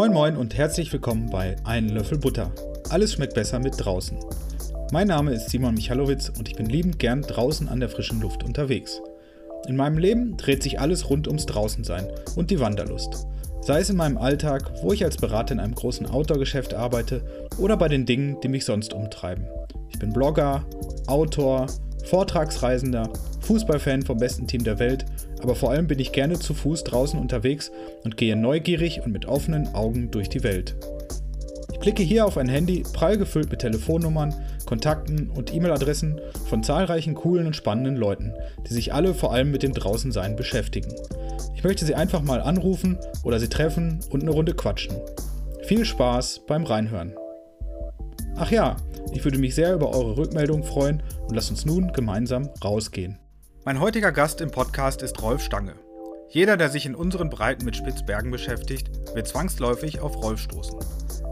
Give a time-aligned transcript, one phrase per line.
[0.00, 2.50] Moin Moin und herzlich willkommen bei Ein Löffel Butter.
[2.88, 4.16] Alles schmeckt besser mit draußen.
[4.92, 8.42] Mein Name ist Simon Michalowitz und ich bin liebend gern draußen an der frischen Luft
[8.42, 9.02] unterwegs.
[9.68, 13.26] In meinem Leben dreht sich alles rund ums Draußensein und die Wanderlust.
[13.60, 17.20] Sei es in meinem Alltag, wo ich als Berater in einem großen Outdoor-Geschäft arbeite
[17.58, 19.44] oder bei den Dingen, die mich sonst umtreiben.
[19.90, 20.64] Ich bin Blogger,
[21.08, 21.66] Autor,
[22.06, 23.10] Vortragsreisender,
[23.40, 25.04] Fußballfan vom besten Team der Welt,
[25.42, 27.70] aber vor allem bin ich gerne zu Fuß draußen unterwegs
[28.04, 30.76] und gehe neugierig und mit offenen Augen durch die Welt.
[31.72, 34.34] Ich blicke hier auf ein Handy prall gefüllt mit Telefonnummern,
[34.66, 38.34] Kontakten und E-Mail-Adressen von zahlreichen coolen und spannenden Leuten,
[38.68, 40.94] die sich alle vor allem mit dem Draußensein beschäftigen.
[41.54, 44.96] Ich möchte sie einfach mal anrufen oder sie treffen und eine Runde quatschen.
[45.62, 47.14] Viel Spaß beim Reinhören.
[48.36, 48.76] Ach ja,
[49.12, 53.18] ich würde mich sehr über eure Rückmeldung freuen und lasst uns nun gemeinsam rausgehen.
[53.64, 55.74] Mein heutiger Gast im Podcast ist Rolf Stange.
[56.28, 60.78] Jeder, der sich in unseren Breiten mit Spitzbergen beschäftigt, wird zwangsläufig auf Rolf stoßen.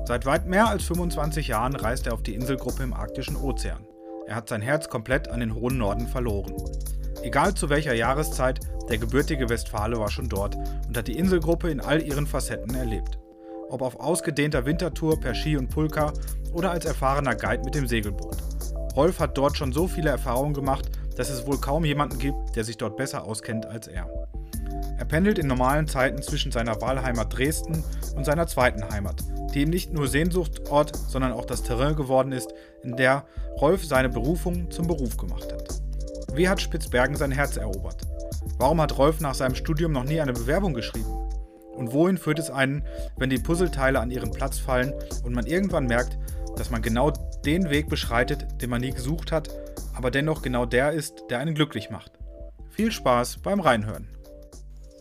[0.07, 3.87] Seit weit mehr als 25 Jahren reist er auf die Inselgruppe im arktischen Ozean.
[4.27, 6.55] Er hat sein Herz komplett an den hohen Norden verloren.
[7.23, 11.81] Egal zu welcher Jahreszeit, der gebürtige Westfale war schon dort und hat die Inselgruppe in
[11.81, 13.19] all ihren Facetten erlebt
[13.71, 16.13] ob auf ausgedehnter Wintertour per Ski und Pulka
[16.53, 18.37] oder als erfahrener Guide mit dem Segelboot.
[18.97, 22.65] Rolf hat dort schon so viele Erfahrungen gemacht, dass es wohl kaum jemanden gibt, der
[22.65, 24.09] sich dort besser auskennt als er.
[24.97, 27.83] Er pendelt in normalen Zeiten zwischen seiner Wahlheimat Dresden
[28.17, 32.55] und seiner zweiten Heimat, die ihm nicht nur Sehnsuchtsort, sondern auch das Terrain geworden ist,
[32.85, 33.25] in der
[33.61, 35.83] Rolf seine Berufung zum Beruf gemacht hat.
[36.35, 38.03] Wie hat Spitzbergen sein Herz erobert?
[38.59, 41.29] Warum hat Rolf nach seinem Studium noch nie eine Bewerbung geschrieben?
[41.75, 42.85] Und wohin führt es einen,
[43.17, 44.95] wenn die Puzzleteile an ihren Platz fallen
[45.25, 46.19] und man irgendwann merkt,
[46.59, 47.13] dass man genau
[47.45, 49.49] den Weg beschreitet, den man nie gesucht hat,
[49.95, 52.13] aber dennoch genau der ist, der einen glücklich macht.
[52.71, 54.09] Viel Spaß beim Reinhören.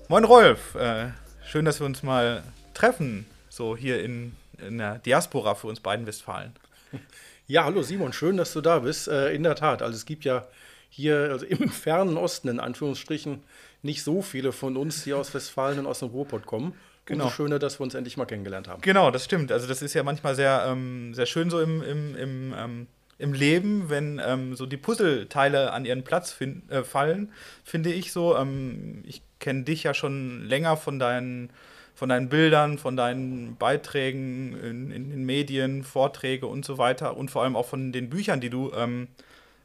[0.08, 1.10] Moin Rolf, äh,
[1.44, 2.44] schön, dass wir uns mal
[2.76, 6.54] treffen, so hier in, in der Diaspora für uns beiden Westfalen.
[7.50, 9.08] Ja, hallo Simon, schön, dass du da bist.
[9.08, 10.46] Äh, in der Tat, also es gibt ja
[10.90, 13.42] hier also im fernen Osten in Anführungsstrichen
[13.84, 16.74] nicht so viele von uns hier aus Westfalen und aus dem Ruhrpott kommen.
[17.08, 17.24] Genau.
[17.24, 18.82] Umso schöner, dass wir uns endlich mal kennengelernt haben.
[18.82, 19.52] Genau, das stimmt.
[19.52, 22.88] Also das ist ja manchmal sehr, ähm, sehr schön so im, im, im, ähm,
[23.18, 27.32] im Leben, wenn ähm, so die Puzzleteile an ihren Platz find, äh, fallen,
[27.64, 28.38] finde ich so.
[28.38, 31.50] Ähm, ich kenne dich ja schon länger von deinen,
[31.96, 37.32] von deinen Bildern, von deinen Beiträgen in, in, den Medien, Vorträge und so weiter und
[37.32, 39.08] vor allem auch von den Büchern, die du ähm,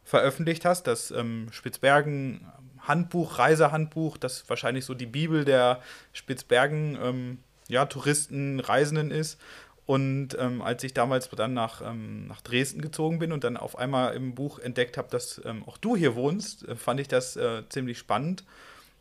[0.04, 0.86] veröffentlicht hast.
[0.86, 2.46] Das ähm, Spitzbergen
[2.82, 5.80] Handbuch, Reisehandbuch, das wahrscheinlich so die Bibel der
[6.12, 7.38] Spitzbergen ähm,
[7.68, 9.40] ja, Touristen, Reisenden ist.
[9.84, 13.76] Und ähm, als ich damals dann nach, ähm, nach Dresden gezogen bin und dann auf
[13.76, 17.36] einmal im Buch entdeckt habe, dass ähm, auch du hier wohnst, äh, fand ich das
[17.36, 18.44] äh, ziemlich spannend.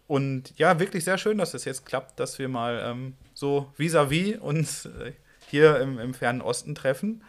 [0.07, 4.35] Und ja, wirklich sehr schön, dass das jetzt klappt, dass wir mal ähm, so vis-à-vis
[4.35, 5.13] -vis uns äh,
[5.49, 7.23] hier im, im fernen Osten treffen.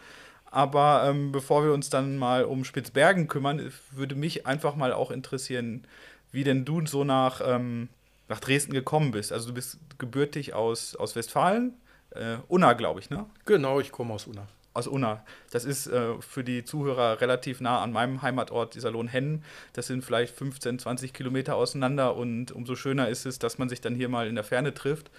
[0.46, 5.10] Aber ähm, bevor wir uns dann mal um Spitzbergen kümmern, würde mich einfach mal auch
[5.10, 5.86] interessieren,
[6.32, 7.88] wie denn du so nach, ähm,
[8.28, 9.32] nach Dresden gekommen bist.
[9.32, 11.74] Also du bist gebürtig aus, aus Westfalen,
[12.10, 13.26] äh, Unna, glaube ich, ne?
[13.44, 14.46] Genau, ich komme aus Unna.
[14.74, 15.24] Aus Unna.
[15.50, 19.44] Das ist äh, für die Zuhörer relativ nah an meinem Heimatort, dieser Lohnhennen.
[19.74, 23.82] Das sind vielleicht 15, 20 Kilometer auseinander und umso schöner ist es, dass man sich
[23.82, 25.10] dann hier mal in der Ferne trifft.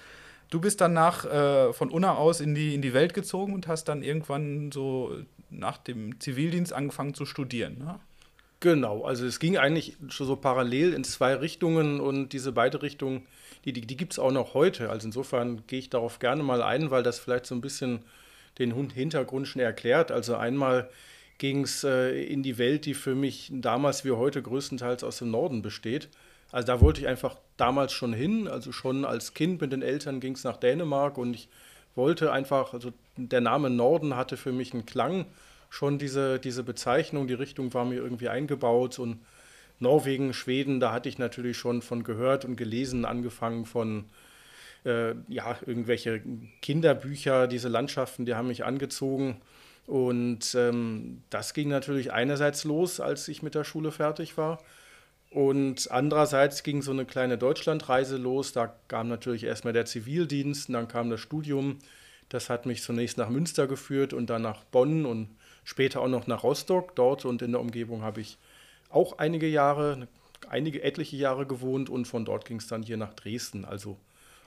[0.50, 3.68] Du bist dann nach, äh, von Unna aus in die, in die Welt gezogen und
[3.68, 5.16] hast dann irgendwann so
[5.50, 7.78] nach dem Zivildienst angefangen zu studieren.
[7.80, 8.00] Ne?
[8.64, 13.28] Genau, also es ging eigentlich schon so parallel in zwei Richtungen und diese beide Richtungen,
[13.66, 14.90] die, die, die gibt es auch noch heute.
[14.90, 18.06] Also insofern gehe ich darauf gerne mal ein, weil das vielleicht so ein bisschen
[18.60, 20.14] den Hintergrund schon erklärt.
[20.14, 20.90] Also einmal
[21.40, 25.32] ging es äh, in die Welt, die für mich damals wie heute größtenteils aus dem
[25.32, 26.08] Norden besteht.
[26.54, 30.22] Also da wollte ich einfach damals schon hin, also schon als Kind mit den Eltern
[30.22, 31.50] ging es nach Dänemark und ich
[31.96, 35.26] wollte einfach, also der Name Norden hatte für mich einen Klang
[35.74, 39.18] schon diese, diese Bezeichnung, die Richtung war mir irgendwie eingebaut und
[39.80, 44.06] Norwegen, Schweden, da hatte ich natürlich schon von gehört und gelesen, angefangen von
[44.86, 46.22] äh, ja, irgendwelche
[46.62, 49.42] Kinderbücher, diese Landschaften, die haben mich angezogen.
[49.88, 54.60] Und ähm, das ging natürlich einerseits los, als ich mit der Schule fertig war.
[55.32, 58.54] Und andererseits ging so eine kleine Deutschlandreise los.
[58.54, 61.80] Da kam natürlich erstmal der Zivildienst und dann kam das Studium.
[62.30, 65.30] Das hat mich zunächst nach Münster geführt und dann nach Bonn und
[65.64, 66.96] später auch noch nach Rostock.
[66.96, 68.38] Dort und in der Umgebung habe ich
[68.90, 70.08] auch einige Jahre,
[70.50, 73.66] einige etliche Jahre gewohnt und von dort ging es dann hier nach Dresden.
[73.66, 73.98] Also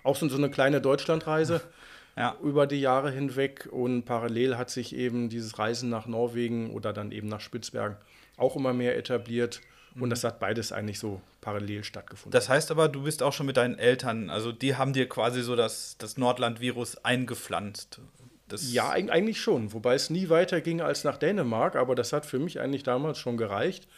[0.03, 1.61] auch so eine kleine Deutschlandreise
[2.17, 2.37] ja.
[2.43, 7.13] über die Jahre hinweg und parallel hat sich eben dieses Reisen nach Norwegen oder dann
[7.13, 7.97] eben nach Spitzbergen
[8.37, 9.61] auch immer mehr etabliert.
[9.99, 12.33] Und das hat beides eigentlich so parallel stattgefunden.
[12.33, 15.43] Das heißt aber, du bist auch schon mit deinen Eltern, also die haben dir quasi
[15.43, 18.01] so das, das Nordland-Virus eingepflanzt.
[18.49, 19.73] Das ja, eigentlich schon.
[19.73, 23.19] Wobei es nie weiter ging als nach Dänemark, aber das hat für mich eigentlich damals
[23.19, 23.89] schon gereicht.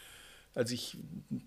[0.55, 0.97] Also ich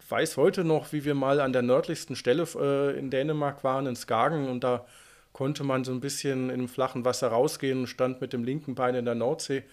[0.08, 3.96] weiß heute noch, wie wir mal an der nördlichsten Stelle äh, in Dänemark waren, in
[3.96, 4.86] Skagen, und da
[5.32, 8.94] konnte man so ein bisschen dem flachen Wasser rausgehen und stand mit dem linken Bein
[8.94, 9.64] in der Nordsee,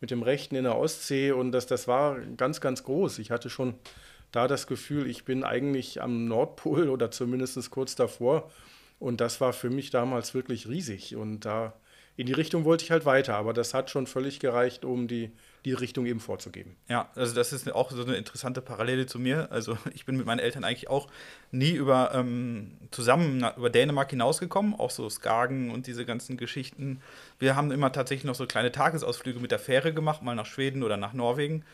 [0.00, 3.18] mit dem rechten in der Ostsee und das, das war ganz, ganz groß.
[3.18, 3.74] Ich hatte schon
[4.32, 8.50] da das Gefühl, ich bin eigentlich am Nordpol oder zumindest kurz davor
[8.98, 11.74] und das war für mich damals wirklich riesig und da
[12.18, 15.30] in die Richtung wollte ich halt weiter, aber das hat schon völlig gereicht, um die,
[15.64, 16.74] die Richtung eben vorzugeben.
[16.88, 19.52] Ja, also das ist auch so eine interessante Parallele zu mir.
[19.52, 21.06] Also ich bin mit meinen Eltern eigentlich auch
[21.52, 27.00] nie über ähm, zusammen über Dänemark hinausgekommen, auch so Skagen und diese ganzen Geschichten.
[27.38, 30.82] Wir haben immer tatsächlich noch so kleine Tagesausflüge mit der Fähre gemacht, mal nach Schweden
[30.82, 31.64] oder nach Norwegen.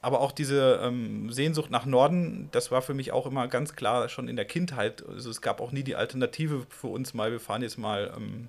[0.00, 4.08] Aber auch diese ähm, Sehnsucht nach Norden, das war für mich auch immer ganz klar
[4.08, 5.04] schon in der Kindheit.
[5.06, 8.48] Also es gab auch nie die Alternative für uns mal, wir fahren jetzt mal ähm,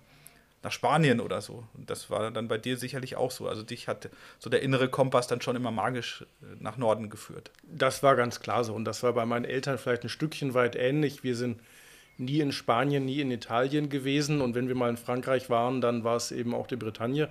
[0.63, 1.63] nach Spanien oder so.
[1.73, 3.47] Und das war dann bei dir sicherlich auch so.
[3.47, 7.51] Also dich hat so der innere Kompass dann schon immer magisch äh, nach Norden geführt.
[7.63, 8.73] Das war ganz klar so.
[8.73, 11.23] Und das war bei meinen Eltern vielleicht ein Stückchen weit ähnlich.
[11.23, 11.59] Wir sind
[12.17, 14.41] nie in Spanien, nie in Italien gewesen.
[14.41, 17.29] Und wenn wir mal in Frankreich waren, dann war es eben auch die Bretagne.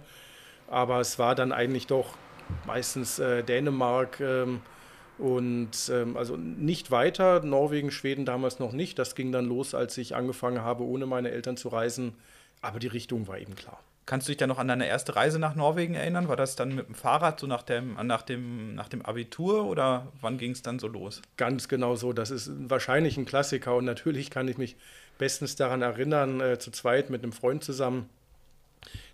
[0.67, 2.17] Aber es war dann eigentlich doch
[2.67, 4.19] meistens äh, Dänemark.
[4.21, 4.61] Ähm,
[5.19, 8.99] und ähm, also nicht weiter, Norwegen, Schweden damals noch nicht.
[8.99, 12.15] Das ging dann los, als ich angefangen habe, ohne meine Eltern zu reisen
[12.61, 13.81] aber die Richtung war eben klar.
[14.07, 16.27] Kannst du dich dann noch an deine erste Reise nach Norwegen erinnern?
[16.27, 20.09] War das dann mit dem Fahrrad so nach dem, nach dem, nach dem Abitur oder
[20.21, 21.23] wann ging es dann so los?
[21.37, 22.13] Ganz genau so.
[22.13, 24.77] Das ist wahrscheinlich ein Klassiker und natürlich kann ich mich
[25.19, 28.09] bestens daran erinnern, äh, zu zweit mit einem Freund zusammen,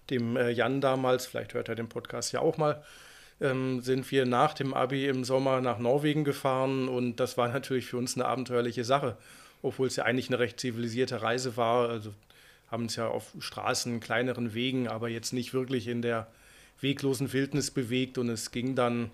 [0.09, 2.83] dem äh, Jan damals, vielleicht hört er den Podcast ja auch mal,
[3.41, 7.87] ähm, sind wir nach dem Abi im Sommer nach Norwegen gefahren und das war natürlich
[7.87, 9.19] für uns eine abenteuerliche Sache,
[9.61, 11.91] obwohl es ja eigentlich eine recht zivilisierte Reise war.
[11.91, 12.15] Also
[12.77, 16.27] haben uns ja auf Straßen, kleineren Wegen, aber jetzt nicht wirklich in der
[16.83, 19.11] weglosen Wildnis bewegt und es ging dann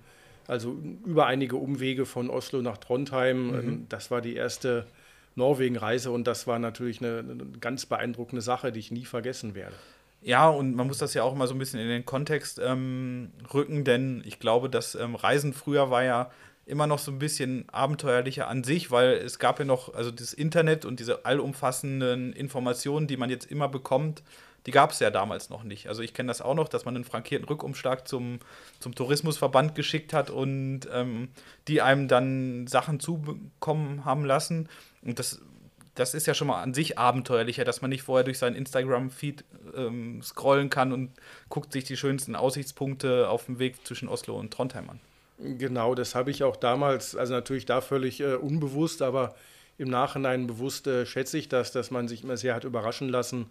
[0.48, 0.76] also
[1.06, 3.46] über einige Umwege von Oslo nach Trondheim.
[3.46, 3.54] Mhm.
[3.54, 4.88] Ähm, das war die erste
[5.36, 9.76] Norwegen-Reise und das war natürlich eine, eine, ganz beeindruckende Sache, die ich nie vergessen werde.
[10.20, 13.30] Ja, und man muss das ja auch mal so ein bisschen in den Kontext ähm,
[13.54, 16.32] rücken, denn ich glaube, das ähm, Reisen früher war ja
[16.72, 20.32] immer noch so ein bisschen abenteuerlicher an sich, weil es gab ja noch, also das
[20.32, 24.22] Internet und diese allumfassenden Informationen, die man jetzt immer bekommt,
[24.64, 25.88] die gab es ja damals noch nicht.
[25.88, 28.38] Also ich kenne das auch noch, dass man einen frankierten Rückumschlag zum,
[28.80, 31.28] zum Tourismusverband geschickt hat und ähm,
[31.68, 34.68] die einem dann Sachen zubekommen haben lassen.
[35.02, 35.42] Und das,
[35.94, 39.44] das ist ja schon mal an sich abenteuerlicher, dass man nicht vorher durch seinen Instagram-Feed
[39.76, 41.10] ähm, scrollen kann und
[41.50, 45.00] guckt sich die schönsten Aussichtspunkte auf dem Weg zwischen Oslo und Trondheim an.
[45.42, 49.34] Genau, das habe ich auch damals, also natürlich da völlig äh, unbewusst, aber
[49.76, 53.46] im Nachhinein bewusst äh, schätze ich das, dass man sich immer sehr hat überraschen lassen.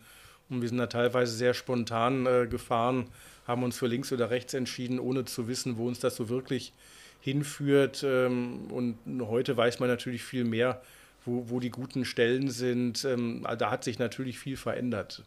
[0.49, 3.07] Und wir sind da teilweise sehr spontan äh, gefahren,
[3.45, 6.71] haben uns für links oder rechts entschieden, ohne zu wissen, wo uns das so wirklich
[7.19, 8.03] hinführt.
[8.05, 8.97] Ähm, und
[9.27, 10.81] heute weiß man natürlich viel mehr,
[11.25, 13.03] wo, wo die guten Stellen sind.
[13.03, 15.23] Ähm, da hat sich natürlich viel verändert.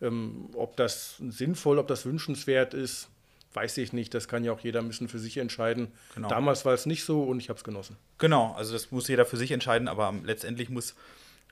[0.00, 3.10] Ähm, ob das sinnvoll, ob das wünschenswert ist,
[3.54, 4.14] weiß ich nicht.
[4.14, 5.88] Das kann ja auch jeder ein bisschen für sich entscheiden.
[6.14, 6.28] Genau.
[6.28, 7.96] Damals war es nicht so und ich habe es genossen.
[8.18, 10.94] Genau, also das muss jeder für sich entscheiden, aber letztendlich muss,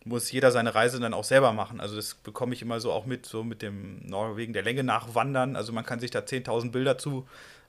[0.05, 1.81] muss jeder seine Reise dann auch selber machen.
[1.81, 5.15] Also das bekomme ich immer so auch mit, so mit dem Norwegen der Länge nach
[5.15, 5.57] Wandern.
[5.57, 7.27] Also man kann sich da 10.000 Bilder zu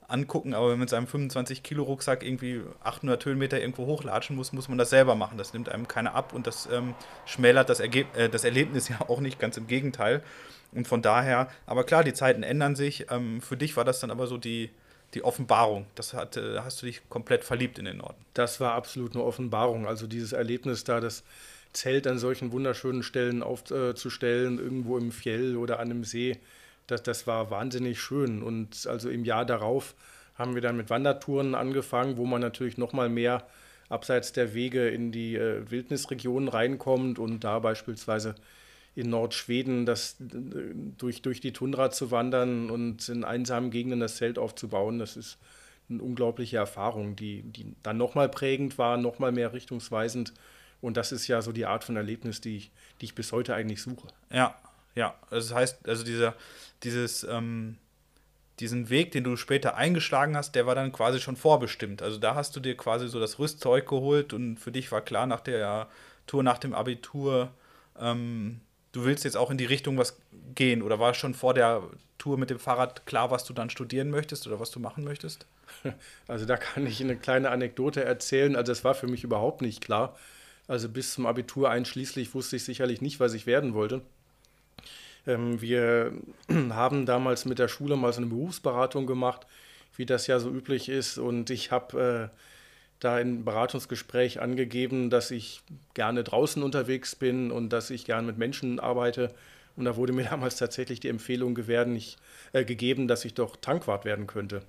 [0.08, 4.54] angucken, aber wenn man mit seinem 25 Kilo Rucksack irgendwie 800 Höhenmeter irgendwo hochlatschen muss,
[4.54, 5.38] muss man das selber machen.
[5.38, 6.94] Das nimmt einem keiner ab und das ähm,
[7.26, 10.24] schmälert das, äh, das Erlebnis ja auch nicht, ganz im Gegenteil.
[10.72, 13.08] Und von daher, aber klar, die Zeiten ändern sich.
[13.10, 14.70] Ähm, für dich war das dann aber so die,
[15.14, 15.86] die Offenbarung.
[15.96, 18.24] Das hat, äh, hast du dich komplett verliebt in den Norden.
[18.34, 19.88] Das war absolut eine Offenbarung.
[19.88, 21.24] Also dieses Erlebnis da, das
[21.74, 26.38] Zelt an solchen wunderschönen Stellen aufzustellen, äh, irgendwo im Fjell oder an einem See,
[26.88, 28.42] das, das war wahnsinnig schön.
[28.42, 29.94] Und also im Jahr darauf
[30.36, 33.46] haben wir dann mit Wandertouren angefangen, wo man natürlich noch mal mehr
[33.90, 38.36] abseits der Wege in die äh, Wildnisregionen reinkommt und da beispielsweise
[38.98, 44.40] in Nordschweden das durch, durch die Tundra zu wandern und in einsamen Gegenden das Zelt
[44.40, 45.38] aufzubauen, das ist
[45.88, 50.34] eine unglaubliche Erfahrung, die, die dann nochmal prägend war, nochmal mehr richtungsweisend.
[50.82, 53.54] Und das ist ja so die Art von Erlebnis, die ich, die ich bis heute
[53.54, 54.08] eigentlich suche.
[54.32, 54.56] Ja,
[54.96, 55.14] ja.
[55.30, 56.34] Das heißt, also dieser,
[56.82, 57.78] dieses, ähm,
[58.60, 62.02] diesen Weg, den du später eingeschlagen hast, der war dann quasi schon vorbestimmt.
[62.02, 65.28] Also da hast du dir quasi so das Rüstzeug geholt und für dich war klar
[65.28, 65.88] nach der
[66.26, 67.52] Tour, nach dem Abitur,
[68.00, 68.60] ähm,
[68.98, 70.18] du willst jetzt auch in die Richtung was
[70.56, 70.82] gehen?
[70.82, 71.84] Oder war schon vor der
[72.18, 75.46] Tour mit dem Fahrrad klar, was du dann studieren möchtest oder was du machen möchtest?
[76.28, 78.56] Also da kann ich eine kleine Anekdote erzählen.
[78.56, 80.18] Also es war für mich überhaupt nicht klar.
[80.68, 84.02] Also bis zum Abitur einschließlich wusste ich sicherlich nicht, was ich werden wollte.
[85.28, 86.14] Ähm, wir
[86.70, 89.46] haben damals mit der Schule mal so eine Berufsberatung gemacht,
[89.96, 91.20] wie das ja so üblich ist.
[91.20, 92.38] Und ich habe äh,
[93.00, 95.62] da im Beratungsgespräch angegeben, dass ich
[95.94, 99.34] gerne draußen unterwegs bin und dass ich gerne mit Menschen arbeite.
[99.76, 102.18] Und da wurde mir damals tatsächlich die Empfehlung gewähren, ich,
[102.54, 104.62] äh, gegeben, dass ich doch Tankwart werden könnte.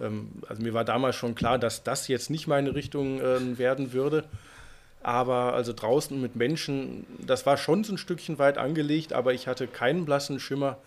[0.00, 3.92] Ähm, also mir war damals schon klar, dass das jetzt nicht meine Richtung äh, werden
[3.92, 4.24] würde.
[5.02, 9.48] Aber also draußen mit Menschen, das war schon so ein Stückchen weit angelegt, aber ich
[9.48, 10.78] hatte keinen blassen Schimmer,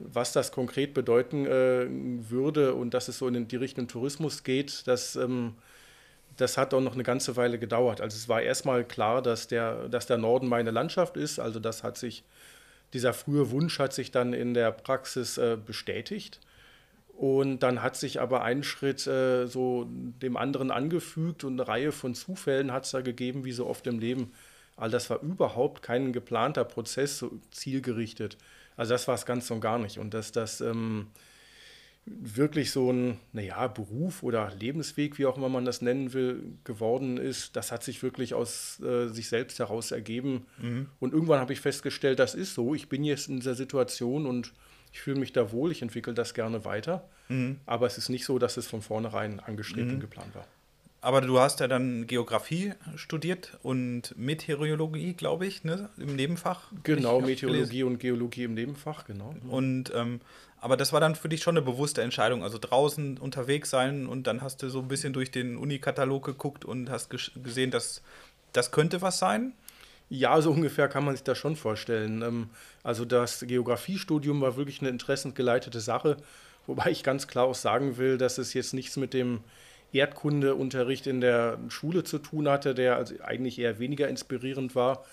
[0.00, 1.86] was das konkret bedeuten äh,
[2.28, 4.86] würde und dass es so in die Richtung Tourismus geht.
[4.88, 5.54] Das, ähm,
[6.36, 8.00] das hat auch noch eine ganze Weile gedauert.
[8.00, 11.38] Also es war erstmal klar, dass der, dass der Norden meine Landschaft ist.
[11.38, 12.24] Also das hat sich,
[12.92, 16.40] dieser frühe Wunsch hat sich dann in der Praxis äh, bestätigt.
[17.16, 21.92] Und dann hat sich aber ein Schritt äh, so dem anderen angefügt und eine Reihe
[21.92, 24.32] von Zufällen hat es da gegeben, wie so oft im Leben.
[24.76, 28.38] All das war überhaupt kein geplanter Prozess, so zielgerichtet.
[28.76, 29.98] Also das war es ganz und gar nicht.
[29.98, 31.08] Und dass das ähm,
[32.04, 37.16] wirklich so ein, naja, Beruf oder Lebensweg, wie auch immer man das nennen will, geworden
[37.16, 40.46] ist, das hat sich wirklich aus äh, sich selbst heraus ergeben.
[40.58, 40.88] Mhm.
[40.98, 42.74] Und irgendwann habe ich festgestellt, das ist so.
[42.74, 44.52] Ich bin jetzt in dieser Situation und
[44.92, 47.08] ich fühle mich da wohl, ich entwickle das gerne weiter.
[47.28, 47.60] Mhm.
[47.66, 49.94] Aber es ist nicht so, dass es von vornherein angestrebt mhm.
[49.94, 50.46] und geplant war.
[51.00, 56.70] Aber du hast ja dann Geografie studiert und Meteorologie, glaube ich, ne, im Nebenfach.
[56.84, 59.34] Genau, Meteorologie und Geologie im Nebenfach, genau.
[59.48, 60.20] Und ähm,
[60.62, 64.28] aber das war dann für dich schon eine bewusste Entscheidung, also draußen unterwegs sein und
[64.28, 68.00] dann hast du so ein bisschen durch den Uni-Katalog geguckt und hast gesehen, dass
[68.52, 69.54] das könnte was sein.
[70.08, 72.22] Ja, so ungefähr kann man sich das schon vorstellen.
[72.22, 72.50] Ähm,
[72.84, 76.16] also das Geografiestudium war wirklich eine interessensgeleitete Sache,
[76.68, 79.40] wobei ich ganz klar auch sagen will, dass es jetzt nichts mit dem
[79.92, 85.04] Erdkundeunterricht in der Schule zu tun hatte, der also eigentlich eher weniger inspirierend war.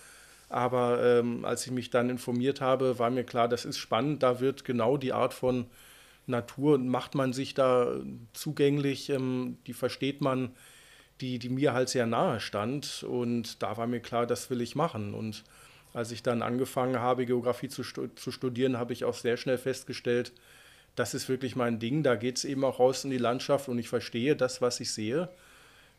[0.50, 4.22] Aber ähm, als ich mich dann informiert habe, war mir klar, das ist spannend.
[4.22, 5.66] Da wird genau die Art von
[6.26, 7.96] Natur, macht man sich da
[8.32, 10.50] zugänglich, ähm, die versteht man
[11.20, 13.04] die, die mir halt sehr nahe stand.
[13.04, 15.14] Und da war mir klar, das will ich machen.
[15.14, 15.44] Und
[15.92, 20.32] als ich dann angefangen habe, Geografie zu, zu studieren, habe ich auch sehr schnell festgestellt,
[20.96, 22.02] das ist wirklich mein Ding.
[22.02, 24.92] Da geht es eben auch raus in die Landschaft und ich verstehe das, was ich
[24.92, 25.28] sehe.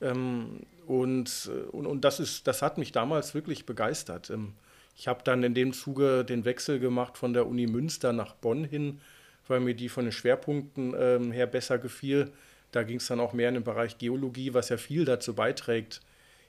[0.02, 4.30] Ähm, und, und, und das, ist, das hat mich damals wirklich begeistert.
[4.30, 4.54] Ähm,
[4.98, 8.64] ich habe dann in dem Zuge den Wechsel gemacht von der Uni Münster nach Bonn
[8.64, 9.00] hin,
[9.48, 12.32] weil mir die von den Schwerpunkten ähm, her besser gefiel.
[12.72, 16.02] Da ging es dann auch mehr in den Bereich Geologie, was ja viel dazu beiträgt,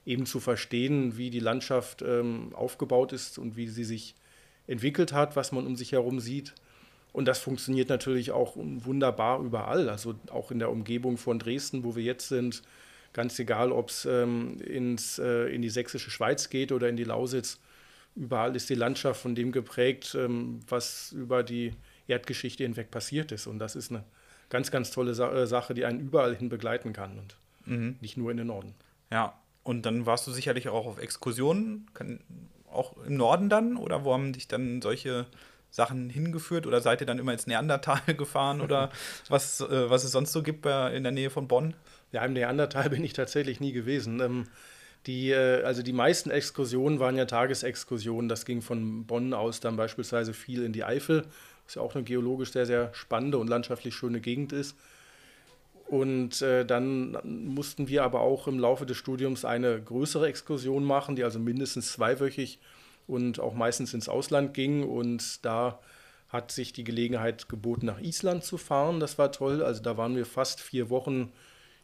[0.07, 4.15] eben zu verstehen, wie die Landschaft ähm, aufgebaut ist und wie sie sich
[4.67, 6.55] entwickelt hat, was man um sich herum sieht.
[7.13, 11.95] Und das funktioniert natürlich auch wunderbar überall, also auch in der Umgebung von Dresden, wo
[11.95, 12.63] wir jetzt sind.
[13.13, 17.59] Ganz egal, ob es ähm, äh, in die sächsische Schweiz geht oder in die Lausitz.
[18.15, 21.75] Überall ist die Landschaft von dem geprägt, ähm, was über die
[22.09, 23.47] Erdgeschichte hinweg passiert ist.
[23.47, 24.05] Und das ist eine
[24.49, 27.97] ganz, ganz tolle Sa äh, Sache, die einen überall hin begleiten kann und mhm.
[28.01, 28.75] nicht nur in den Norden.
[29.11, 32.21] Ja, und dann warst du sicherlich auch auf Exkursionen, kann,
[32.71, 33.77] auch im Norden dann?
[33.77, 35.27] Oder wo haben dich dann solche
[35.71, 36.67] Sachen hingeführt?
[36.67, 38.91] Oder seid ihr dann immer ins Neandertal gefahren oder
[39.29, 41.75] was, äh, was es sonst so gibt äh, in der Nähe von Bonn?
[42.13, 44.21] Ja, im Neandertal bin ich tatsächlich nie gewesen.
[44.21, 44.47] Ähm,
[45.07, 48.29] die, äh, also die meisten Exkursionen waren ja Tagesexkursionen.
[48.29, 51.25] Das ging von Bonn aus dann beispielsweise viel in die Eifel
[51.65, 54.77] was ja auch eine geologisch sehr, sehr spannende und landschaftlich schöne Gegend ist.
[55.87, 61.17] Und äh, dann mussten wir aber auch im Laufe des Studiums eine größere Exkursion machen,
[61.17, 62.59] die also mindestens zweiwöchig
[63.07, 64.85] und auch meistens ins Ausland ging.
[64.85, 65.81] Und da
[66.29, 69.01] hat sich die Gelegenheit geboten, nach Island zu fahren.
[69.01, 69.63] Das war toll.
[69.63, 71.31] Also da waren wir fast vier Wochen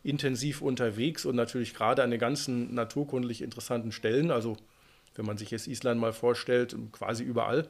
[0.03, 4.31] intensiv unterwegs und natürlich gerade an den ganzen naturkundlich interessanten Stellen.
[4.31, 4.57] Also
[5.15, 7.69] wenn man sich jetzt Island mal vorstellt, quasi überall.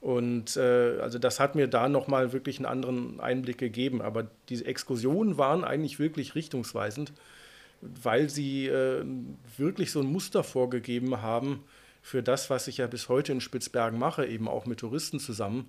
[0.00, 4.00] Und äh, also das hat mir da nochmal wirklich einen anderen Einblick gegeben.
[4.00, 7.12] Aber diese Exkursionen waren eigentlich wirklich richtungsweisend,
[7.82, 9.04] weil sie äh,
[9.58, 11.62] wirklich so ein Muster vorgegeben haben
[12.02, 15.68] für das, was ich ja bis heute in Spitzbergen mache, eben auch mit Touristen zusammen,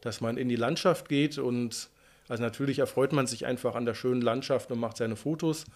[0.00, 1.88] dass man in die Landschaft geht und
[2.28, 5.66] also natürlich erfreut man sich einfach an der schönen Landschaft und macht seine Fotos,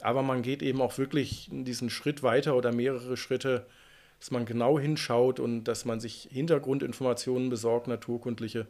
[0.00, 3.66] aber man geht eben auch wirklich diesen Schritt weiter oder mehrere Schritte
[4.20, 8.66] dass man genau hinschaut und dass man sich Hintergrundinformationen besorgt, naturkundliche,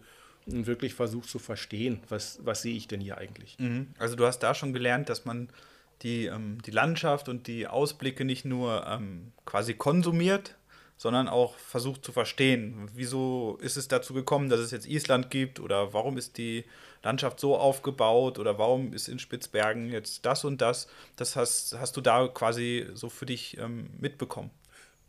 [0.47, 3.58] und wirklich versucht zu verstehen, was, was sehe ich denn hier eigentlich.
[3.58, 3.88] Mhm.
[3.99, 5.50] Also du hast da schon gelernt, dass man
[6.00, 10.56] die, ähm, die Landschaft und die Ausblicke nicht nur ähm, quasi konsumiert,
[10.97, 15.61] sondern auch versucht zu verstehen, wieso ist es dazu gekommen, dass es jetzt Island gibt
[15.61, 16.64] oder warum ist die
[17.02, 20.88] Landschaft so aufgebaut oder warum ist in Spitzbergen jetzt das und das.
[21.17, 24.50] Das hast, hast du da quasi so für dich ähm, mitbekommen.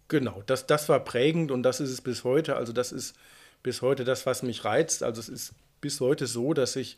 [0.08, 2.56] Genau, das, das war prägend und das ist es bis heute.
[2.56, 3.16] Also das ist
[3.64, 5.04] bis heute das, was mich reizt.
[5.04, 6.98] Also es ist bis heute so, dass ich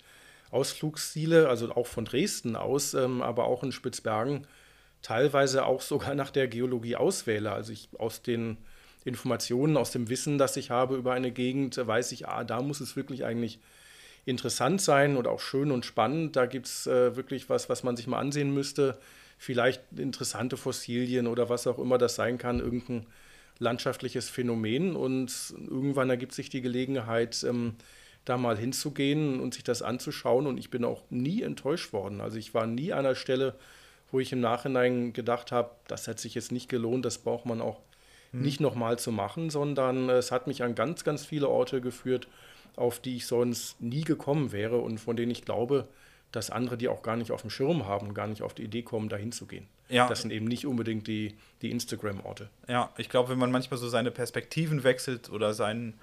[0.51, 4.47] Ausflugsziele, also auch von Dresden aus, ähm, aber auch in Spitzbergen,
[5.01, 7.51] teilweise auch sogar nach der Geologie auswähle.
[7.51, 8.57] Also ich aus den
[9.03, 12.81] Informationen, aus dem Wissen, das ich habe über eine Gegend, weiß ich, ah, da muss
[12.81, 13.59] es wirklich eigentlich
[14.25, 16.35] interessant sein und auch schön und spannend.
[16.35, 18.97] Da gibt es äh, wirklich was, was man sich mal ansehen müsste.
[19.37, 23.07] Vielleicht interessante Fossilien oder was auch immer das sein kann, irgendein
[23.57, 24.95] landschaftliches Phänomen.
[24.95, 27.75] Und irgendwann ergibt sich die Gelegenheit, ähm,
[28.25, 30.45] da mal hinzugehen und sich das anzuschauen.
[30.45, 32.21] Und ich bin auch nie enttäuscht worden.
[32.21, 33.55] Also ich war nie an einer Stelle,
[34.11, 37.61] wo ich im Nachhinein gedacht habe, das hat sich jetzt nicht gelohnt, das braucht man
[37.61, 37.79] auch
[38.31, 38.41] hm.
[38.41, 42.27] nicht nochmal zu machen, sondern es hat mich an ganz, ganz viele Orte geführt,
[42.75, 45.87] auf die ich sonst nie gekommen wäre und von denen ich glaube,
[46.31, 48.83] dass andere die auch gar nicht auf dem Schirm haben, gar nicht auf die Idee
[48.83, 49.67] kommen, dahin zu gehen.
[49.89, 50.07] Ja.
[50.07, 52.49] Das sind eben nicht unbedingt die, die Instagram-Orte.
[52.67, 55.95] Ja, ich glaube, wenn man manchmal so seine Perspektiven wechselt oder seinen,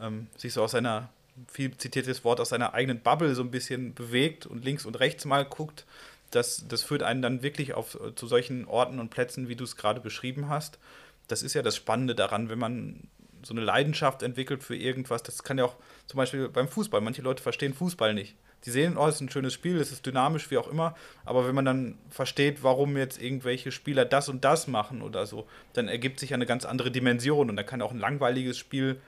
[0.00, 1.10] ähm, sich so aus seiner,
[1.46, 5.24] viel zitiertes Wort, aus seiner eigenen Bubble so ein bisschen bewegt und links und rechts
[5.26, 5.84] mal guckt,
[6.30, 9.76] das, das führt einen dann wirklich auf, zu solchen Orten und Plätzen, wie du es
[9.76, 10.78] gerade beschrieben hast.
[11.26, 13.08] Das ist ja das Spannende daran, wenn man
[13.42, 15.22] so eine Leidenschaft entwickelt für irgendwas.
[15.22, 15.76] Das kann ja auch
[16.08, 17.00] zum Beispiel beim Fußball.
[17.00, 18.34] Manche Leute verstehen Fußball nicht.
[18.64, 20.96] Die sehen, oh, es ist ein schönes Spiel, es ist dynamisch, wie auch immer.
[21.24, 25.46] Aber wenn man dann versteht, warum jetzt irgendwelche Spieler das und das machen oder so,
[25.74, 27.50] dann ergibt sich eine ganz andere Dimension.
[27.50, 29.00] Und dann kann auch ein langweiliges Spiel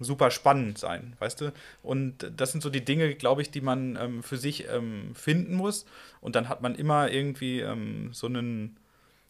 [0.00, 1.52] super spannend sein, weißt du?
[1.82, 5.54] Und das sind so die Dinge, glaube ich, die man ähm, für sich ähm, finden
[5.54, 5.86] muss.
[6.20, 8.76] Und dann hat man immer irgendwie ähm, so einen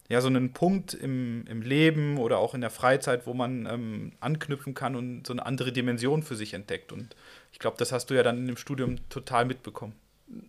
[0.09, 4.13] ja, so einen Punkt im, im Leben oder auch in der Freizeit, wo man ähm,
[4.21, 6.93] anknüpfen kann und so eine andere Dimension für sich entdeckt.
[6.93, 7.15] Und
[7.53, 9.95] ich glaube, das hast du ja dann in dem Studium total mitbekommen.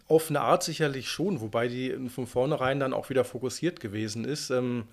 [0.07, 4.49] Auf eine Art sicherlich schon, wobei die von vornherein dann auch wieder fokussiert gewesen ist.
[4.49, 4.85] Ähm,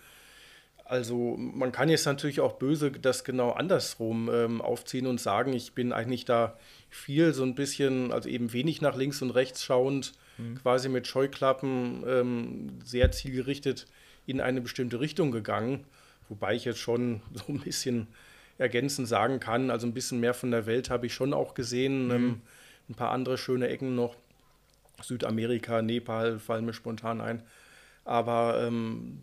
[0.84, 5.74] also man kann jetzt natürlich auch böse das genau andersrum ähm, aufziehen und sagen, ich
[5.74, 6.58] bin eigentlich da
[6.90, 10.56] viel so ein bisschen, also eben wenig nach links und rechts schauend, mhm.
[10.56, 13.86] quasi mit Scheuklappen ähm, sehr zielgerichtet
[14.26, 15.84] in eine bestimmte Richtung gegangen,
[16.28, 18.08] wobei ich jetzt schon so ein bisschen
[18.58, 22.06] ergänzend sagen kann, also ein bisschen mehr von der Welt habe ich schon auch gesehen,
[22.06, 22.10] mhm.
[22.12, 22.40] ähm,
[22.88, 24.16] ein paar andere schöne Ecken noch,
[25.02, 27.42] Südamerika, Nepal fallen mir spontan ein,
[28.04, 29.18] aber ähm,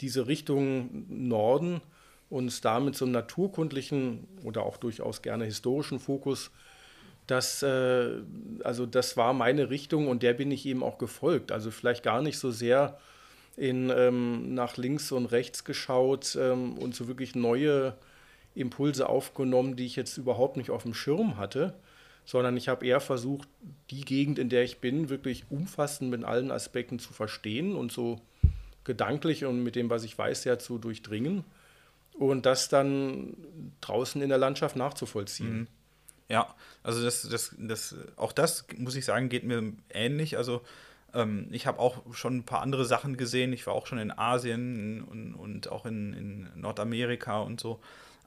[0.00, 1.82] diese Richtung Norden
[2.30, 6.50] und da mit so einem naturkundlichen oder auch durchaus gerne historischen Fokus
[7.26, 8.22] das, äh,
[8.62, 11.52] also das war meine Richtung und der bin ich eben auch gefolgt.
[11.52, 12.98] Also vielleicht gar nicht so sehr
[13.56, 17.96] in, ähm, nach links und rechts geschaut ähm, und so wirklich neue
[18.54, 21.74] Impulse aufgenommen, die ich jetzt überhaupt nicht auf dem Schirm hatte,
[22.24, 23.48] sondern ich habe eher versucht,
[23.90, 28.20] die Gegend, in der ich bin, wirklich umfassend mit allen Aspekten zu verstehen und so
[28.84, 31.44] gedanklich und mit dem, was ich weiß, ja zu durchdringen
[32.14, 33.34] und das dann
[33.80, 35.58] draußen in der Landschaft nachzuvollziehen.
[35.58, 35.66] Mhm.
[36.28, 40.38] Ja, also das, das, das, auch das muss ich sagen, geht mir ähnlich.
[40.38, 40.62] Also
[41.14, 43.52] ähm, ich habe auch schon ein paar andere Sachen gesehen.
[43.52, 47.80] Ich war auch schon in Asien und, und auch in, in, Nordamerika und so.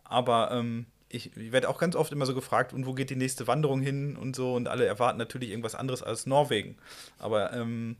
[0.03, 3.15] Aber ähm, ich, ich werde auch ganz oft immer so gefragt, und wo geht die
[3.15, 4.55] nächste Wanderung hin und so.
[4.55, 6.77] Und alle erwarten natürlich irgendwas anderes als Norwegen.
[7.19, 7.97] Aber ähm,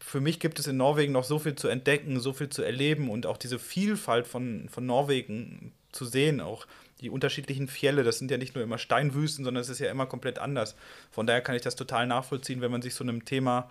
[0.00, 3.10] für mich gibt es in Norwegen noch so viel zu entdecken, so viel zu erleben
[3.10, 6.66] und auch diese Vielfalt von, von Norwegen zu sehen, auch
[7.00, 10.06] die unterschiedlichen Fjelle, das sind ja nicht nur immer Steinwüsten, sondern es ist ja immer
[10.06, 10.76] komplett anders.
[11.10, 13.70] Von daher kann ich das total nachvollziehen, wenn man sich so einem Thema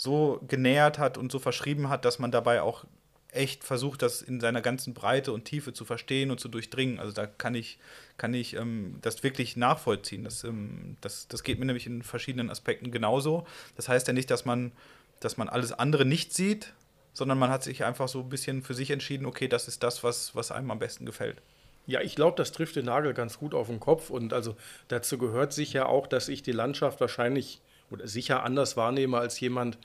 [0.00, 2.86] so genähert hat und so verschrieben hat, dass man dabei auch
[3.32, 6.98] echt versucht, das in seiner ganzen Breite und Tiefe zu verstehen und zu durchdringen.
[6.98, 7.78] Also da kann ich,
[8.16, 10.24] kann ich ähm, das wirklich nachvollziehen.
[10.24, 13.46] Das, ähm, das, das geht mir nämlich in verschiedenen Aspekten genauso.
[13.76, 14.72] Das heißt ja nicht, dass man,
[15.20, 16.72] dass man alles andere nicht sieht,
[17.12, 20.02] sondern man hat sich einfach so ein bisschen für sich entschieden, okay, das ist das,
[20.02, 21.42] was, was einem am besten gefällt.
[21.86, 24.08] Ja, ich glaube, das trifft den Nagel ganz gut auf den Kopf.
[24.08, 24.56] Und also
[24.88, 27.60] dazu gehört sicher auch, dass ich die Landschaft wahrscheinlich
[27.90, 29.78] oder sicher anders wahrnehme als jemand,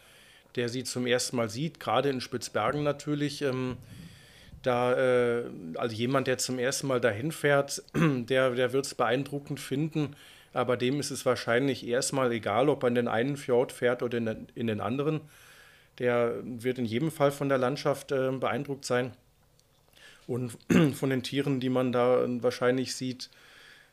[0.56, 3.42] der sie zum ersten Mal sieht, gerade in Spitzbergen natürlich.
[3.42, 3.78] Ähm,
[4.64, 5.44] da, äh,
[5.76, 10.16] also jemand, der zum ersten Mal dahin fährt, der, der wird es beeindruckend finden,
[10.54, 14.18] aber dem ist es wahrscheinlich erstmal egal, ob er in den einen Fjord fährt oder
[14.18, 15.22] in den, in den anderen.
[16.00, 19.14] Der wird in jedem Fall von der Landschaft äh, beeindruckt sein
[20.28, 20.58] und
[20.96, 23.30] von den Tieren, die man da wahrscheinlich sieht.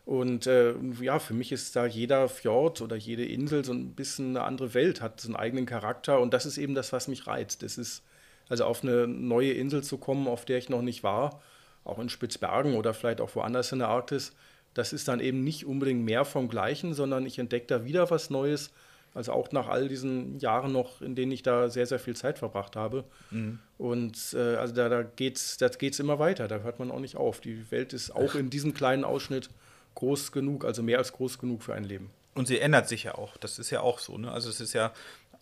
[0.04, 4.30] Und äh, ja, für mich ist da jeder Fjord oder jede Insel so ein bisschen
[4.30, 7.26] eine andere Welt, hat so einen eigenen Charakter und das ist eben das, was mich
[7.26, 7.62] reizt.
[7.62, 8.02] Das ist
[8.48, 11.40] also auf eine neue Insel zu kommen, auf der ich noch nicht war
[11.84, 14.34] auch in Spitzbergen oder vielleicht auch woanders in der Arktis,
[14.74, 18.30] das ist dann eben nicht unbedingt mehr vom Gleichen, sondern ich entdecke da wieder was
[18.30, 18.70] Neues.
[19.14, 22.38] Also auch nach all diesen Jahren noch, in denen ich da sehr, sehr viel Zeit
[22.38, 23.04] verbracht habe.
[23.30, 23.58] Mhm.
[23.76, 27.00] Und äh, also da, da geht es da geht's immer weiter, da hört man auch
[27.00, 27.40] nicht auf.
[27.40, 29.50] Die Welt ist auch in diesem kleinen Ausschnitt
[29.94, 32.10] groß genug, also mehr als groß genug für ein Leben.
[32.34, 33.36] Und sie ändert sich ja auch.
[33.36, 34.16] Das ist ja auch so.
[34.16, 34.32] Ne?
[34.32, 34.92] Also es ist ja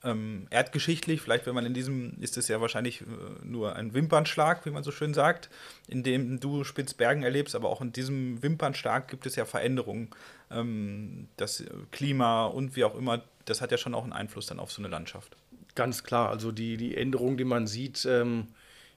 [0.02, 3.04] ähm, erdgeschichtlich, vielleicht wenn man in diesem, ist es ja wahrscheinlich äh,
[3.44, 5.50] nur ein Wimpernschlag, wie man so schön sagt,
[5.88, 10.08] in dem du Spitzbergen erlebst, aber auch in diesem Wimpernschlag gibt es ja Veränderungen.
[10.50, 14.58] Ähm, das Klima und wie auch immer, das hat ja schon auch einen Einfluss dann
[14.58, 15.36] auf so eine Landschaft.
[15.74, 18.48] Ganz klar, also die, die Änderungen, die man sieht, ähm,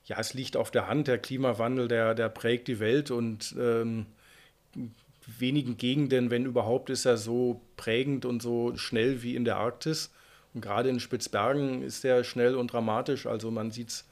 [0.05, 4.05] ja, es liegt auf der Hand, der Klimawandel, der, der prägt die Welt und ähm,
[5.39, 10.11] wenigen Gegenden, wenn überhaupt, ist er so prägend und so schnell wie in der Arktis.
[10.53, 13.25] Und gerade in Spitzbergen ist der schnell und dramatisch.
[13.25, 14.05] Also man sieht es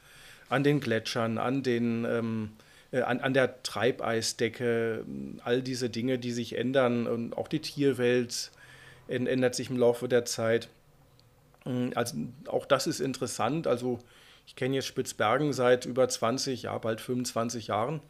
[0.48, 2.50] an den Gletschern, an, den, ähm,
[2.90, 5.04] äh, an, an der Treibeisdecke,
[5.44, 7.06] all diese Dinge, die sich ändern.
[7.06, 8.50] Und auch die Tierwelt
[9.08, 10.68] ändert sich im Laufe der Zeit.
[11.66, 13.66] Ähm, also auch das ist interessant.
[13.66, 13.98] Also
[14.46, 18.00] ich kenne jetzt Spitzbergen seit über 20, ja bald 25 Jahren.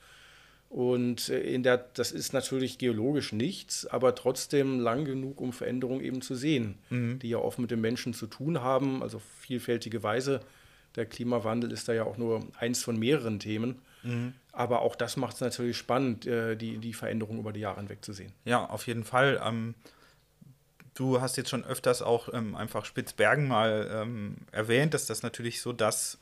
[0.72, 6.00] Und äh, in der, das ist natürlich geologisch nichts, aber trotzdem lang genug, um Veränderungen
[6.00, 7.18] eben zu sehen, mhm.
[7.18, 10.40] die ja oft mit den Menschen zu tun haben, also vielfältige Weise.
[10.96, 13.82] Der Klimawandel ist da ja auch nur eins von mehreren Themen.
[14.02, 14.32] Mhm.
[14.50, 18.02] Aber auch das macht es natürlich spannend, äh, die, die Veränderung über die Jahre hinweg
[18.02, 18.32] zu sehen.
[18.46, 19.42] Ja, auf jeden Fall.
[19.44, 19.74] Ähm,
[20.94, 25.60] du hast jetzt schon öfters auch ähm, einfach Spitzbergen mal ähm, erwähnt, dass das natürlich
[25.60, 26.16] so das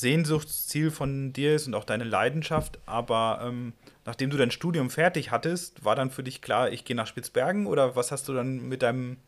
[0.00, 2.78] Sehnsuchtsziel von dir ist und auch deine Leidenschaft.
[2.86, 6.96] Aber ähm, nachdem du dein Studium fertig hattest, war dann für dich klar, ich gehe
[6.96, 9.18] nach Spitzbergen oder was hast du dann mit deinem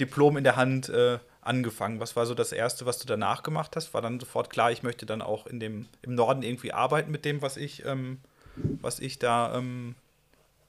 [0.00, 2.00] Diplom in der Hand äh, angefangen?
[2.00, 3.94] Was war so das Erste, was du danach gemacht hast?
[3.94, 7.24] War dann sofort klar, ich möchte dann auch in dem, im Norden irgendwie arbeiten mit
[7.24, 8.18] dem, was ich, ähm,
[8.56, 9.94] was ich da ähm,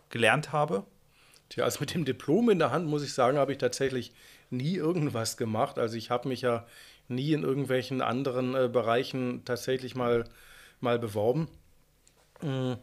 [0.10, 0.86] gelernt habe?
[1.50, 4.12] Tja, also mit dem Diplom in der Hand, muss ich sagen, habe ich tatsächlich
[4.50, 5.80] nie irgendwas gemacht.
[5.80, 6.66] Also ich habe mich ja
[7.08, 10.26] nie in irgendwelchen anderen äh, Bereichen tatsächlich mal,
[10.80, 11.48] mal beworben.
[12.42, 12.76] Äh,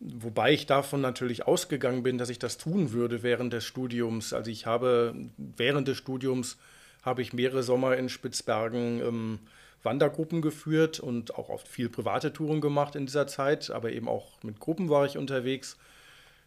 [0.00, 4.32] wobei ich davon natürlich ausgegangen bin, dass ich das tun würde während des Studiums.
[4.32, 6.58] Also ich habe während des Studiums
[7.02, 9.38] habe ich mehrere Sommer in Spitzbergen ähm,
[9.82, 14.42] Wandergruppen geführt und auch oft viel private Touren gemacht in dieser Zeit, aber eben auch
[14.42, 15.76] mit Gruppen war ich unterwegs.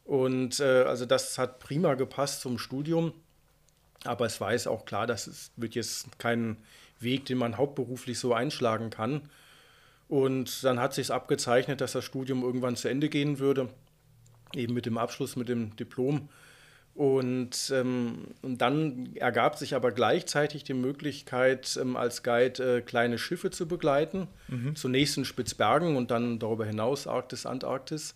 [0.06, 3.14] Und äh, also das hat prima gepasst zum Studium.
[4.08, 6.58] Aber es war jetzt auch klar, dass es wird jetzt kein
[7.00, 9.30] Weg, den man hauptberuflich so einschlagen kann.
[10.08, 13.70] Und dann hat sich abgezeichnet, dass das Studium irgendwann zu Ende gehen würde,
[14.54, 16.30] eben mit dem Abschluss, mit dem Diplom.
[16.96, 23.18] Und, ähm, und dann ergab sich aber gleichzeitig die Möglichkeit, ähm, als Guide äh, kleine
[23.18, 24.30] Schiffe zu begleiten.
[24.48, 24.78] Mhm.
[24.78, 28.16] Zunächst in Spitzbergen und dann darüber hinaus Arktis, Antarktis.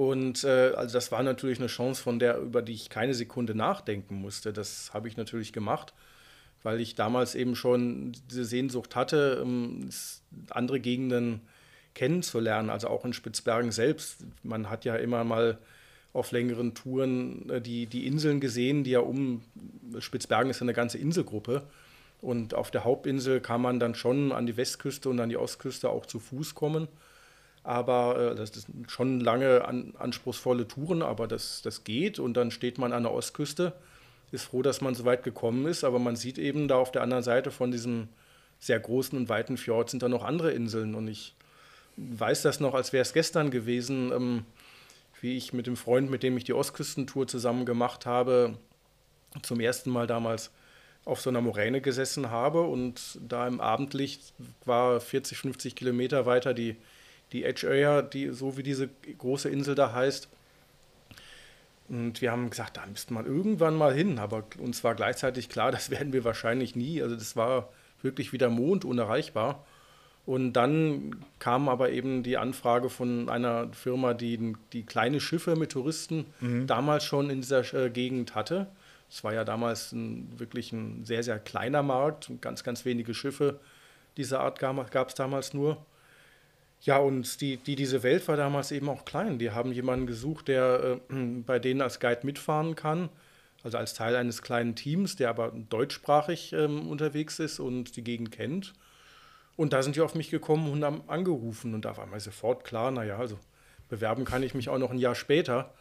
[0.00, 3.54] Und äh, also das war natürlich eine Chance, von der, über die ich keine Sekunde
[3.54, 4.52] nachdenken musste.
[4.52, 5.92] Das habe ich natürlich gemacht
[6.62, 9.88] weil ich damals eben schon diese Sehnsucht hatte, ähm,
[10.50, 11.40] andere Gegenden
[11.94, 14.18] kennenzulernen, also auch in Spitzbergen selbst.
[14.42, 15.58] Man hat ja immer mal
[16.12, 19.42] auf längeren Touren äh, die, die Inseln gesehen, die ja um
[19.98, 21.62] Spitzbergen ist ja eine ganze Inselgruppe.
[22.20, 25.88] Und auf der Hauptinsel kann man dann schon an die Westküste und an die Ostküste
[25.88, 26.86] auch zu Fuß kommen.
[27.62, 32.18] Aber äh, das sind schon lange an, anspruchsvolle Touren, aber das, das geht.
[32.18, 33.74] Und dann steht man an der Ostküste
[34.32, 37.02] ist froh, dass man so weit gekommen ist, aber man sieht eben da auf der
[37.02, 38.08] anderen Seite von diesem
[38.58, 40.94] sehr großen und weiten Fjord sind da noch andere Inseln.
[40.94, 41.34] Und ich
[41.96, 44.44] weiß das noch, als wäre es gestern gewesen, ähm,
[45.20, 48.56] wie ich mit dem Freund, mit dem ich die Ostküstentour zusammen gemacht habe,
[49.42, 50.50] zum ersten Mal damals
[51.04, 52.62] auf so einer Moräne gesessen habe.
[52.62, 56.76] Und da im Abendlicht war 40, 50 Kilometer weiter die,
[57.32, 58.88] die Edge Area, die, so wie diese
[59.18, 60.28] große Insel da heißt,
[61.90, 64.20] und wir haben gesagt, da müsste man irgendwann mal hin.
[64.20, 67.02] Aber uns war gleichzeitig klar, das werden wir wahrscheinlich nie.
[67.02, 67.68] Also das war
[68.00, 69.64] wirklich wie der Mond unerreichbar.
[70.24, 75.72] Und dann kam aber eben die Anfrage von einer Firma, die, die kleine Schiffe mit
[75.72, 76.66] Touristen mhm.
[76.66, 78.68] damals schon in dieser äh, Gegend hatte.
[79.10, 82.30] Es war ja damals ein, wirklich ein sehr, sehr kleiner Markt.
[82.40, 83.58] Ganz, ganz wenige Schiffe
[84.16, 85.84] dieser Art gab es damals nur.
[86.82, 89.38] Ja, und die, die, diese Welt war damals eben auch klein.
[89.38, 91.14] Die haben jemanden gesucht, der äh,
[91.46, 93.10] bei denen als Guide mitfahren kann,
[93.62, 98.32] also als Teil eines kleinen Teams, der aber deutschsprachig ähm, unterwegs ist und die Gegend
[98.32, 98.72] kennt.
[99.56, 101.74] Und da sind die auf mich gekommen und haben angerufen.
[101.74, 103.38] Und da war mir sofort klar, naja, also
[103.90, 105.74] bewerben kann ich mich auch noch ein Jahr später.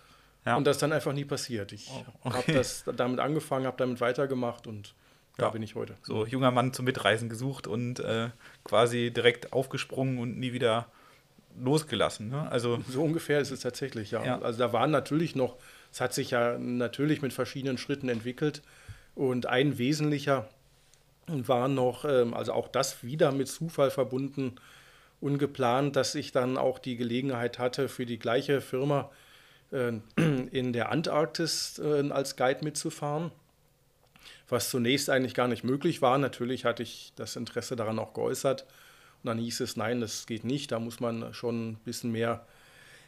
[0.45, 0.57] Ja.
[0.57, 1.71] Und das ist dann einfach nie passiert.
[1.71, 2.37] Ich oh, okay.
[2.37, 4.95] habe das damit angefangen, habe damit weitergemacht und
[5.39, 5.51] da ja.
[5.51, 5.95] bin ich heute.
[6.03, 8.29] So junger Mann zum Mitreisen gesucht und äh,
[8.63, 10.87] quasi direkt aufgesprungen und nie wieder
[11.59, 12.29] losgelassen.
[12.29, 12.49] Ne?
[12.51, 14.23] Also so ungefähr ist es tatsächlich, ja.
[14.23, 14.41] ja.
[14.41, 15.57] Also da waren natürlich noch,
[15.91, 18.61] es hat sich ja natürlich mit verschiedenen Schritten entwickelt
[19.15, 20.47] und ein wesentlicher
[21.27, 24.55] war noch, ähm, also auch das wieder mit Zufall verbunden,
[25.21, 29.11] ungeplant, dass ich dann auch die Gelegenheit hatte, für die gleiche Firma
[29.71, 29.93] äh,
[30.51, 33.31] in der Antarktis äh, als Guide mitzufahren
[34.49, 36.17] was zunächst eigentlich gar nicht möglich war.
[36.17, 38.63] Natürlich hatte ich das Interesse daran auch geäußert.
[39.23, 42.45] Und dann hieß es, nein, das geht nicht, da muss man schon ein bisschen mehr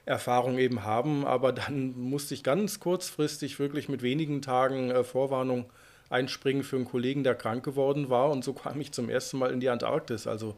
[0.06, 1.26] Erfahrung eben haben.
[1.26, 5.70] Aber dann musste ich ganz kurzfristig wirklich mit wenigen Tagen äh, Vorwarnung
[6.10, 8.30] einspringen für einen Kollegen, der krank geworden war.
[8.30, 10.28] Und so kam ich zum ersten Mal in die Antarktis.
[10.28, 10.56] Also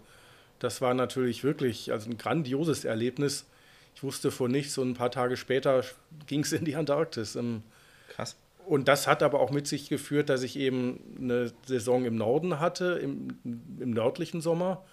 [0.59, 3.45] das war natürlich wirklich also ein grandioses Erlebnis.
[3.95, 5.83] Ich wusste von nichts und ein paar Tage später
[6.25, 7.35] ging es in die Antarktis.
[7.35, 7.61] Ähm,
[8.09, 8.35] Krass.
[8.65, 12.59] Und das hat aber auch mit sich geführt, dass ich eben eine Saison im Norden
[12.59, 14.83] hatte, im, im nördlichen Sommer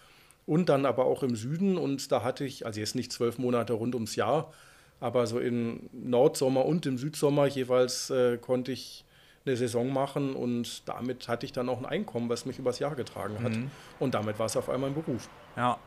[0.46, 1.78] und dann aber auch im Süden.
[1.78, 4.52] Und da hatte ich, also jetzt nicht zwölf Monate rund ums Jahr,
[4.98, 9.04] aber so im Nordsommer und im Südsommer jeweils äh, konnte ich
[9.46, 12.94] eine Saison machen und damit hatte ich dann auch ein Einkommen, was mich übers Jahr
[12.94, 13.52] getragen hat.
[13.52, 13.70] Mhm.
[13.98, 15.28] Und damit war es auf einmal ein Beruf.
[15.56, 15.78] Ja,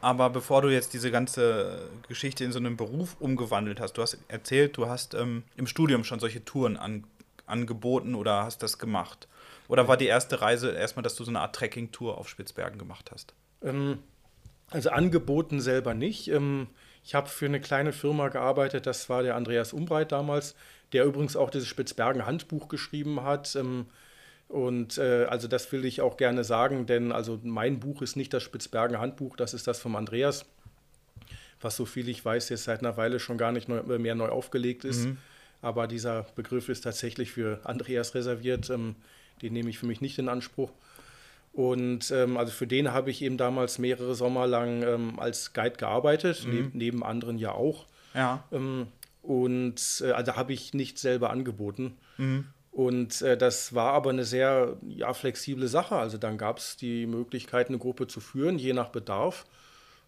[0.00, 4.18] aber bevor du jetzt diese ganze Geschichte in so einen Beruf umgewandelt hast, du hast
[4.28, 7.04] erzählt, du hast ähm, im Studium schon solche Touren an,
[7.46, 9.28] angeboten oder hast das gemacht?
[9.68, 13.10] Oder war die erste Reise erstmal, dass du so eine Art Trekking-Tour auf Spitzbergen gemacht
[13.12, 13.34] hast?
[13.62, 13.98] Ähm,
[14.70, 16.28] also angeboten selber nicht.
[16.28, 16.68] Ähm,
[17.02, 20.54] ich habe für eine kleine Firma gearbeitet, das war der Andreas Umbreit damals,
[20.92, 23.56] der übrigens auch dieses Spitzbergen-Handbuch geschrieben hat.
[23.56, 23.86] Ähm,
[24.48, 28.32] und äh, also das will ich auch gerne sagen, denn also mein Buch ist nicht
[28.32, 30.44] das Spitzbergen-Handbuch, das ist das vom Andreas,
[31.60, 34.28] was so viel ich weiß jetzt seit einer Weile schon gar nicht neu, mehr neu
[34.28, 35.06] aufgelegt ist.
[35.06, 35.18] Mhm
[35.64, 38.70] aber dieser Begriff ist tatsächlich für Andreas reserviert.
[38.70, 38.96] Ähm,
[39.42, 40.70] den nehme ich für mich nicht in Anspruch.
[41.52, 45.76] Und ähm, also für den habe ich eben damals mehrere Sommer lang ähm, als Guide
[45.76, 46.52] gearbeitet, mhm.
[46.52, 47.86] neb neben anderen ja auch.
[48.12, 48.44] Ja.
[48.50, 48.88] Ähm,
[49.22, 51.96] und äh, also habe ich nicht selber angeboten.
[52.18, 52.46] Mhm.
[52.72, 55.94] Und äh, das war aber eine sehr ja, flexible Sache.
[55.94, 59.46] Also dann gab es die Möglichkeit, eine Gruppe zu führen, je nach Bedarf.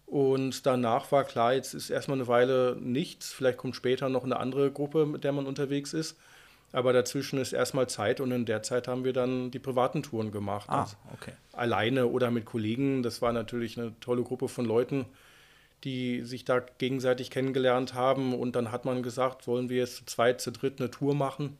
[0.07, 3.33] Und danach war klar, jetzt ist erstmal eine Weile nichts.
[3.33, 6.17] Vielleicht kommt später noch eine andere Gruppe, mit der man unterwegs ist.
[6.71, 10.31] Aber dazwischen ist erstmal Zeit und in der Zeit haben wir dann die privaten Touren
[10.31, 10.69] gemacht.
[10.69, 11.33] Ah, okay.
[11.51, 13.03] Alleine oder mit Kollegen.
[13.03, 15.05] Das war natürlich eine tolle Gruppe von Leuten,
[15.83, 18.33] die sich da gegenseitig kennengelernt haben.
[18.33, 21.57] Und dann hat man gesagt, wollen wir jetzt zu zweit, zu dritt eine Tour machen.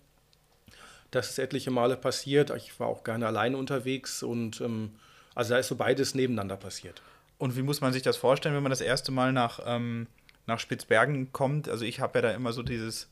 [1.11, 2.49] Das ist etliche Male passiert.
[2.55, 4.91] Ich war auch gerne alleine unterwegs und ähm,
[5.35, 7.01] also da ist so beides nebeneinander passiert.
[7.37, 10.07] Und wie muss man sich das vorstellen, wenn man das erste Mal nach, ähm,
[10.45, 11.69] nach Spitzbergen kommt?
[11.69, 13.09] Also ich habe ja da immer so dieses,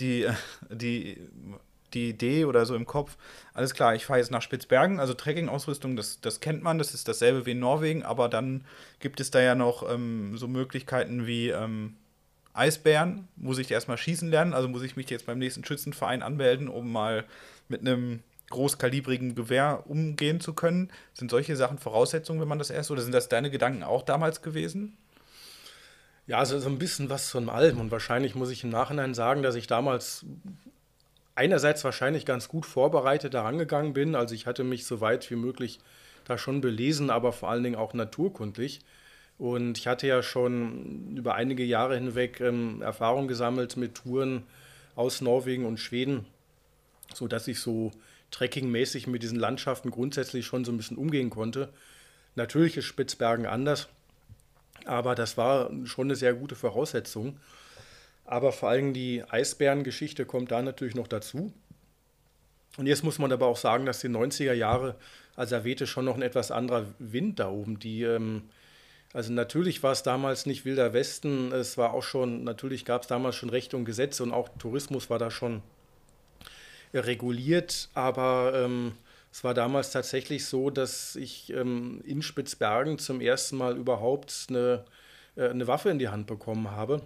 [0.00, 0.28] die,
[0.70, 1.18] die,
[1.94, 3.16] die Idee oder so im Kopf,
[3.54, 7.08] alles klar, ich fahre jetzt nach Spitzbergen, also Trekking-Ausrüstung, das, das kennt man, das ist
[7.08, 8.64] dasselbe wie in Norwegen, aber dann
[9.00, 11.96] gibt es da ja noch ähm, so Möglichkeiten wie ähm,
[12.52, 16.68] Eisbären, muss ich erstmal schießen lernen, also muss ich mich jetzt beim nächsten Schützenverein anmelden,
[16.68, 17.24] um mal
[17.68, 20.90] mit einem großkalibrigen Gewehr umgehen zu können.
[21.14, 24.42] Sind solche Sachen Voraussetzungen, wenn man das erst, oder sind das deine Gedanken auch damals
[24.42, 24.96] gewesen?
[26.26, 27.80] Ja, also so ein bisschen was von allem.
[27.80, 30.24] Und wahrscheinlich muss ich im Nachhinein sagen, dass ich damals
[31.34, 34.14] einerseits wahrscheinlich ganz gut vorbereitet daran gegangen bin.
[34.14, 35.78] Also ich hatte mich so weit wie möglich
[36.24, 38.80] da schon belesen, aber vor allen Dingen auch naturkundlich.
[39.38, 44.42] Und ich hatte ja schon über einige Jahre hinweg ähm, Erfahrung gesammelt mit Touren
[44.96, 46.26] aus Norwegen und Schweden,
[47.14, 47.92] sodass ich so
[48.30, 51.72] trekkingmäßig mit diesen Landschaften grundsätzlich schon so ein bisschen umgehen konnte.
[52.34, 53.88] Natürlich ist Spitzbergen anders,
[54.84, 57.38] aber das war schon eine sehr gute Voraussetzung.
[58.24, 61.52] Aber vor allem die Eisbärengeschichte kommt da natürlich noch dazu.
[62.76, 64.94] Und jetzt muss man aber auch sagen, dass die 90er Jahre,
[65.34, 67.78] also da wehte schon noch ein etwas anderer Wind da oben.
[67.78, 68.42] Die, ähm,
[69.12, 73.08] also natürlich war es damals nicht wilder Westen, es war auch schon, natürlich gab es
[73.08, 75.62] damals schon Rechte und Gesetze und auch Tourismus war da schon
[76.94, 78.92] reguliert, aber ähm,
[79.30, 84.84] es war damals tatsächlich so, dass ich ähm, in Spitzbergen zum ersten Mal überhaupt eine,
[85.36, 87.02] äh, eine Waffe in die Hand bekommen habe.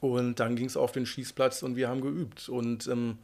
[0.00, 2.48] Und dann ging es auf den Schießplatz und wir haben geübt.
[2.48, 3.18] Und ähm,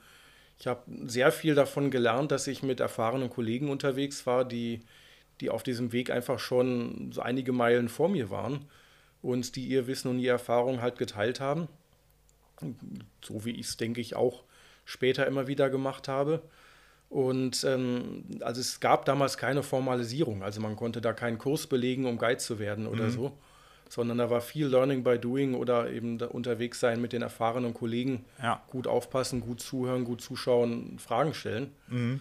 [0.58, 4.80] ich habe sehr viel davon gelernt, dass ich mit erfahrenen Kollegen unterwegs war, die,
[5.40, 8.64] die auf diesem Weg einfach schon so einige Meilen vor mir waren
[9.20, 11.68] und die ihr Wissen und ihre Erfahrung halt geteilt haben.
[13.22, 14.44] So wie ich es, denke ich, auch
[14.92, 16.42] später immer wieder gemacht habe.
[17.08, 22.06] Und ähm, also es gab damals keine Formalisierung, also man konnte da keinen Kurs belegen,
[22.06, 23.10] um Guide zu werden oder mhm.
[23.10, 23.38] so,
[23.90, 28.24] sondern da war viel Learning by Doing oder eben unterwegs sein mit den erfahrenen Kollegen,
[28.42, 28.62] ja.
[28.68, 31.72] gut aufpassen, gut zuhören, gut zuschauen, Fragen stellen.
[31.88, 32.20] Mhm.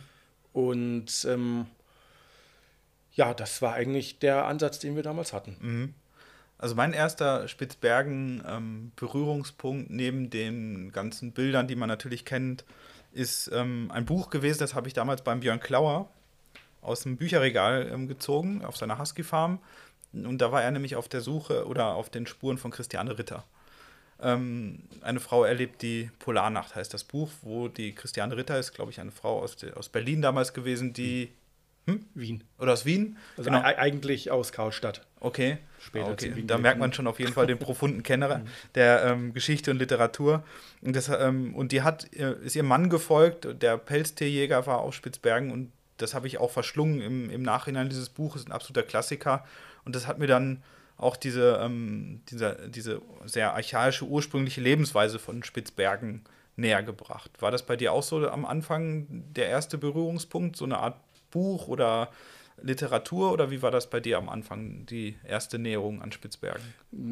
[0.51, 1.67] Und ähm,
[3.13, 5.55] ja, das war eigentlich der Ansatz, den wir damals hatten.
[5.61, 5.93] Mhm.
[6.61, 12.63] Also mein erster Spitzbergen-Berührungspunkt ähm, neben den ganzen Bildern, die man natürlich kennt,
[13.11, 16.07] ist ähm, ein Buch gewesen, das habe ich damals beim Björn Klauer
[16.81, 19.57] aus dem Bücherregal ähm, gezogen, auf seiner Husky-Farm.
[20.13, 23.43] Und da war er nämlich auf der Suche oder auf den Spuren von Christiane Ritter.
[24.21, 28.91] Ähm, eine Frau erlebt die Polarnacht, heißt das Buch, wo die Christiane Ritter ist, glaube
[28.91, 31.31] ich, eine Frau aus, de, aus Berlin damals gewesen, die
[31.87, 32.05] hm?
[32.13, 32.43] Wien.
[32.59, 33.17] Oder aus Wien?
[33.35, 33.63] Also genau.
[33.63, 35.07] eigentlich aus Karlstadt.
[35.21, 35.59] Okay.
[35.79, 36.43] Später okay.
[36.45, 38.47] Da merkt man schon auf jeden Fall den profunden Kenner mhm.
[38.75, 40.43] der ähm, Geschichte und Literatur.
[40.81, 44.93] Und, das, ähm, und die hat, äh, ist ihr Mann gefolgt, der Pelztierjäger war auf
[44.93, 47.89] Spitzbergen und das habe ich auch verschlungen im, im Nachhinein.
[47.89, 49.45] Dieses Buch ist ein absoluter Klassiker.
[49.85, 50.63] Und das hat mir dann
[50.97, 56.23] auch diese, ähm, diese, diese sehr archaische, ursprüngliche Lebensweise von Spitzbergen
[56.55, 57.31] näher gebracht.
[57.39, 60.99] War das bei dir auch so am Anfang der erste Berührungspunkt, so eine Art
[61.31, 62.09] Buch oder
[62.61, 66.61] Literatur oder wie war das bei dir am Anfang, die erste Näherung an Spitzbergen?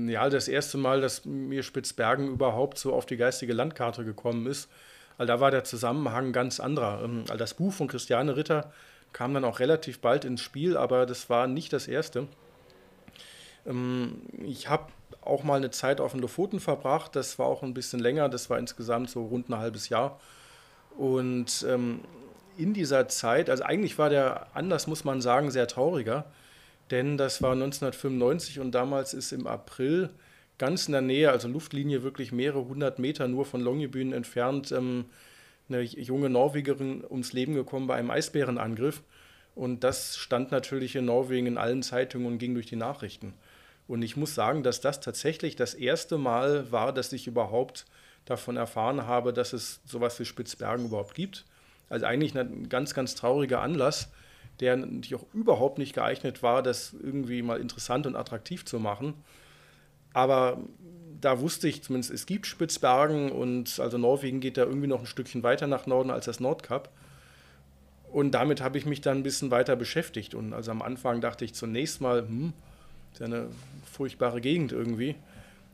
[0.07, 4.69] Ja, das erste Mal, dass mir Spitzbergen überhaupt so auf die geistige Landkarte gekommen ist,
[5.17, 7.03] weil da war der Zusammenhang ganz anderer.
[7.03, 8.71] Ähm, das Buch von Christiane Ritter
[9.13, 12.27] kam dann auch relativ bald ins Spiel, aber das war nicht das erste.
[13.65, 17.73] Ähm, ich habe auch mal eine Zeit auf den Lofoten verbracht, das war auch ein
[17.73, 20.19] bisschen länger, das war insgesamt so rund ein halbes Jahr.
[20.97, 22.01] Und ähm,
[22.59, 26.25] in dieser Zeit, also eigentlich war der Anlass, muss man sagen, sehr trauriger,
[26.91, 30.09] denn das war 1995 und damals ist im April
[30.57, 35.05] ganz in der Nähe, also Luftlinie wirklich mehrere hundert Meter nur von Longyearbyen entfernt, ähm,
[35.69, 39.01] eine junge Norwegerin ums Leben gekommen bei einem Eisbärenangriff.
[39.55, 43.33] Und das stand natürlich in Norwegen in allen Zeitungen und ging durch die Nachrichten.
[43.87, 47.85] Und ich muss sagen, dass das tatsächlich das erste Mal war, dass ich überhaupt
[48.25, 51.45] davon erfahren habe, dass es sowas wie Spitzbergen überhaupt gibt.
[51.89, 54.11] Also eigentlich ein ganz, ganz trauriger Anlass,
[54.59, 59.13] der natürlich auch überhaupt nicht geeignet war, das irgendwie mal interessant und attraktiv zu machen.
[60.13, 60.59] Aber
[61.21, 65.05] da wusste ich zumindest, es gibt Spitzbergen und also Norwegen geht da irgendwie noch ein
[65.05, 66.89] Stückchen weiter nach Norden als das Nordkap.
[68.11, 70.33] Und damit habe ich mich dann ein bisschen weiter beschäftigt.
[70.33, 72.53] Und also am Anfang dachte ich zunächst mal, hm,
[73.13, 73.47] ist ja eine
[73.91, 75.15] furchtbare Gegend irgendwie.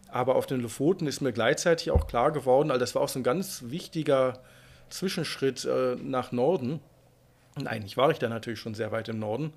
[0.09, 3.19] Aber auf den Lofoten ist mir gleichzeitig auch klar geworden, also das war auch so
[3.19, 4.39] ein ganz wichtiger
[4.89, 6.79] Zwischenschritt äh, nach Norden.
[7.55, 9.53] Und eigentlich war ich da natürlich schon sehr weit im Norden.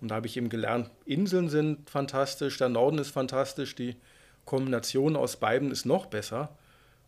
[0.00, 3.96] Und da habe ich eben gelernt, Inseln sind fantastisch, der Norden ist fantastisch, die
[4.44, 6.50] Kombination aus beiden ist noch besser.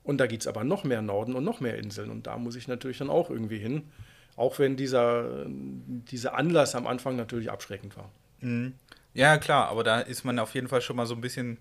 [0.02, 2.10] Und da geht es aber noch mehr Norden und noch mehr Inseln.
[2.10, 3.90] Und da muss ich natürlich dann auch irgendwie hin.
[4.36, 8.10] Auch wenn dieser, dieser Anlass am Anfang natürlich abschreckend war.
[8.40, 8.74] Mhm.
[9.12, 11.58] Ja, klar, aber da ist man auf jeden Fall schon mal so ein bisschen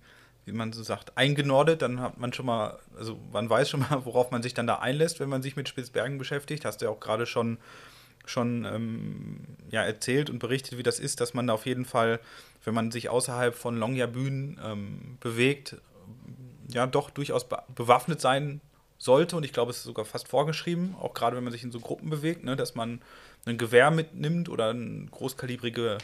[0.48, 1.82] wie man so sagt, eingenordet.
[1.82, 4.76] Dann hat man schon mal, also man weiß schon mal, worauf man sich dann da
[4.76, 6.66] einlässt, wenn man sich mit Spitzbergen beschäftigt.
[6.66, 7.58] Hast du ja auch gerade schon,
[8.26, 12.22] schon ähm, ja, erzählt und berichtet, wie das ist, dass man da auf jeden Fall,
[12.64, 15.76] wenn man sich außerhalb von Longyearbyen ähm, bewegt,
[16.70, 18.62] ja doch durchaus be bewaffnet sein
[18.98, 19.36] sollte.
[19.36, 21.82] Und ich glaube, es ist sogar fast vorgeschrieben, auch gerade wenn man sich in so
[21.82, 23.02] Gruppen bewegt, ne, dass man
[23.46, 25.98] ein Gewehr mitnimmt oder eine großkalibrige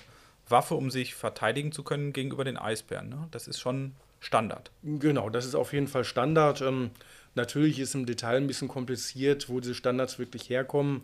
[0.50, 3.10] Waffe, um sich verteidigen zu können gegenüber den Eisbären.
[3.10, 3.28] Ne?
[3.32, 4.72] Das ist schon Standard.
[4.84, 6.62] Genau, das ist auf jeden Fall Standard.
[6.62, 6.92] Ähm,
[7.36, 11.02] natürlich ist im Detail ein bisschen kompliziert, wo diese Standards wirklich herkommen.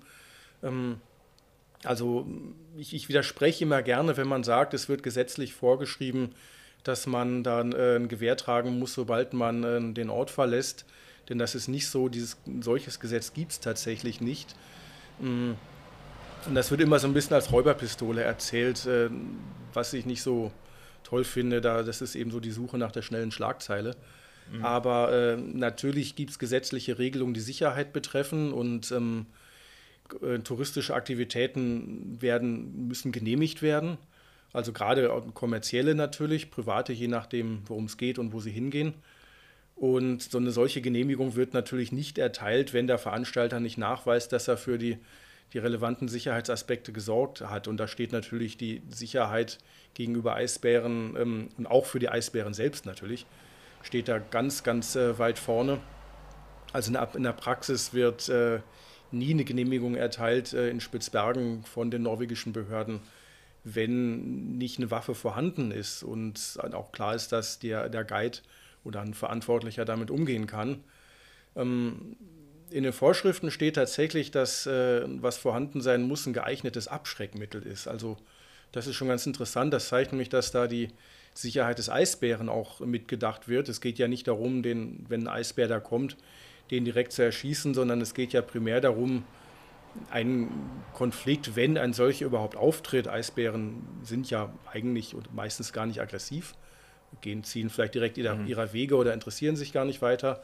[0.63, 1.01] Ähm,
[1.83, 2.25] also
[2.77, 6.33] ich, ich, widerspreche immer gerne, wenn man sagt, es wird gesetzlich vorgeschrieben,
[6.83, 10.85] dass man dann äh, ein Gewehr tragen muss, sobald man äh, den Ort verlässt.
[11.27, 14.55] Denn das ist nicht so, dieses, solches Gesetz gibt es tatsächlich nicht.
[15.21, 15.57] Ähm,
[16.45, 19.09] und das wird immer so ein bisschen als Räuberpistole erzählt, äh,
[19.73, 20.53] was ich nicht so
[21.09, 21.61] toll finde.
[21.61, 23.95] Da, das ist eben so die Suche nach der schnellen Schlagzeile.
[24.51, 24.65] Mhm.
[24.65, 29.25] Aber äh, natürlich gibt es gesetzliche Regelungen, die Sicherheit betreffen und ähm,
[30.21, 33.97] äh, touristische Aktivitäten werden, müssen genehmigt werden.
[34.51, 38.95] Also gerade kommerzielle natürlich, private, je nachdem, worum es geht und wo sie hingehen.
[39.75, 44.47] Und so eine solche Genehmigung wird natürlich nicht erteilt, wenn der Veranstalter nicht nachweist, dass
[44.47, 44.97] er für die
[45.53, 47.67] die relevanten Sicherheitsaspekte gesorgt hat.
[47.67, 49.57] Und da steht natürlich die Sicherheit
[49.93, 53.25] gegenüber Eisbären ähm, und auch für die Eisbären selbst natürlich,
[53.81, 55.79] steht da ganz, ganz äh, weit vorne.
[56.71, 58.59] Also in der, in der Praxis wird äh,
[59.11, 62.99] nie eine Genehmigung erteilt äh, in Spitzbergen von den norwegischen Behörden,
[63.63, 68.39] wenn nicht eine Waffe vorhanden ist und auch klar ist, dass der, der Guide
[68.83, 70.83] oder ein Verantwortlicher damit umgehen kann.
[71.55, 72.15] Ähm,
[72.71, 77.87] in den Vorschriften steht tatsächlich, dass äh, was vorhanden sein muss, ein geeignetes Abschreckmittel ist.
[77.87, 78.17] Also
[78.71, 79.73] das ist schon ganz interessant.
[79.73, 80.89] Das zeigt nämlich, dass da die
[81.33, 83.69] Sicherheit des Eisbären auch mitgedacht wird.
[83.69, 86.17] Es geht ja nicht darum, den, wenn ein Eisbär da kommt,
[86.71, 89.23] den direkt zu erschießen, sondern es geht ja primär darum,
[90.11, 90.51] einen
[90.93, 93.07] Konflikt, wenn ein solcher überhaupt auftritt.
[93.07, 96.53] Eisbären sind ja eigentlich und meistens gar nicht aggressiv
[97.21, 98.47] gehen, ziehen vielleicht direkt ihrer, mhm.
[98.47, 100.43] ihrer Wege oder interessieren sich gar nicht weiter.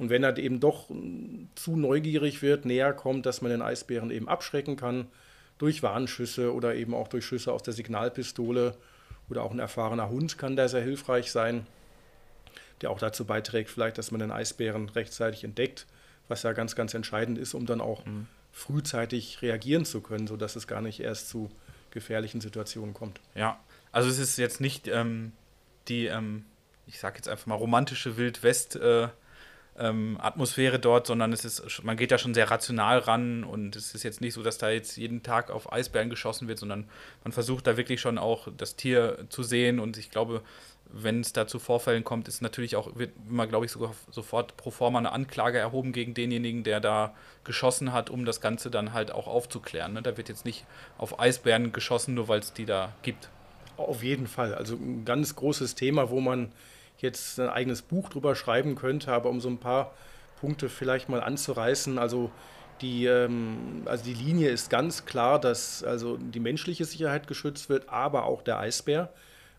[0.00, 0.88] Und wenn er eben doch
[1.56, 5.08] zu neugierig wird, näher kommt, dass man den Eisbären eben abschrecken kann,
[5.58, 8.78] durch Warnschüsse oder eben auch durch Schüsse aus der Signalpistole
[9.28, 11.66] oder auch ein erfahrener Hund kann da sehr hilfreich sein,
[12.80, 15.84] der auch dazu beiträgt, vielleicht, dass man den Eisbären rechtzeitig entdeckt,
[16.28, 18.26] was ja ganz, ganz entscheidend ist, um dann auch mhm.
[18.52, 21.50] frühzeitig reagieren zu können, sodass es gar nicht erst zu
[21.90, 23.20] gefährlichen Situationen kommt.
[23.34, 23.60] Ja,
[23.92, 25.32] also es ist jetzt nicht ähm,
[25.88, 26.46] die, ähm,
[26.86, 29.08] ich sage jetzt einfach mal romantische Wildwest- äh,
[29.80, 33.94] ähm, Atmosphäre dort, sondern es ist, man geht da schon sehr rational ran und es
[33.94, 36.88] ist jetzt nicht so, dass da jetzt jeden Tag auf Eisbären geschossen wird, sondern
[37.24, 40.42] man versucht da wirklich schon auch das Tier zu sehen und ich glaube,
[40.92, 44.56] wenn es da zu Vorfällen kommt, ist natürlich auch, wird immer, glaube ich, sogar sofort
[44.56, 47.14] pro forma eine Anklage erhoben gegen denjenigen, der da
[47.44, 49.92] geschossen hat, um das Ganze dann halt auch aufzuklären.
[49.92, 50.02] Ne?
[50.02, 50.66] Da wird jetzt nicht
[50.98, 53.28] auf Eisbären geschossen, nur weil es die da gibt.
[53.76, 54.54] Auf jeden Fall.
[54.54, 56.50] Also ein ganz großes Thema, wo man
[57.02, 59.94] jetzt ein eigenes Buch drüber schreiben könnte, aber um so ein paar
[60.40, 62.30] Punkte vielleicht mal anzureißen, also
[62.80, 67.88] die, ähm, also die Linie ist ganz klar, dass also die menschliche Sicherheit geschützt wird,
[67.88, 69.12] aber auch der Eisbär.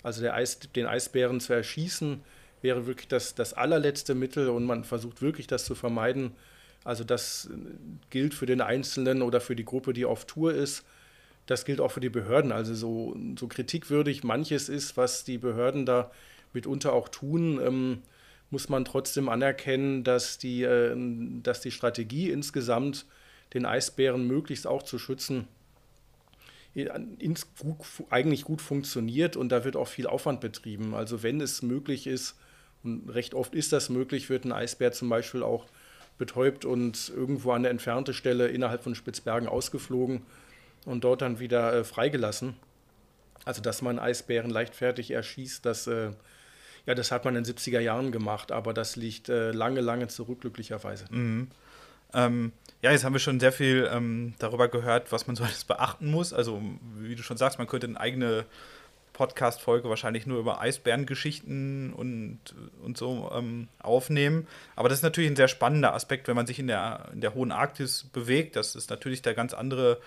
[0.03, 2.23] Also der Eis, den Eisbären zu erschießen,
[2.61, 6.31] wäre wirklich das, das allerletzte Mittel und man versucht wirklich das zu vermeiden.
[6.83, 7.49] Also das
[8.09, 10.83] gilt für den Einzelnen oder für die Gruppe, die auf Tour ist.
[11.45, 12.51] Das gilt auch für die Behörden.
[12.51, 16.09] Also so, so kritikwürdig manches ist, was die Behörden da
[16.53, 18.01] mitunter auch tun, ähm,
[18.49, 20.95] muss man trotzdem anerkennen, dass die, äh,
[21.41, 23.05] dass die Strategie insgesamt,
[23.53, 25.47] den Eisbären möglichst auch zu schützen,
[26.73, 30.93] ins, gut, eigentlich gut funktioniert und da wird auch viel Aufwand betrieben.
[30.93, 32.37] Also wenn es möglich ist,
[32.83, 35.65] und recht oft ist das möglich, wird ein Eisbär zum Beispiel auch
[36.17, 40.21] betäubt und irgendwo an eine entfernte Stelle innerhalb von Spitzbergen ausgeflogen
[40.85, 42.55] und dort dann wieder äh, freigelassen.
[43.43, 46.11] Also dass man Eisbären leichtfertig erschießt, das äh,
[46.85, 50.07] ja, das hat man in den 70er Jahren gemacht, aber das liegt äh, lange, lange
[50.07, 51.05] zurück, glücklicherweise.
[51.09, 51.49] Mhm.
[52.13, 52.51] Ähm,
[52.81, 56.09] ja, jetzt haben wir schon sehr viel ähm, darüber gehört, was man so alles beachten
[56.09, 56.33] muss.
[56.33, 56.61] Also,
[56.99, 58.45] wie du schon sagst, man könnte eine eigene
[59.13, 62.39] Podcast-Folge wahrscheinlich nur über Eisbärengeschichten und,
[62.81, 64.47] und so ähm, aufnehmen.
[64.75, 67.33] Aber das ist natürlich ein sehr spannender Aspekt, wenn man sich in der, in der
[67.33, 69.99] hohen Arktis bewegt, dass es natürlich da ganz andere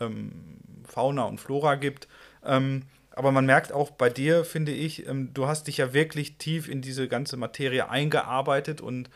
[0.00, 0.32] ähm,
[0.86, 2.08] Fauna und Flora gibt.
[3.16, 6.68] Aber man merkt auch bei dir, finde ich, ähm, du hast dich ja wirklich tief
[6.68, 9.08] in diese ganze Materie eingearbeitet und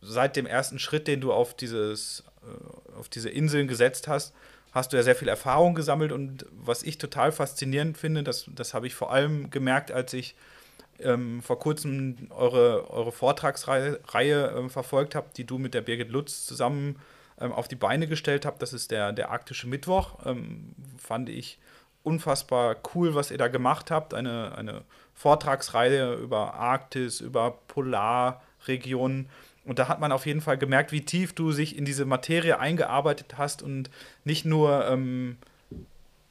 [0.00, 4.34] seit dem ersten Schritt, den du auf, dieses, äh, auf diese Inseln gesetzt hast,
[4.72, 8.74] hast du ja sehr viel Erfahrung gesammelt und was ich total faszinierend finde, das, das
[8.74, 10.34] habe ich vor allem gemerkt, als ich
[10.98, 16.46] ähm, vor kurzem eure, eure Vortragsreihe äh, verfolgt habe, die du mit der Birgit Lutz
[16.46, 16.96] zusammen
[17.40, 18.60] ähm, auf die Beine gestellt habt.
[18.60, 20.18] Das ist der, der Arktische Mittwoch.
[20.26, 21.58] Ähm, fand ich
[22.06, 24.14] unfassbar cool, was ihr da gemacht habt.
[24.14, 24.82] Eine, eine
[25.14, 29.28] Vortragsreihe über Arktis, über Polarregionen.
[29.64, 32.60] Und da hat man auf jeden Fall gemerkt, wie tief du sich in diese Materie
[32.60, 33.90] eingearbeitet hast und
[34.24, 35.38] nicht nur ähm,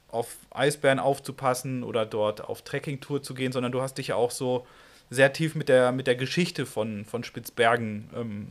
[0.08, 4.30] auf Eisbären aufzupassen oder dort auf Trekkingtour zu gehen, sondern du hast dich ja auch
[4.30, 4.66] so
[5.10, 8.48] sehr tief mit der, mit der Geschichte von, von Spitzbergen ähm,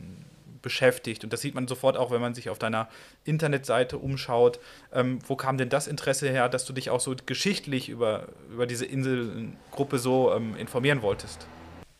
[0.66, 1.22] beschäftigt.
[1.22, 2.88] Und das sieht man sofort auch, wenn man sich auf deiner
[3.22, 4.58] Internetseite umschaut.
[4.92, 8.66] Ähm, wo kam denn das Interesse her, dass du dich auch so geschichtlich über, über
[8.66, 11.46] diese Inselgruppe so ähm, informieren wolltest?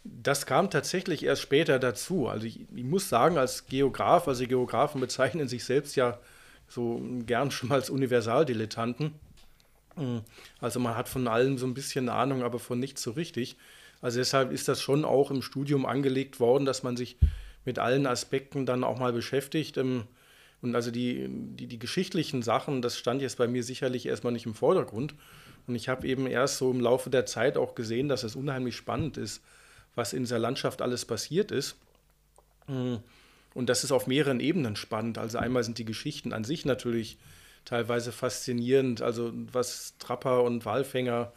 [0.02, 2.26] Das kam tatsächlich erst später dazu.
[2.26, 6.18] Also ich, ich, muss sagen, als Geograf, also Geografen bezeichnen sich selbst ja
[6.66, 9.12] so gern schon mal als Universaldilettanten.
[9.94, 10.22] Hm,
[10.60, 13.56] also man hat von allem so ein bisschen Ahnung, aber von nichts so richtig.
[14.00, 17.16] Also deshalb ist das schon auch im Studium angelegt worden, dass man sich
[17.66, 19.76] mit allen Aspekten dann auch mal beschäftigt.
[19.76, 20.04] Ähm,
[20.62, 24.46] und also die, die, die geschichtlichen Sachen, das stand jetzt bei mir sicherlich erstmal nicht
[24.46, 25.14] im Vordergrund.
[25.66, 28.76] Und ich habe eben erst so im Laufe der Zeit auch gesehen, dass es unheimlich
[28.76, 29.42] spannend ist,
[29.94, 31.76] was in dieser Landschaft alles passiert ist.
[32.68, 32.96] Mm,
[33.54, 35.18] und das ist auf mehreren Ebenen spannend.
[35.18, 37.18] Also einmal sind die Geschichten an sich natürlich
[37.64, 39.02] teilweise faszinierend.
[39.02, 41.32] Also was Trapper und Walfänger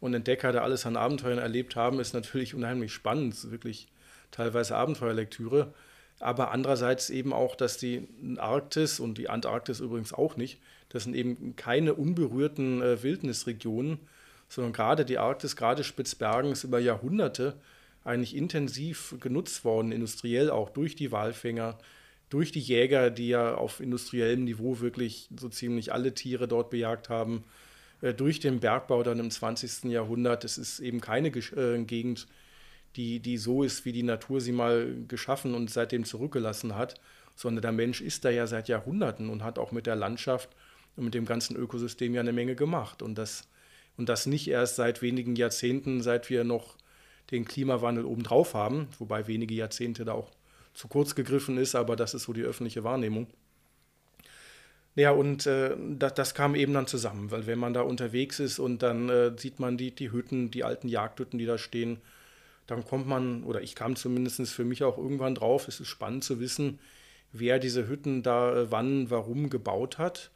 [0.00, 3.50] und Entdecker da alles an Abenteuern erlebt haben, ist natürlich unheimlich spannend.
[3.50, 3.88] Wirklich
[4.32, 5.72] teilweise Abenteuerlektüre.
[6.18, 8.08] Aber andererseits eben auch, dass die
[8.38, 13.98] Arktis und die Antarktis übrigens auch nicht, das sind eben keine unberührten äh, Wildnisregionen,
[14.48, 17.54] sondern gerade die Arktis, gerade Spitzbergen ist über Jahrhunderte
[18.04, 21.78] eigentlich intensiv genutzt worden, industriell auch durch die Walfänger,
[22.28, 27.08] durch die Jäger, die ja auf industriellem Niveau wirklich so ziemlich alle Tiere dort bejagt
[27.08, 27.44] haben,
[28.00, 29.84] äh, durch den Bergbau dann im 20.
[29.90, 30.44] Jahrhundert.
[30.44, 32.26] Es ist eben keine äh, Gegend,
[32.96, 37.00] die, die so ist, wie die Natur sie mal geschaffen und seitdem zurückgelassen hat,
[37.34, 40.50] sondern der Mensch ist da ja seit Jahrhunderten und hat auch mit der Landschaft
[40.96, 43.02] und mit dem ganzen Ökosystem ja eine Menge gemacht.
[43.02, 43.48] Und das,
[43.96, 46.76] und das nicht erst seit wenigen Jahrzehnten, seit wir noch
[47.30, 50.30] den Klimawandel obendrauf haben, wobei wenige Jahrzehnte da auch
[50.74, 53.26] zu kurz gegriffen ist, aber das ist so die öffentliche Wahrnehmung.
[54.94, 58.58] Ja, und äh, das, das, kam eben dann zusammen, weil wenn man da unterwegs ist
[58.58, 62.02] und dann äh, sieht man die, die Hütten, die alten Jagdhütten, die da stehen,
[62.72, 66.24] dann kommt man, oder ich kam zumindest für mich auch irgendwann drauf, es ist spannend
[66.24, 66.78] zu wissen,
[67.30, 70.30] wer diese Hütten da äh, wann, warum gebaut hat.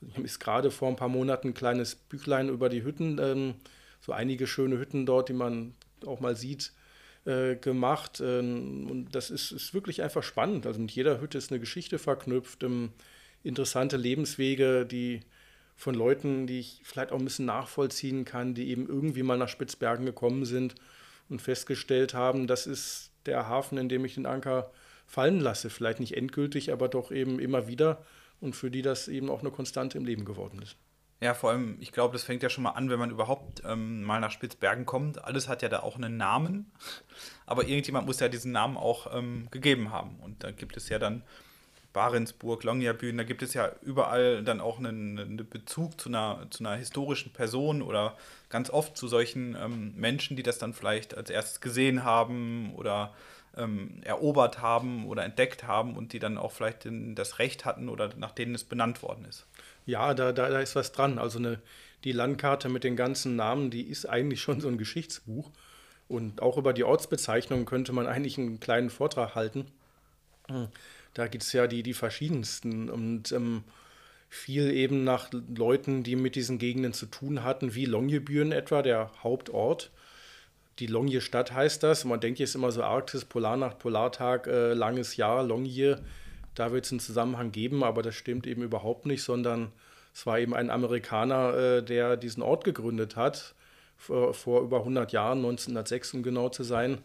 [0.00, 3.54] Ich habe gerade vor ein paar Monaten ein kleines Büchlein über die Hütten, ähm,
[4.00, 5.74] so einige schöne Hütten dort, die man
[6.06, 6.72] auch mal sieht,
[7.24, 8.22] äh, gemacht.
[8.24, 10.66] Ähm, und das ist, ist, wirklich einfach spannend.
[10.66, 12.90] Also mit jeder Hütte ist eine Geschichte verknüpft, ähm,
[13.42, 15.20] interessante Lebenswege, die
[15.76, 19.48] von Leuten, die ich vielleicht auch ein bisschen nachvollziehen kann, die eben irgendwie mal nach
[19.48, 20.76] Spitzbergen gekommen sind
[21.30, 24.70] und festgestellt haben, das ist der Hafen, in dem ich den Anker
[25.06, 25.70] fallen lasse.
[25.70, 28.04] Vielleicht nicht endgültig, aber doch eben immer wieder
[28.40, 30.76] und für die das eben auch eine Konstante im Leben geworden ist.
[31.22, 34.02] Ja, vor allem, ich glaube, das fängt ja schon mal an, wenn man überhaupt ähm,
[34.02, 35.22] mal nach Spitzbergen kommt.
[35.22, 36.72] Alles hat ja da auch einen Namen,
[37.44, 40.18] aber irgendjemand muss ja diesen Namen auch ähm, gegeben haben.
[40.20, 41.22] Und da gibt es ja dann
[41.92, 46.64] Barentsburg, Longyearbyen, da gibt es ja überall dann auch einen, einen Bezug zu einer, zu
[46.64, 48.16] einer historischen Person oder
[48.48, 53.12] ganz oft zu solchen ähm, Menschen, die das dann vielleicht als erstes gesehen haben oder
[53.56, 57.88] ähm, erobert haben oder entdeckt haben und die dann auch vielleicht den, das Recht hatten
[57.88, 59.46] oder nach denen es benannt worden ist.
[59.86, 61.18] Ja, da, da, da ist was dran.
[61.18, 61.60] Also eine,
[62.04, 65.50] die Landkarte mit den ganzen Namen, die ist eigentlich schon so ein Geschichtsbuch.
[66.08, 69.66] Und auch über die Ortsbezeichnungen könnte man eigentlich einen kleinen Vortrag halten.
[71.14, 73.64] Da gibt es ja die, die verschiedensten und ähm,
[74.28, 79.10] viel eben nach Leuten, die mit diesen Gegenden zu tun hatten, wie Longyearbyen etwa, der
[79.22, 79.90] Hauptort
[80.80, 82.04] die Longyear-Stadt heißt das.
[82.04, 86.00] Man denkt jetzt immer so Arktis, Polarnacht, Polartag, äh, langes Jahr, Longyear.
[86.54, 89.72] Da wird es einen Zusammenhang geben, aber das stimmt eben überhaupt nicht, sondern
[90.14, 93.54] es war eben ein Amerikaner, äh, der diesen Ort gegründet hat,
[93.96, 96.98] vor, vor, über 100 Jahren, 1906 um genau zu sein,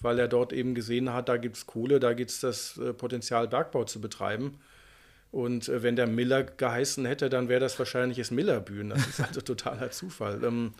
[0.00, 2.92] weil er dort eben gesehen hat, da gibt es Kohle, da gibt es das äh,
[2.92, 4.58] Potenzial, Bergbau zu betreiben.
[5.32, 8.90] Und äh, wenn der Miller geheißen hätte, dann wäre das wahrscheinlich das Millerbühnen.
[8.90, 10.42] Das ist also totaler Zufall.
[10.44, 10.72] Ähm,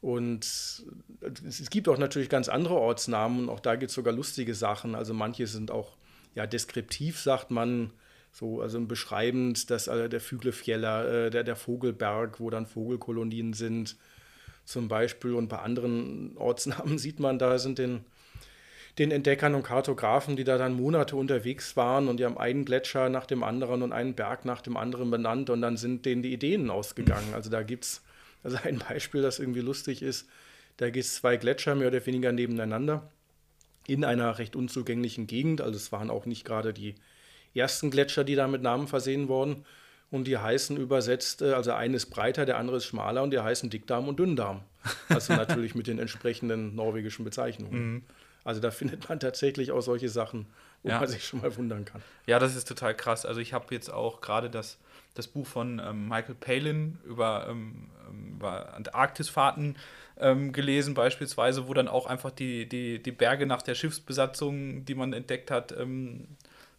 [0.00, 0.44] und
[1.48, 4.94] es gibt auch natürlich ganz andere Ortsnamen und auch da gibt es sogar lustige Sachen.
[4.94, 5.96] Also manche sind auch
[6.34, 7.90] ja deskriptiv, sagt man,
[8.30, 13.96] so, also beschreibend, dass äh, der Füglefjeller, äh, der, der Vogelberg, wo dann Vogelkolonien sind,
[14.66, 15.32] zum Beispiel.
[15.32, 18.04] Und bei anderen Ortsnamen sieht man, da sind den,
[18.98, 23.08] den Entdeckern und Kartografen, die da dann Monate unterwegs waren und die haben einen Gletscher
[23.08, 26.32] nach dem anderen und einen Berg nach dem anderen benannt und dann sind denen die
[26.32, 27.34] Ideen ausgegangen.
[27.34, 28.02] Also da gibt es
[28.42, 30.28] also ein Beispiel, das irgendwie lustig ist,
[30.76, 33.10] da gibt es zwei Gletscher mehr oder weniger nebeneinander
[33.86, 35.60] in einer recht unzugänglichen Gegend.
[35.60, 36.94] Also es waren auch nicht gerade die
[37.54, 39.64] ersten Gletscher, die da mit Namen versehen wurden.
[40.10, 43.40] Und die heißen übersetzt, äh, also eine ist breiter, der andere ist schmaler und die
[43.40, 44.62] heißen Dickdarm und Dünndarm.
[45.08, 48.04] Also natürlich mit den entsprechenden norwegischen Bezeichnungen.
[48.46, 50.46] Also da findet man tatsächlich auch solche Sachen,
[50.82, 51.00] wo ja.
[51.00, 52.02] man sich schon mal wundern kann.
[52.26, 53.26] Ja, das ist total krass.
[53.26, 54.78] Also ich habe jetzt auch gerade das
[55.16, 59.76] das Buch von ähm, Michael Palin über, ähm, ähm, über Antarktisfahrten
[60.18, 64.94] ähm, gelesen, beispielsweise, wo dann auch einfach die, die, die Berge nach der Schiffsbesatzung, die
[64.94, 66.28] man entdeckt hat, ähm,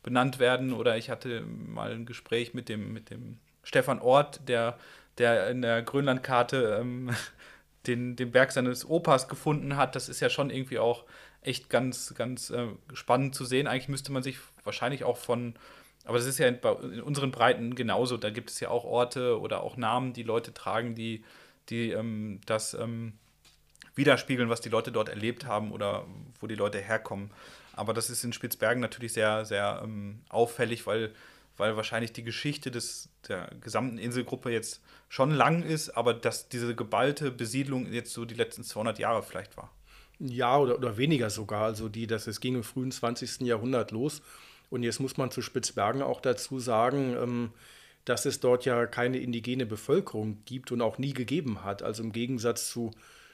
[0.04, 0.74] benannt werden.
[0.74, 4.78] Oder ich hatte mal ein Gespräch mit dem, mit dem Stefan Ort, der,
[5.18, 7.10] der in der Grönlandkarte ähm,
[7.88, 9.96] den, den Berg seines Opas gefunden hat.
[9.96, 11.06] Das ist ja schon irgendwie auch
[11.42, 13.68] echt ganz, ganz äh, spannend zu sehen.
[13.68, 15.56] Eigentlich müsste man sich wahrscheinlich auch von
[16.08, 16.60] aber das ist ja in,
[16.94, 18.16] in, unseren Breiten genauso.
[18.16, 21.24] Da gibt es ja auch Orte oder auch Namen, die Leute tragen, die,
[21.68, 23.14] die ähm, das ähm,
[23.94, 26.06] widerspiegeln, was die Leute dort erlebt haben oder
[26.40, 27.30] wo die Leute herkommen.
[27.74, 31.14] Aber das ist in Spitzbergen natürlich sehr, sehr ähm, auffällig, weil,
[31.58, 36.74] weil wahrscheinlich die Geschichte des, der gesamten Inselgruppe jetzt schon lang ist, aber dass diese
[36.74, 39.70] geballte Besiedlung jetzt so die letzten 200 Jahre vielleicht war.
[40.20, 41.64] Ja, oder, oder weniger sogar.
[41.64, 43.42] Also die, das, es ging im frühen 20.
[43.42, 44.22] Jahrhundert los
[44.70, 47.52] und jetzt muss man zu Spitzbergen auch dazu sagen, ähm,
[48.06, 51.84] dass es dort ja keine indigene Bevölkerung gibt und auch nie gegeben hat.
[51.84, 52.92] Also im Gegensatz zu,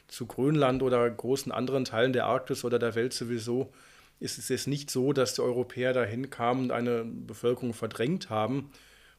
[0.07, 3.71] zu Grönland oder großen anderen Teilen der Arktis oder der Welt sowieso
[4.19, 8.71] ist es jetzt nicht so, dass die Europäer dahin kamen und eine Bevölkerung verdrängt haben.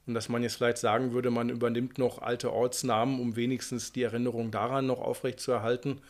[0.07, 4.03] Und dass man jetzt vielleicht sagen würde, man übernimmt noch alte Ortsnamen, um wenigstens die
[4.03, 6.01] Erinnerung daran noch aufrechtzuerhalten.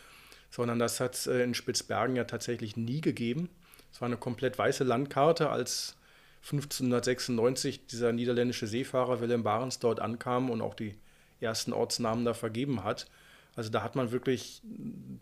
[0.54, 3.48] Sondern das hat es äh, in Spitzbergen ja tatsächlich nie gegeben.
[3.92, 5.96] Es war eine komplett weiße Landkarte, als
[6.44, 10.94] 1596 dieser niederländische Seefahrer Willem Barents dort ankam und auch die
[11.40, 13.08] ersten Ortsnamen da vergeben hat.
[13.56, 14.62] Also da hat man wirklich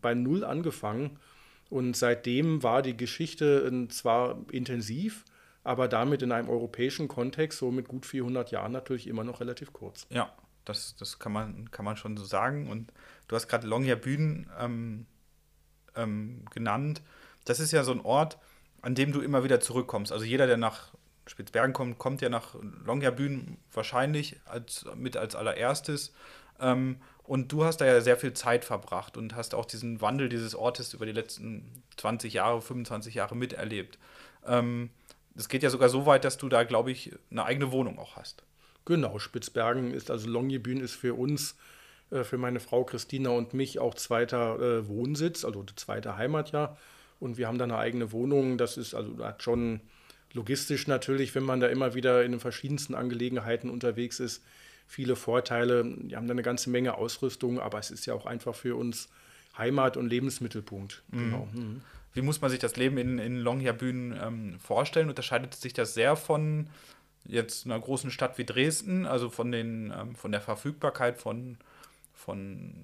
[0.02, 1.18] bei Null angefangen.
[1.70, 5.24] Und seitdem war die Geschichte äh, zwar intensiv,
[5.64, 9.72] aber damit in einem europäischen Kontext, so mit gut 400 Jahren, natürlich immer noch relativ
[9.72, 10.06] kurz.
[10.10, 10.30] Ja,
[10.66, 12.68] das, das kann, man, kann man schon so sagen.
[12.68, 12.92] Und
[13.28, 15.06] du hast gerade Longyearbyen ähm,
[15.96, 17.02] ähm, genannt.
[17.44, 18.38] Das ist ja so ein Ort,
[18.80, 20.12] an dem du immer wieder zurückkommst.
[20.12, 20.92] Also jeder, der nach
[21.26, 26.12] Spitzbergen kommt, kommt ja nach Longyearbyen wahrscheinlich als, mit als allererstes.
[26.60, 30.28] Ähm, und du hast da ja sehr viel Zeit verbracht und hast auch diesen Wandel
[30.28, 33.98] dieses Ortes über die letzten 20 Jahre, 25 Jahre miterlebt.
[34.44, 34.90] Ähm,
[35.36, 38.16] es geht ja sogar so weit, dass du da, glaube ich, eine eigene Wohnung auch
[38.16, 38.42] hast.
[38.84, 41.56] Genau, Spitzbergen ist, also Longyearbyen ist für uns,
[42.24, 46.76] für meine Frau Christina und mich auch zweiter äh, Wohnsitz, also zweite Heimat ja.
[47.20, 48.58] Und wir haben da eine eigene Wohnung.
[48.58, 49.80] Das ist also hat schon
[50.32, 54.42] logistisch natürlich, wenn man da immer wieder in den verschiedensten Angelegenheiten unterwegs ist,
[54.86, 55.84] viele Vorteile.
[55.84, 59.08] Wir haben da eine ganze Menge Ausrüstung, aber es ist ja auch einfach für uns
[59.56, 61.02] Heimat und Lebensmittelpunkt.
[61.10, 61.18] Mhm.
[61.18, 61.48] Genau.
[61.52, 61.80] Mhm.
[62.14, 65.08] Wie muss man sich das Leben in, in Longyearbyen ähm, vorstellen?
[65.08, 66.68] Unterscheidet sich das sehr von
[67.24, 71.56] jetzt einer großen Stadt wie Dresden, also von, den, ähm, von der Verfügbarkeit von,
[72.24, 72.74] von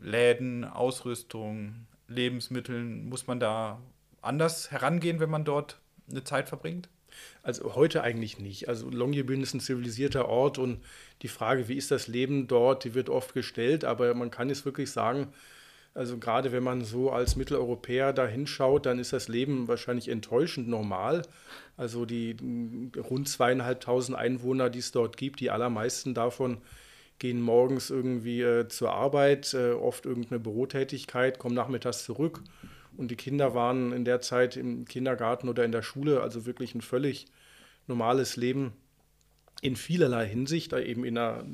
[0.00, 3.08] Läden, Ausrüstung, Lebensmitteln?
[3.08, 3.80] Muss man da
[4.20, 6.88] anders herangehen, wenn man dort eine Zeit verbringt?
[7.42, 8.68] Also heute eigentlich nicht.
[8.68, 10.80] Also Longyearbyen ist ein zivilisierter Ort und
[11.22, 14.64] die Frage, wie ist das Leben dort, die wird oft gestellt, aber man kann es
[14.64, 15.32] wirklich sagen,
[15.94, 20.68] also gerade wenn man so als Mitteleuropäer da hinschaut, dann ist das Leben wahrscheinlich enttäuschend
[20.68, 21.22] normal.
[21.76, 22.36] Also die
[22.96, 26.58] rund zweieinhalbtausend Einwohner, die es dort gibt, die allermeisten davon
[27.18, 32.42] gehen morgens irgendwie äh, zur Arbeit, äh, oft irgendeine Bürotätigkeit, kommen nachmittags zurück
[32.98, 36.74] und die Kinder waren in der Zeit im Kindergarten oder in der Schule, also wirklich
[36.74, 37.26] ein völlig
[37.86, 38.72] normales Leben
[39.62, 41.44] in vielerlei Hinsicht, eben in einer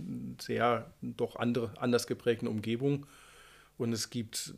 [0.40, 3.06] sehr doch andere, anders geprägten Umgebung.
[3.76, 4.54] Und es gibt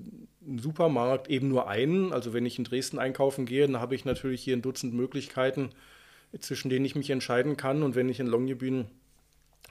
[0.47, 2.13] einen Supermarkt, eben nur einen.
[2.13, 5.71] Also wenn ich in Dresden einkaufen gehe, dann habe ich natürlich hier ein Dutzend Möglichkeiten,
[6.39, 7.83] zwischen denen ich mich entscheiden kann.
[7.83, 8.87] Und wenn ich in Longyearbyen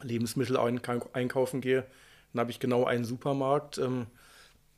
[0.01, 1.85] Lebensmittel einkaufen gehe,
[2.33, 3.77] dann habe ich genau einen Supermarkt.
[3.77, 4.07] Ähm,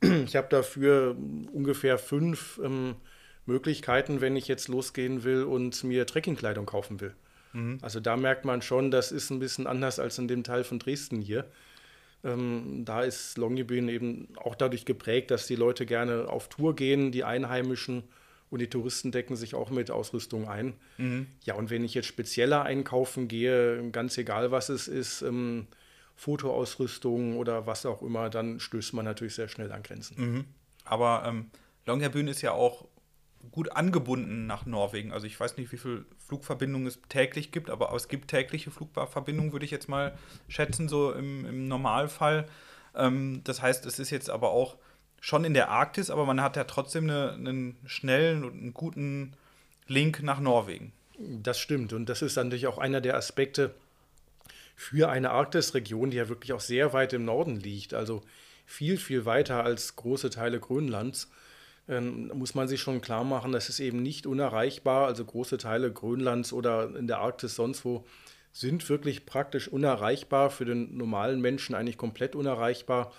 [0.00, 1.16] ich habe dafür
[1.52, 2.96] ungefähr fünf ähm,
[3.46, 7.14] Möglichkeiten, wenn ich jetzt losgehen will und mir Trekkingkleidung kaufen will.
[7.52, 7.78] Mhm.
[7.82, 10.78] Also da merkt man schon, das ist ein bisschen anders als in dem Teil von
[10.78, 11.46] Dresden hier.
[12.24, 17.12] Ähm, da ist Longyearbyen eben auch dadurch geprägt, dass die Leute gerne auf Tour gehen,
[17.12, 18.04] die Einheimischen
[18.50, 20.74] und die Touristen decken sich auch mit Ausrüstung ein.
[20.96, 21.26] Mhm.
[21.44, 25.66] Ja, und wenn ich jetzt spezieller einkaufen gehe, ganz egal was es ist, ähm,
[26.16, 30.16] Fotoausrüstung oder was auch immer, dann stößt man natürlich sehr schnell an Grenzen.
[30.20, 30.44] Mhm.
[30.84, 31.50] Aber ähm,
[31.86, 32.86] Longyearbyen ist ja auch
[33.52, 35.12] gut angebunden nach Norwegen.
[35.12, 39.52] Also ich weiß nicht, wie viele Flugverbindungen es täglich gibt, aber es gibt tägliche Flugverbindungen,
[39.52, 40.16] würde ich jetzt mal
[40.48, 42.46] schätzen, so im, im Normalfall.
[42.94, 44.76] Ähm, das heißt, es ist jetzt aber auch
[45.20, 49.34] schon in der Arktis, aber man hat ja trotzdem eine, einen schnellen und einen guten
[49.86, 50.92] Link nach Norwegen.
[51.18, 53.74] Das stimmt und das ist natürlich auch einer der Aspekte,
[54.76, 58.22] für eine Arktisregion, die ja wirklich auch sehr weit im Norden liegt, also
[58.64, 61.28] viel, viel weiter als große Teile Grönlands,
[61.88, 65.06] ähm, muss man sich schon klar machen, das ist eben nicht unerreichbar.
[65.06, 68.04] Also große Teile Grönlands oder in der Arktis sonst wo
[68.52, 73.12] sind wirklich praktisch unerreichbar, für den normalen Menschen eigentlich komplett unerreichbar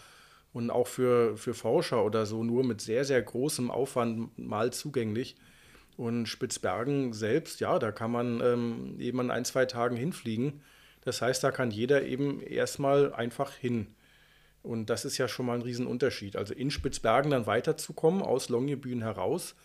[0.54, 5.36] und auch für, für Forscher oder so nur mit sehr, sehr großem Aufwand mal zugänglich.
[5.98, 10.62] Und Spitzbergen selbst, ja, da kann man ähm, eben an ein, zwei Tagen hinfliegen
[11.02, 13.88] das heißt, da kann jeder eben erstmal einfach hin.
[14.62, 16.36] Und das ist ja schon mal ein Riesenunterschied.
[16.36, 19.56] Also in Spitzbergen dann weiterzukommen, aus Longyearbyen heraus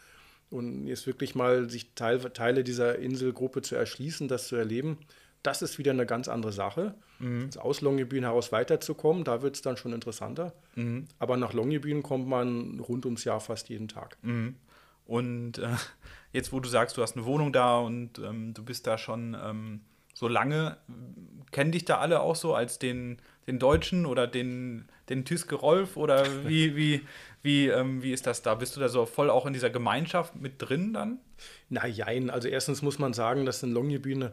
[0.51, 4.99] und jetzt wirklich mal sich Teil, Teile dieser Inselgruppe zu erschließen, das zu erleben,
[5.45, 6.95] das ist wieder eine ganz andere Sache.
[7.19, 7.51] Mhm.
[7.59, 10.55] Aus Longyearbyen heraus weiterzukommen, da wird es dann schon interessanter.
[10.75, 11.07] Mhm.
[11.19, 14.17] Aber nach Longyearbyen kommt man rund ums Jahr fast jeden Tag.
[14.23, 14.57] Mhm.
[15.05, 15.69] Und äh,
[16.33, 19.37] jetzt, wo du sagst, du hast eine Wohnung da und ähm, du bist da schon
[19.39, 19.83] ähm,
[20.15, 20.79] so lange,
[21.51, 25.99] kennen dich da alle auch so als den, den Deutschen oder den, den Tüske Rolf
[25.99, 27.03] oder wie, wie,
[27.43, 28.55] wie, ähm, wie ist das da?
[28.55, 31.19] Bist du da so voll auch in dieser Gemeinschaft mit drin dann?
[31.69, 34.31] Na jein, also erstens muss man sagen, dass in Longyearbyen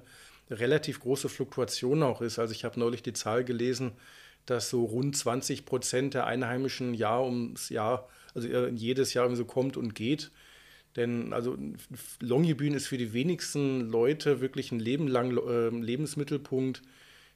[0.51, 2.39] relativ große Fluktuation auch ist.
[2.39, 3.93] Also ich habe neulich die Zahl gelesen,
[4.45, 9.77] dass so rund 20 Prozent der Einheimischen Jahr ums Jahr, also jedes Jahr so kommt
[9.77, 10.31] und geht.
[10.95, 11.57] Denn also
[12.19, 16.81] Longyearbyen ist für die wenigsten Leute wirklich ein Leben lang äh, Lebensmittelpunkt.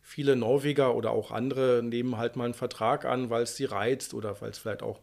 [0.02, 4.14] Viele Norweger oder auch andere nehmen halt mal einen Vertrag an, weil es sie reizt
[4.14, 5.00] oder weil es vielleicht auch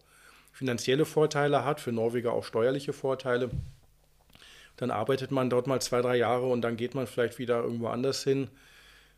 [0.52, 3.50] finanzielle Vorteile hat, für Norweger auch steuerliche Vorteile.
[4.76, 7.88] Dann arbeitet man dort mal zwei, drei Jahre und dann geht man vielleicht wieder irgendwo
[7.88, 8.48] anders hin.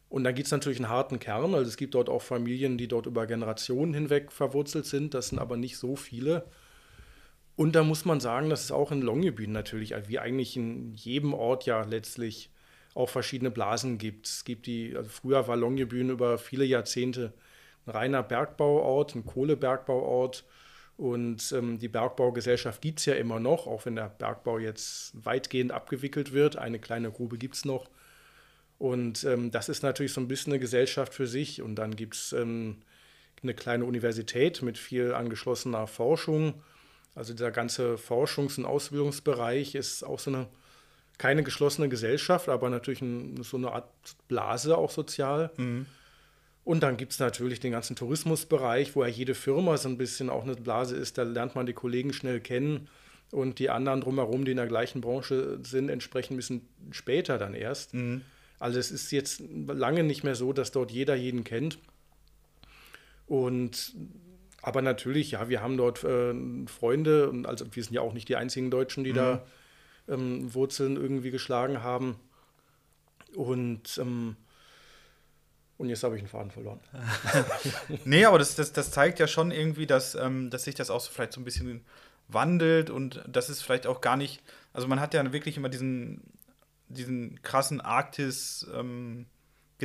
[0.09, 1.55] Und dann gibt es natürlich einen harten Kern.
[1.55, 5.15] Also es gibt dort auch Familien, die dort über Generationen hinweg verwurzelt sind.
[5.15, 6.45] Das sind aber nicht so viele.
[7.57, 11.35] Und da muss man sagen, dass es auch in Longyearbyen natürlich, wie eigentlich in jedem
[11.35, 12.51] Ort ja letztlich
[12.95, 14.27] auch verschiedene Blasen gibt.
[14.27, 17.33] Es gibt die, also früher war Longyearbyen über viele Jahrzehnte
[17.87, 20.45] ein reiner Bergbauort, ein Kohlebergbauort.
[20.97, 25.73] Und ähm, die Bergbaugesellschaft gibt es ja immer noch, auch wenn der Bergbau jetzt weitgehend
[25.73, 26.57] abgewickelt wird.
[26.57, 27.91] Eine kleine Grube gibt es noch.
[28.79, 31.63] Und ähm, das ist natürlich so ein bisschen eine Gesellschaft für sich.
[31.63, 32.79] Und dann gibt es ähm,
[33.43, 36.55] eine kleine Universität mit viel angeschlossener Forschung.
[37.15, 40.47] Also dieser ganze Forschungs- und Ausbildungsbereich ist auch so eine
[41.19, 43.89] keine geschlossene Gesellschaft, aber natürlich ein, so eine Art
[44.29, 45.51] Blase auch sozial.
[45.57, 45.87] Mhm.
[46.65, 50.31] Und dann gibt es natürlich den ganzen Tourismusbereich, wo ja jede Firma so ein bisschen
[50.31, 51.19] auch eine Blase ist.
[51.19, 52.89] Da lernt man die Kollegen schnell kennen
[53.31, 57.53] und die anderen drumherum, die in der gleichen Branche sind, entsprechend ein bisschen später dann
[57.53, 57.93] erst.
[57.93, 58.23] Mhm.
[58.59, 61.79] Also es ist jetzt lange nicht mehr so, dass dort jeder jeden kennt.
[63.27, 63.95] Und
[64.63, 66.35] aber natürlich, ja, wir haben dort äh,
[66.67, 69.17] Freunde, und also wir sind ja auch nicht die einzigen Deutschen, die mhm.
[69.17, 69.47] da
[70.09, 72.17] ähm, Wurzeln irgendwie geschlagen haben.
[73.35, 74.37] Und, ähm,
[75.77, 76.81] und jetzt habe ich einen Faden verloren.
[78.05, 81.01] nee, aber das, das, das zeigt ja schon irgendwie, dass, ähm, dass sich das auch
[81.01, 81.85] so vielleicht so ein bisschen
[82.29, 86.23] wandelt und das ist vielleicht auch gar nicht, also man hat ja wirklich immer diesen,
[86.89, 89.27] diesen krassen Arktis, ähm,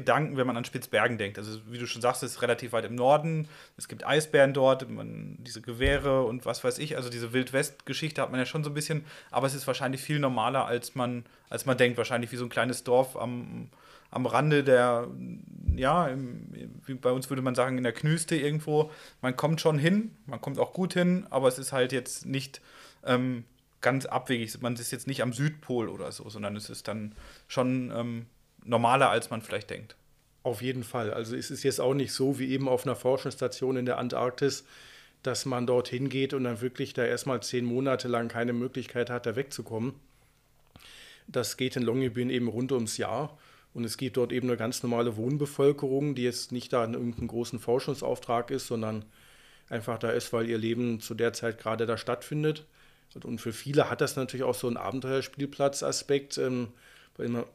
[0.08, 1.38] wenn man an Spitzbergen denkt.
[1.38, 3.50] Also wie du schon sagst, es ist relativ weit im Norden.
[3.76, 6.96] Es gibt Eisbären dort, man, diese Gewehre und was weiß ich.
[6.96, 9.04] Also diese Wildwest-Geschichte hat man ja schon so ein bisschen.
[9.30, 11.98] Aber es ist wahrscheinlich viel normaler, als man, als man denkt.
[11.98, 13.70] Wahrscheinlich wie so ein kleines Dorf am,
[14.12, 15.07] am Rande der,
[15.76, 16.47] ja, im,
[17.01, 18.91] bei uns würde man sagen, in der Knüste irgendwo.
[19.22, 22.62] Man kommt schon hin, man kommt auch gut hin, aber es ist halt jetzt nicht
[23.05, 23.43] ähm,
[23.82, 24.62] ganz abwegig.
[24.62, 27.14] Man ist jetzt nicht am Südpol oder so, sondern es ist dann
[27.47, 28.26] schon ähm,
[28.64, 29.95] normaler, als man vielleicht denkt.
[30.43, 31.14] Auf jeden Fall.
[31.14, 34.66] Also es ist jetzt auch nicht so wie eben auf einer Forschungsstation in der Antarktis,
[35.22, 39.26] dass man dorthin geht und dann wirklich da erstmal zehn Monate lang keine Möglichkeit hat,
[39.26, 39.93] da wegzukommen.
[41.28, 43.38] Das geht in Longyearbyen eben rund ums Jahr.
[43.74, 47.28] Und es gibt dort eben eine ganz normale Wohnbevölkerung, die jetzt nicht da in irgendeinem
[47.28, 49.05] großen Forschungsauftrag ist, sondern
[49.70, 52.65] einfach da ist, weil ihr Leben zu der Zeit gerade da stattfindet.
[53.24, 56.38] Und für viele hat das natürlich auch so einen Abenteuerspielplatz-Aspekt.
[56.38, 56.70] Ähm,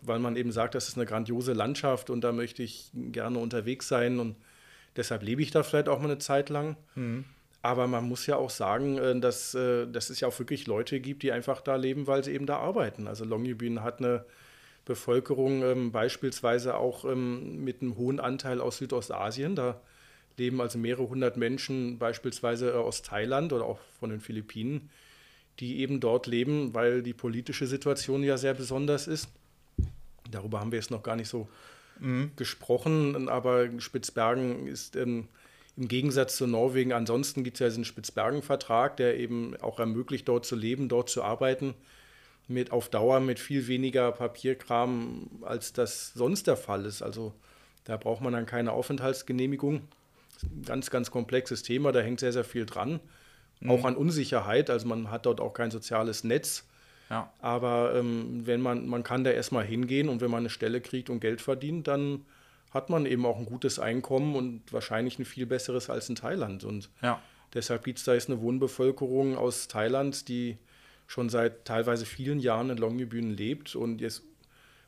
[0.02, 3.88] weil man eben sagt, das ist eine grandiose Landschaft und da möchte ich gerne unterwegs
[3.88, 4.36] sein und
[4.96, 6.76] deshalb lebe ich da vielleicht auch mal eine Zeit lang.
[6.94, 7.24] Mhm.
[7.62, 11.00] Aber man muss ja auch sagen, äh, dass, äh, dass es ja auch wirklich Leute
[11.00, 13.08] gibt, die einfach da leben, weil sie eben da arbeiten.
[13.08, 14.26] Also Longyearbyen hat eine
[14.84, 19.56] Bevölkerung ähm, beispielsweise auch ähm, mit einem hohen Anteil aus Südostasien.
[19.56, 19.80] Da
[20.36, 24.90] leben also mehrere hundert Menschen beispielsweise äh, aus Thailand oder auch von den Philippinen,
[25.60, 29.28] die eben dort leben, weil die politische Situation ja sehr besonders ist.
[30.30, 31.48] Darüber haben wir jetzt noch gar nicht so
[32.00, 32.32] mhm.
[32.36, 35.28] gesprochen, aber Spitzbergen ist ähm,
[35.76, 40.46] im Gegensatz zu Norwegen, ansonsten gibt es ja diesen Spitzbergen-Vertrag, der eben auch ermöglicht, dort
[40.46, 41.74] zu leben, dort zu arbeiten,
[42.48, 47.02] mit auf Dauer mit viel weniger Papierkram, als das sonst der Fall ist.
[47.02, 47.32] Also
[47.84, 49.82] da braucht man dann keine Aufenthaltsgenehmigung.
[50.42, 53.00] Ein ganz, ganz komplexes Thema, da hängt sehr, sehr viel dran.
[53.60, 53.70] Mhm.
[53.70, 56.64] Auch an Unsicherheit, also man hat dort auch kein soziales Netz.
[57.10, 57.30] Ja.
[57.40, 61.10] Aber ähm, wenn man, man kann da erstmal hingehen und wenn man eine Stelle kriegt
[61.10, 62.24] und Geld verdient, dann
[62.70, 66.64] hat man eben auch ein gutes Einkommen und wahrscheinlich ein viel besseres als in Thailand.
[66.64, 67.20] Und ja.
[67.54, 70.58] deshalb gibt es da jetzt eine Wohnbevölkerung aus Thailand, die
[71.06, 74.22] schon seit teilweise vielen Jahren in Longyearbyen lebt und jetzt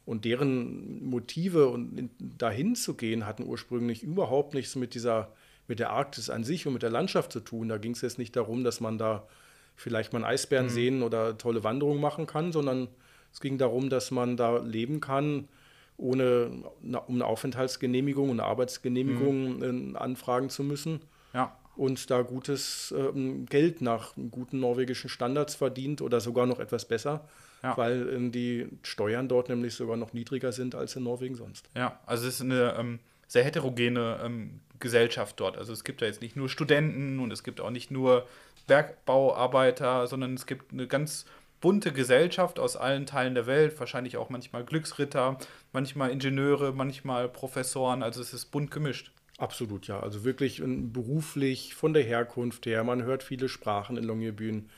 [0.04, 5.32] und deren Motive und dahin zu gehen hatten ursprünglich überhaupt nichts mit dieser
[5.68, 7.68] mit der Arktis an sich und mit der Landschaft zu tun.
[7.68, 9.26] Da ging es jetzt nicht darum, dass man da
[9.74, 10.70] vielleicht mal einen Eisbären mhm.
[10.70, 12.88] sehen oder tolle Wanderungen machen kann, sondern
[13.32, 15.48] es ging darum, dass man da leben kann,
[15.96, 16.50] ohne
[16.82, 19.96] um eine Aufenthaltsgenehmigung und eine Arbeitsgenehmigung mhm.
[19.96, 21.00] anfragen zu müssen.
[21.34, 21.56] Ja.
[21.76, 27.28] Und da gutes ähm, Geld nach guten norwegischen Standards verdient oder sogar noch etwas besser,
[27.62, 27.76] ja.
[27.76, 31.68] weil ähm, die Steuern dort nämlich sogar noch niedriger sind als in Norwegen sonst.
[31.74, 35.58] Ja, also es ist eine ähm, sehr heterogene ähm, Gesellschaft dort.
[35.58, 38.26] Also es gibt da jetzt nicht nur Studenten und es gibt auch nicht nur
[38.66, 41.26] Bergbauarbeiter, sondern es gibt eine ganz
[41.60, 45.38] bunte Gesellschaft aus allen Teilen der Welt, wahrscheinlich auch manchmal Glücksritter,
[45.72, 49.10] manchmal Ingenieure, manchmal Professoren, also es ist bunt gemischt.
[49.38, 50.00] Absolut, ja.
[50.00, 54.70] Also wirklich beruflich, von der Herkunft her, man hört viele Sprachen in Longyearbyen.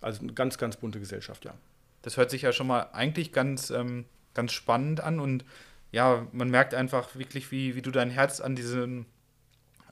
[0.00, 1.54] Also eine ganz, ganz bunte Gesellschaft, ja.
[2.02, 4.04] Das hört sich ja schon mal eigentlich ganz, ähm,
[4.34, 5.44] ganz spannend an und
[5.90, 9.06] ja, man merkt einfach wirklich, wie, wie du dein Herz an diesen,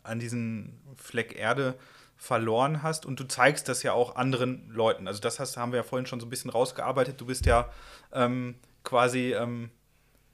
[0.03, 1.75] an diesen Fleck Erde
[2.17, 5.09] verloren hast und du zeigst das ja auch anderen Leuten.
[5.09, 7.21] Also das hast, haben wir ja vorhin schon so ein bisschen rausgearbeitet.
[7.21, 7.69] Du bist ja
[8.13, 9.71] ähm, quasi ähm,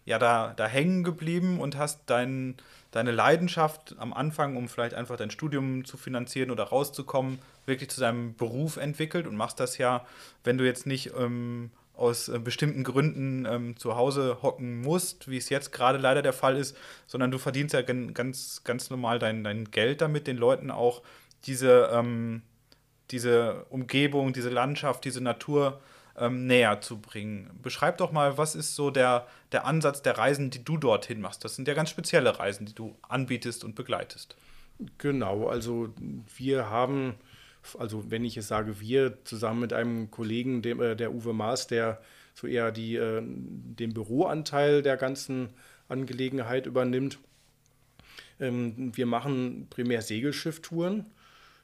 [0.04, 2.56] ja da, da hängen geblieben und hast dein,
[2.90, 8.00] deine Leidenschaft am Anfang, um vielleicht einfach dein Studium zu finanzieren oder rauszukommen, wirklich zu
[8.00, 10.04] deinem Beruf entwickelt und machst das ja,
[10.42, 15.36] wenn du jetzt nicht ähm, aus äh, bestimmten Gründen ähm, zu Hause hocken musst, wie
[15.36, 16.76] es jetzt gerade leider der Fall ist,
[17.06, 21.02] sondern du verdienst ja ganz, ganz normal dein, dein Geld damit, den Leuten auch
[21.44, 22.42] diese, ähm,
[23.10, 25.80] diese Umgebung, diese Landschaft, diese Natur
[26.20, 27.50] ähm, näher zu bringen.
[27.62, 31.44] Beschreib doch mal, was ist so der, der Ansatz der Reisen, die du dorthin machst?
[31.44, 34.36] Das sind ja ganz spezielle Reisen, die du anbietest und begleitest.
[34.98, 35.92] Genau, also
[36.36, 37.14] wir haben,
[37.78, 41.66] also wenn ich es sage, wir zusammen mit einem Kollegen, dem, äh, der Uwe Maas,
[41.66, 42.00] der
[42.34, 45.50] so eher die, äh, den Büroanteil der ganzen
[45.88, 47.18] Angelegenheit übernimmt.
[48.38, 51.06] Ähm, wir machen primär Segelschiffttouren,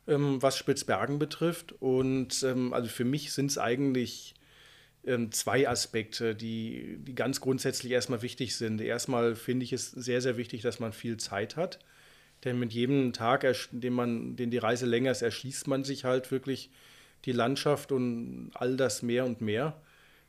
[0.09, 1.73] ähm, was Spitzbergen betrifft.
[1.81, 4.35] Und ähm, also für mich sind es eigentlich
[5.31, 8.81] zwei Aspekte, die, die ganz grundsätzlich erstmal wichtig sind.
[8.81, 11.79] Erstmal finde ich es sehr, sehr wichtig, dass man viel Zeit hat.
[12.45, 16.31] Denn mit jedem Tag, den, man, den die Reise länger ist, erschließt man sich halt
[16.31, 16.71] wirklich
[17.25, 19.81] die Landschaft und all das mehr und mehr.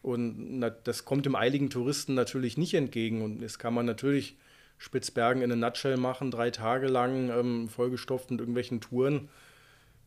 [0.02, 3.24] Und das kommt dem eiligen Touristen natürlich nicht entgegen.
[3.24, 4.38] Und das kann man natürlich
[4.78, 9.30] Spitzbergen in a Nutshell machen, drei Tage lang, ähm, vollgestopft mit irgendwelchen Touren.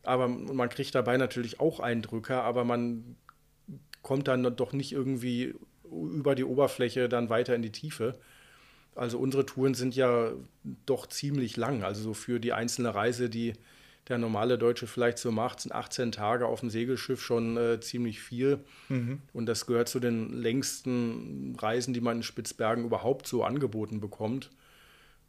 [0.03, 3.17] Aber man kriegt dabei natürlich auch Eindrücke, aber man
[4.01, 5.55] kommt dann doch nicht irgendwie
[5.91, 8.17] über die Oberfläche dann weiter in die Tiefe.
[8.95, 10.31] Also unsere Touren sind ja
[10.85, 11.83] doch ziemlich lang.
[11.83, 13.53] Also so für die einzelne Reise, die
[14.07, 18.19] der normale Deutsche vielleicht so macht, sind 18 Tage auf dem Segelschiff schon äh, ziemlich
[18.19, 18.59] viel.
[18.89, 19.21] Mhm.
[19.31, 24.49] Und das gehört zu den längsten Reisen, die man in Spitzbergen überhaupt so angeboten bekommt.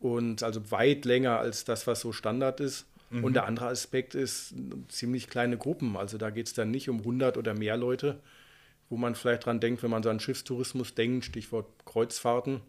[0.01, 2.87] Und also weit länger als das, was so Standard ist.
[3.11, 3.25] Mhm.
[3.25, 4.55] Und der andere Aspekt ist
[4.89, 5.97] ziemlich kleine Gruppen.
[5.97, 8.21] Also da geht es dann nicht um 100 oder mehr Leute,
[8.93, 12.61] wo man vielleicht dran denkt, wenn man so an Schiffstourismus denkt, Stichwort Kreuzfahrten,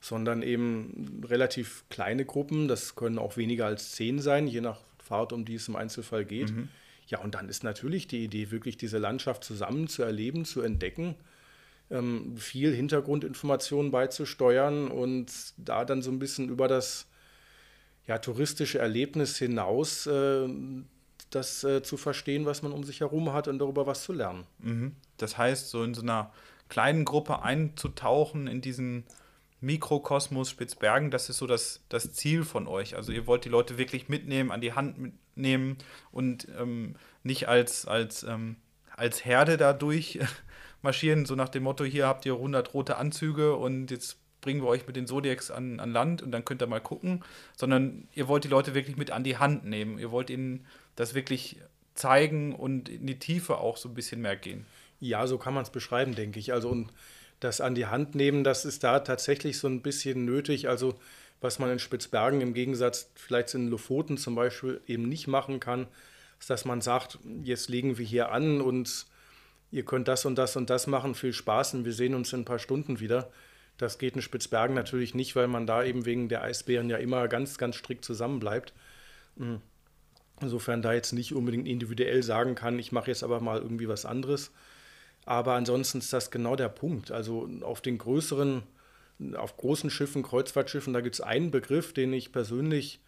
[0.00, 2.68] sondern eben relativ kleine Gruppen.
[2.68, 6.24] Das können auch weniger als zehn sein, je nach Fahrt, um die es im Einzelfall
[6.24, 6.52] geht.
[6.52, 6.68] Mhm.
[7.08, 11.16] Ja, und dann ist natürlich die Idee, wirklich diese Landschaft zusammen zu erleben, zu entdecken,
[11.90, 15.26] ähm, viel Hintergrundinformationen beizusteuern und
[15.56, 17.08] da dann so ein bisschen über das
[18.06, 20.46] ja, touristische Erlebnis hinaus äh,
[21.30, 24.46] das äh, zu verstehen, was man um sich herum hat und darüber was zu lernen.
[24.58, 24.92] Mhm.
[25.16, 26.32] Das heißt, so in so einer
[26.68, 29.04] kleinen Gruppe einzutauchen in diesen
[29.60, 32.96] Mikrokosmos Spitzbergen, das ist so das, das Ziel von euch.
[32.96, 35.78] Also ihr wollt die Leute wirklich mitnehmen, an die Hand nehmen
[36.12, 38.56] und ähm, nicht als, als, ähm,
[38.94, 40.20] als Herde dadurch
[40.82, 44.68] marschieren, so nach dem Motto, hier habt ihr 100 rote Anzüge und jetzt bringen wir
[44.68, 47.24] euch mit den Zodiacs an, an Land und dann könnt ihr mal gucken,
[47.56, 49.98] sondern ihr wollt die Leute wirklich mit an die Hand nehmen.
[49.98, 50.66] Ihr wollt ihnen
[50.96, 51.56] das wirklich
[51.94, 54.66] zeigen und in die Tiefe auch so ein bisschen mehr gehen.
[55.00, 56.52] Ja, so kann man es beschreiben, denke ich.
[56.52, 56.90] Also und
[57.40, 60.68] das an die Hand nehmen, das ist da tatsächlich so ein bisschen nötig.
[60.68, 60.94] Also
[61.40, 65.86] was man in Spitzbergen im Gegensatz vielleicht in Lofoten zum Beispiel eben nicht machen kann,
[66.38, 69.06] ist, dass man sagt, jetzt legen wir hier an und
[69.70, 72.40] ihr könnt das und das und das machen, viel Spaß und wir sehen uns in
[72.40, 73.30] ein paar Stunden wieder.
[73.76, 77.26] Das geht in Spitzbergen natürlich nicht, weil man da eben wegen der Eisbären ja immer
[77.28, 78.72] ganz, ganz strikt zusammenbleibt.
[79.36, 79.60] Hm.
[80.40, 84.04] Insofern da jetzt nicht unbedingt individuell sagen kann, ich mache jetzt aber mal irgendwie was
[84.04, 84.52] anderes.
[85.26, 87.10] Aber ansonsten ist das genau der Punkt.
[87.10, 88.62] Also auf den größeren,
[89.36, 93.00] auf großen Schiffen, Kreuzfahrtschiffen, da gibt es einen Begriff, den ich persönlich,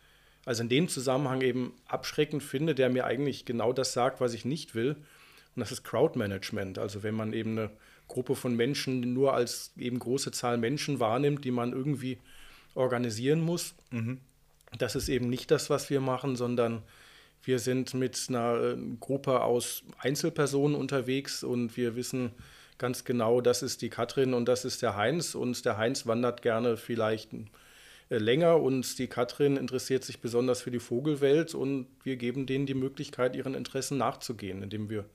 [0.44, 4.44] also in dem Zusammenhang eben abschreckend finde, der mir eigentlich genau das sagt, was ich
[4.44, 4.96] nicht will.
[5.54, 6.78] Und das ist Crowdmanagement.
[6.78, 7.70] Also wenn man eben eine
[8.08, 12.18] Gruppe von Menschen nur als eben große Zahl Menschen wahrnimmt, die man irgendwie
[12.74, 13.74] organisieren muss.
[13.90, 14.20] Mhm.
[14.78, 16.82] Das ist eben nicht das, was wir machen, sondern
[17.42, 22.32] wir sind mit einer äh, Gruppe aus Einzelpersonen unterwegs und wir wissen
[22.78, 25.34] ganz genau, das ist die Katrin und das ist der Heinz.
[25.34, 27.32] Und der Heinz wandert gerne vielleicht
[28.10, 32.66] äh, länger und die Katrin interessiert sich besonders für die Vogelwelt und wir geben denen
[32.66, 35.06] die Möglichkeit, ihren Interessen nachzugehen, indem wir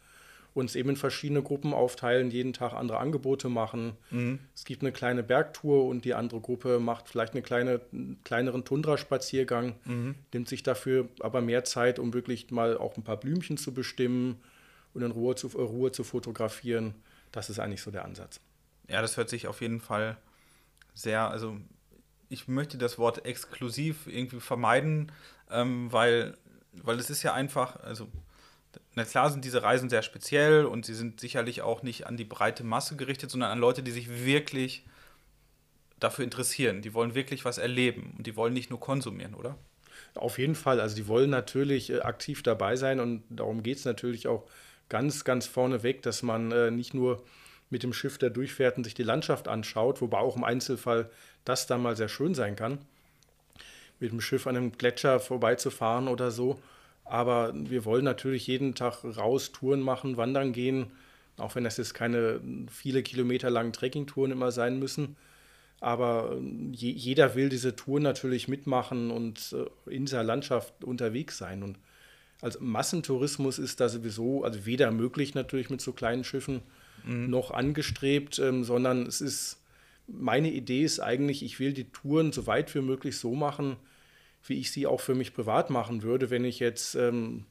[0.54, 3.94] uns eben in verschiedene Gruppen aufteilen, jeden Tag andere Angebote machen.
[4.10, 4.40] Mhm.
[4.54, 8.66] Es gibt eine kleine Bergtour und die andere Gruppe macht vielleicht eine kleine, einen kleineren
[8.66, 10.16] Tundraspaziergang, mhm.
[10.34, 14.42] nimmt sich dafür aber mehr Zeit, um wirklich mal auch ein paar Blümchen zu bestimmen
[14.94, 16.96] und in Ruhe zu, Ruhe zu fotografieren.
[17.32, 18.42] Das ist eigentlich so der Ansatz.
[18.90, 20.18] Ja, das hört sich auf jeden Fall
[20.94, 21.56] sehr, also
[22.28, 25.14] ich möchte das Wort exklusiv irgendwie vermeiden,
[25.50, 26.38] ähm, weil,
[26.74, 28.10] weil es ist ja einfach, also
[28.96, 32.26] na klar sind diese Reisen sehr speziell und sie sind sicherlich auch nicht an die
[32.26, 34.84] breite Masse gerichtet, sondern an Leute, die sich wirklich
[36.00, 36.82] dafür interessieren.
[36.82, 39.58] Die wollen wirklich was erleben und die wollen nicht nur konsumieren, oder?
[40.16, 40.82] Auf jeden Fall.
[40.82, 44.46] Also die wollen natürlich äh, aktiv dabei sein und darum geht es natürlich auch
[44.90, 47.24] ganz, ganz vorneweg, dass man äh, nicht nur
[47.70, 51.10] mit dem Schiff da durchfährt und sich die Landschaft anschaut, wobei auch im Einzelfall
[51.46, 52.80] das dann mal sehr schön sein kann,
[54.00, 56.60] mit dem Schiff an einem Gletscher vorbeizufahren oder so,
[57.04, 60.88] aber wir wollen natürlich jeden Tag raus Touren machen, wandern gehen,
[61.38, 62.40] auch wenn das jetzt keine
[62.70, 65.16] viele Kilometer langen Trekkingtouren immer sein müssen.
[65.82, 66.38] Aber
[66.72, 71.64] je, jeder will diese Tour natürlich mitmachen und äh, in dieser Landschaft unterwegs sein.
[71.64, 71.80] Und
[72.40, 76.62] Also Massentourismus ist da sowieso, also weder möglich natürlich mit so kleinen Schiffen
[77.04, 77.32] mhm.
[77.32, 79.60] noch angestrebt, ähm, sondern es ist,
[80.08, 83.78] meine Idee ist eigentlich, ich will die Touren so weit wie möglich so machen,
[84.46, 87.46] wie ich sie auch für mich privat machen würde, wenn ich jetzt ähm,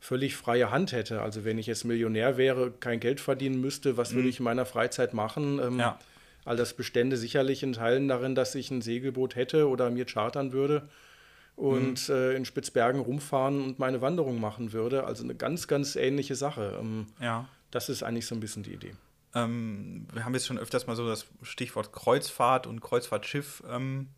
[0.00, 1.22] völlig freie Hand hätte.
[1.22, 4.16] Also wenn ich jetzt Millionär wäre, kein Geld verdienen müsste, was mhm.
[4.16, 5.58] würde ich in meiner Freizeit machen?
[5.58, 5.98] Ähm, ja.
[6.44, 10.52] All das bestände sicherlich in Teilen darin, dass ich ein Segelboot hätte oder mir chartern
[10.52, 10.88] würde
[11.54, 12.14] und mhm.
[12.14, 15.04] äh, in Spitzbergen rumfahren und meine Wanderung machen würde.
[15.04, 16.78] Also eine ganz, ganz ähnliche Sache.
[16.80, 17.48] Ähm, ja.
[17.70, 18.94] Das ist eigentlich so ein bisschen die Idee.
[19.34, 24.08] Ähm, wir haben jetzt schon öfters mal so das Stichwort Kreuzfahrt und Kreuzfahrtschiff ähm,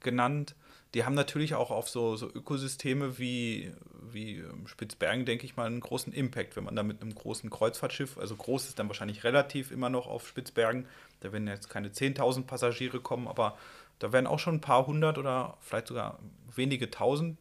[0.00, 0.54] genannt.
[0.94, 3.72] Die haben natürlich auch auf so, so Ökosysteme wie,
[4.10, 7.48] wie ähm, Spitzbergen, denke ich mal, einen großen Impact, wenn man da mit einem großen
[7.48, 10.86] Kreuzfahrtschiff, also groß ist dann wahrscheinlich relativ immer noch auf Spitzbergen,
[11.20, 13.56] da werden jetzt keine 10.000 Passagiere kommen, aber
[13.98, 16.18] da werden auch schon ein paar hundert oder vielleicht sogar
[16.54, 17.38] wenige tausend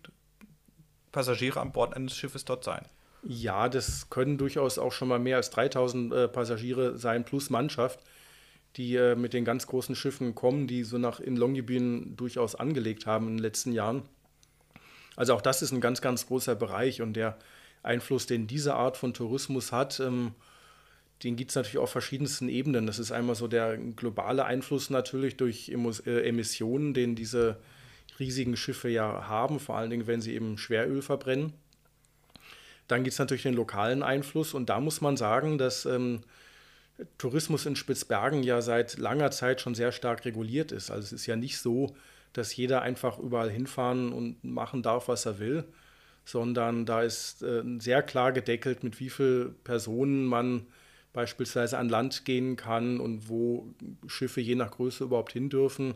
[1.11, 2.85] Passagiere an Bord eines Schiffes dort sein.
[3.23, 7.99] Ja, das können durchaus auch schon mal mehr als 3000 äh, Passagiere sein, plus Mannschaft,
[8.77, 13.05] die äh, mit den ganz großen Schiffen kommen, die so nach in Longyearbyen durchaus angelegt
[13.05, 14.03] haben in den letzten Jahren.
[15.15, 17.37] Also auch das ist ein ganz, ganz großer Bereich und der
[17.83, 20.33] Einfluss, den diese Art von Tourismus hat, ähm,
[21.23, 22.87] den gibt es natürlich auf verschiedensten Ebenen.
[22.87, 27.57] Das ist einmal so der globale Einfluss natürlich durch äh, Emissionen, den diese
[28.19, 31.53] riesigen Schiffe ja haben, vor allen Dingen, wenn sie eben Schweröl verbrennen.
[32.87, 36.21] Dann gibt es natürlich den lokalen Einfluss und da muss man sagen, dass ähm,
[37.17, 40.91] Tourismus in Spitzbergen ja seit langer Zeit schon sehr stark reguliert ist.
[40.91, 41.95] Also es ist ja nicht so,
[42.33, 45.65] dass jeder einfach überall hinfahren und machen darf, was er will,
[46.25, 50.67] sondern da ist äh, sehr klar gedeckelt, mit wie vielen Personen man
[51.13, 53.73] beispielsweise an Land gehen kann und wo
[54.07, 55.95] Schiffe je nach Größe überhaupt hin dürfen.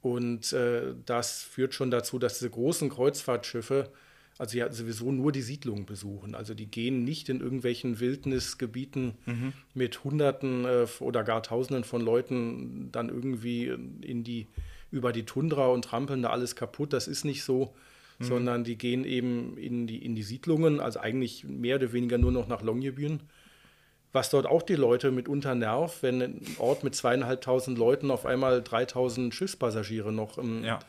[0.00, 3.90] Und äh, das führt schon dazu, dass diese großen Kreuzfahrtschiffe
[4.38, 6.34] also ja sowieso nur die Siedlungen besuchen.
[6.34, 9.52] Also die gehen nicht in irgendwelchen Wildnisgebieten mhm.
[9.74, 13.66] mit Hunderten äh, oder gar Tausenden von Leuten dann irgendwie
[14.00, 14.48] in die,
[14.90, 16.92] über die Tundra und trampeln da alles kaputt.
[16.92, 17.74] Das ist nicht so,
[18.18, 18.24] mhm.
[18.24, 22.32] sondern die gehen eben in die, in die Siedlungen, also eigentlich mehr oder weniger nur
[22.32, 23.20] noch nach Longyearbyen.
[24.12, 28.62] Was dort auch die Leute mitunter nervt, wenn ein Ort mit zweieinhalbtausend Leuten auf einmal
[28.62, 30.80] 3000 Schiffspassagiere noch im, ja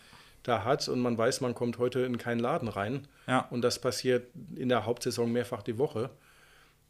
[0.47, 3.07] da hat und man weiß, man kommt heute in keinen Laden rein.
[3.27, 3.47] Ja.
[3.49, 6.11] Und das passiert in der Hauptsaison mehrfach die Woche.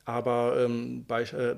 [0.03, 1.55] Aber, ähm, bei, äh,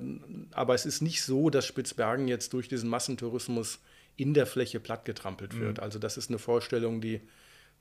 [0.52, 3.80] aber es ist nicht so, dass Spitzbergen jetzt durch diesen Massentourismus
[4.16, 5.60] in der Fläche plattgetrampelt mhm.
[5.60, 5.80] wird.
[5.80, 7.22] Also das ist eine Vorstellung, die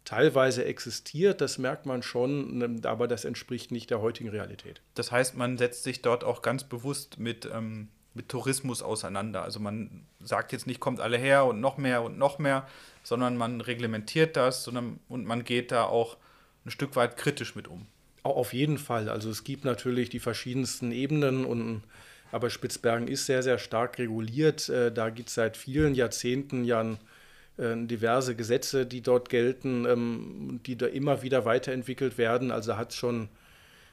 [0.04, 4.80] teilweise existiert, das merkt man schon, ähm, aber das entspricht nicht der heutigen Realität.
[4.94, 9.42] Das heißt, man setzt sich dort auch ganz bewusst mit, ähm, mit Tourismus auseinander.
[9.42, 12.66] Also man sagt jetzt nicht, kommt alle her und noch mehr und noch mehr,
[13.02, 16.16] sondern man reglementiert das sondern, und man geht da auch
[16.64, 17.86] ein Stück weit kritisch mit um.
[18.22, 19.08] Auf jeden Fall.
[19.08, 21.82] Also es gibt natürlich die verschiedensten Ebenen und
[22.32, 24.68] aber Spitzbergen ist sehr, sehr stark reguliert.
[24.68, 26.82] Äh, da gibt es seit vielen Jahrzehnten ja
[27.56, 32.50] äh, diverse Gesetze, die dort gelten, ähm, die da immer wieder weiterentwickelt werden.
[32.50, 33.28] Also hat schon,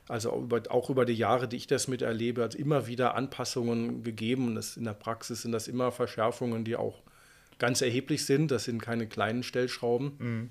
[0.08, 4.56] also auch über die Jahre, die ich das miterlebe, hat immer wieder Anpassungen gegeben.
[4.56, 7.02] Das in der Praxis sind das immer Verschärfungen, die auch
[7.60, 8.52] ganz erheblich sind.
[8.52, 10.14] Das sind keine kleinen Stellschrauben.
[10.18, 10.50] Mhm.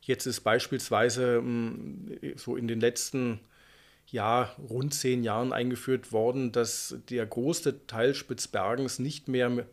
[0.00, 3.40] Jetzt ist beispielsweise mm, so in den letzten
[4.08, 9.66] ja, rund zehn Jahren eingeführt worden, dass der große Teil Spitzbergens nicht mehr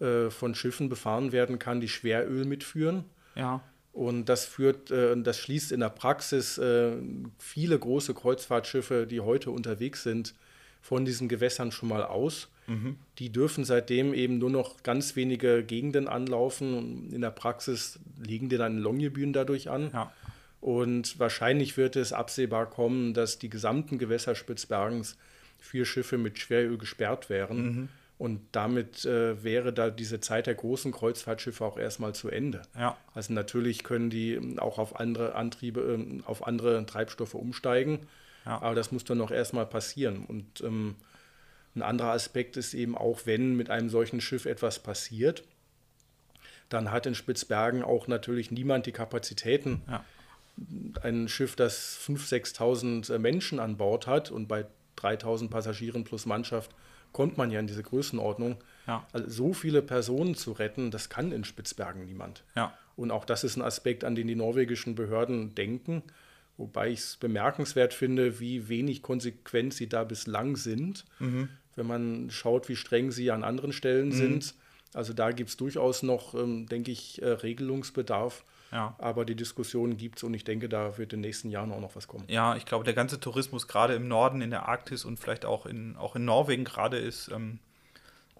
[0.00, 3.04] äh, von Schiffen befahren werden kann, die Schweröl mitführen.
[3.34, 3.62] Ja.
[3.92, 6.92] Und das führt, äh, das schließt in der Praxis äh,
[7.38, 10.34] viele große Kreuzfahrtschiffe, die heute unterwegs sind,
[10.80, 12.48] von diesen Gewässern schon mal aus.
[12.66, 12.96] Mhm.
[13.18, 17.12] Die dürfen seitdem eben nur noch ganz wenige Gegenden anlaufen.
[17.12, 19.90] In der Praxis liegen die dann Longyearbyen dadurch an.
[19.92, 20.12] Ja.
[20.60, 25.16] Und wahrscheinlich wird es absehbar kommen, dass die gesamten Gewässer Spitzbergens
[25.58, 27.62] für Schiffe mit Schweröl gesperrt wären.
[27.62, 27.88] Mhm.
[28.20, 32.60] Und damit äh, wäre da diese Zeit der großen Kreuzfahrtschiffe auch erstmal zu Ende.
[32.78, 32.98] Ja.
[33.14, 38.00] Also natürlich können die auch auf andere Antriebe, äh, auf andere Treibstoffe umsteigen.
[38.44, 38.60] Ja.
[38.60, 40.26] Aber das muss dann noch erstmal passieren.
[40.26, 40.96] Und ähm,
[41.74, 45.42] ein anderer Aspekt ist eben auch, wenn mit einem solchen Schiff etwas passiert,
[46.68, 49.80] dann hat in Spitzbergen auch natürlich niemand die Kapazitäten.
[49.88, 50.04] Ja.
[51.02, 54.66] Ein Schiff, das 5.000, 6.000 Menschen an Bord hat und bei
[54.98, 56.70] 3.000 Passagieren plus Mannschaft
[57.12, 58.56] kommt man ja in diese Größenordnung.
[58.86, 59.06] Ja.
[59.12, 62.44] Also so viele Personen zu retten, das kann in Spitzbergen niemand.
[62.56, 62.76] Ja.
[62.96, 66.02] Und auch das ist ein Aspekt, an den die norwegischen Behörden denken.
[66.56, 71.04] Wobei ich es bemerkenswert finde, wie wenig konsequent sie da bislang sind.
[71.18, 71.48] Mhm
[71.80, 74.12] wenn man schaut, wie streng sie an anderen Stellen mhm.
[74.12, 74.54] sind.
[74.92, 78.44] Also da gibt es durchaus noch, ähm, denke ich, äh, Regelungsbedarf.
[78.72, 78.94] Ja.
[78.98, 81.80] Aber die Diskussion gibt es und ich denke, da wird in den nächsten Jahren auch
[81.80, 82.24] noch was kommen.
[82.28, 85.66] Ja, ich glaube, der ganze Tourismus gerade im Norden, in der Arktis und vielleicht auch
[85.66, 87.58] in, auch in Norwegen gerade ist ähm,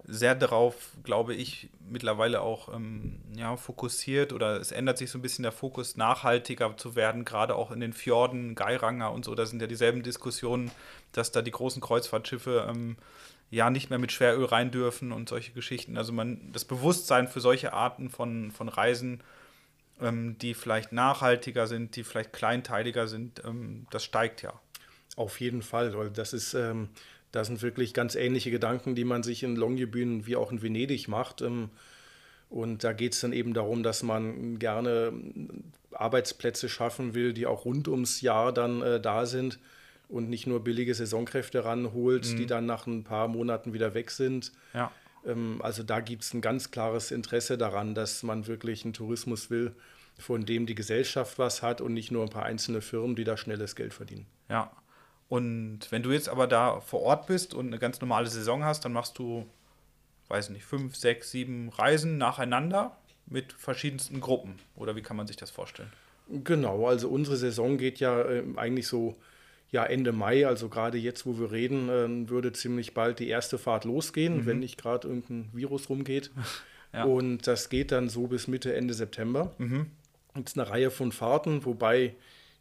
[0.05, 5.21] sehr darauf, glaube ich, mittlerweile auch ähm, ja, fokussiert oder es ändert sich so ein
[5.21, 9.35] bisschen der Fokus, nachhaltiger zu werden, gerade auch in den Fjorden, Geiranger und so.
[9.35, 10.71] Da sind ja dieselben Diskussionen,
[11.11, 12.97] dass da die großen Kreuzfahrtschiffe ähm,
[13.49, 15.97] ja nicht mehr mit Schweröl rein dürfen und solche Geschichten.
[15.97, 19.21] Also man, das Bewusstsein für solche Arten von, von Reisen,
[20.01, 24.59] ähm, die vielleicht nachhaltiger sind, die vielleicht kleinteiliger sind, ähm, das steigt ja.
[25.17, 26.89] Auf jeden Fall, weil das ist ähm,
[27.31, 31.07] das sind wirklich ganz ähnliche Gedanken, die man sich in Longyearbyen wie auch in Venedig
[31.07, 31.41] macht.
[31.41, 31.69] Ähm,
[32.49, 35.13] und da geht es dann eben darum, dass man gerne
[35.93, 39.59] Arbeitsplätze schaffen will, die auch rund ums Jahr dann äh, da sind
[40.09, 42.37] und nicht nur billige Saisonkräfte ranholt, mhm.
[42.37, 44.51] die dann nach ein paar Monaten wieder weg sind.
[44.73, 44.91] Ja.
[45.25, 49.49] Ähm, also da gibt es ein ganz klares Interesse daran, dass man wirklich einen Tourismus
[49.49, 49.75] will,
[50.17, 53.37] von dem die Gesellschaft was hat und nicht nur ein paar einzelne Firmen, die da
[53.37, 54.27] schnelles Geld verdienen.
[54.49, 54.71] Ja,
[55.31, 58.83] und wenn du jetzt aber da vor Ort bist und eine ganz normale Saison hast,
[58.83, 59.47] dann machst du,
[60.27, 62.97] weiß nicht, fünf, sechs, sieben Reisen nacheinander
[63.27, 64.59] mit verschiedensten Gruppen.
[64.75, 65.91] Oder wie kann man sich das vorstellen?
[66.43, 69.15] Genau, also unsere Saison geht ja äh, eigentlich so
[69.71, 73.57] ja, Ende Mai, also gerade jetzt, wo wir reden, äh, würde ziemlich bald die erste
[73.57, 74.45] Fahrt losgehen, mhm.
[74.45, 76.31] wenn nicht gerade irgendein Virus rumgeht.
[76.93, 77.05] ja.
[77.05, 79.55] Und das geht dann so bis Mitte, Ende September.
[79.57, 79.87] Mhm.
[80.43, 82.15] Ist eine Reihe von Fahrten, wobei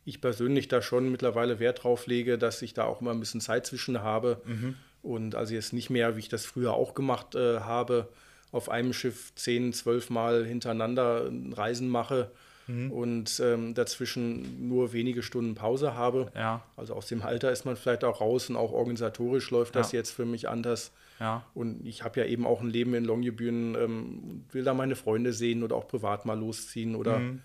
[0.04, 3.40] ich persönlich da schon mittlerweile Wert drauf lege, dass ich da auch immer ein bisschen
[3.40, 4.40] Zeit zwischen habe.
[4.46, 4.76] Mhm.
[5.02, 8.08] Und also jetzt nicht mehr, wie ich das früher auch gemacht äh, habe,
[8.52, 12.30] auf einem Schiff zehn, zwölf Mal hintereinander Reisen mache
[12.66, 12.90] mhm.
[12.90, 16.30] und ähm, dazwischen nur wenige Stunden Pause habe.
[16.34, 16.62] Ja.
[16.76, 19.98] Also aus dem Alter ist man vielleicht auch raus und auch organisatorisch läuft das ja.
[19.98, 20.92] jetzt für mich anders.
[21.18, 21.44] Ja.
[21.54, 25.32] Und ich habe ja eben auch ein Leben in Longyearbyen, ähm, will da meine Freunde
[25.32, 27.40] sehen oder auch privat mal losziehen oder mhm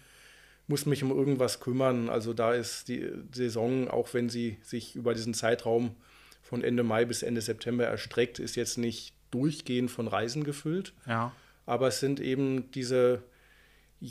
[0.68, 2.10] muss mich um irgendwas kümmern.
[2.10, 5.96] Also da ist die Saison, auch wenn sie sich über diesen Zeitraum
[6.42, 10.94] von Ende Mai bis Ende September erstreckt, ist jetzt nicht durchgehend von Reisen gefüllt.
[11.06, 11.32] Ja.
[11.66, 13.24] Aber es sind eben diese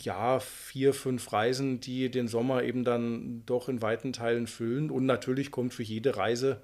[0.03, 4.91] ja, vier, fünf Reisen, die den Sommer eben dann doch in weiten Teilen füllen.
[4.91, 6.61] Und natürlich kommt für jede Reise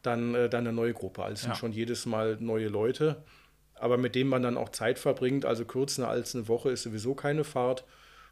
[0.00, 1.22] dann, äh, dann eine neue Gruppe.
[1.22, 3.22] Also es sind schon jedes Mal neue Leute,
[3.74, 5.44] aber mit denen man dann auch Zeit verbringt.
[5.44, 7.84] Also kürzer als eine Woche ist sowieso keine Fahrt.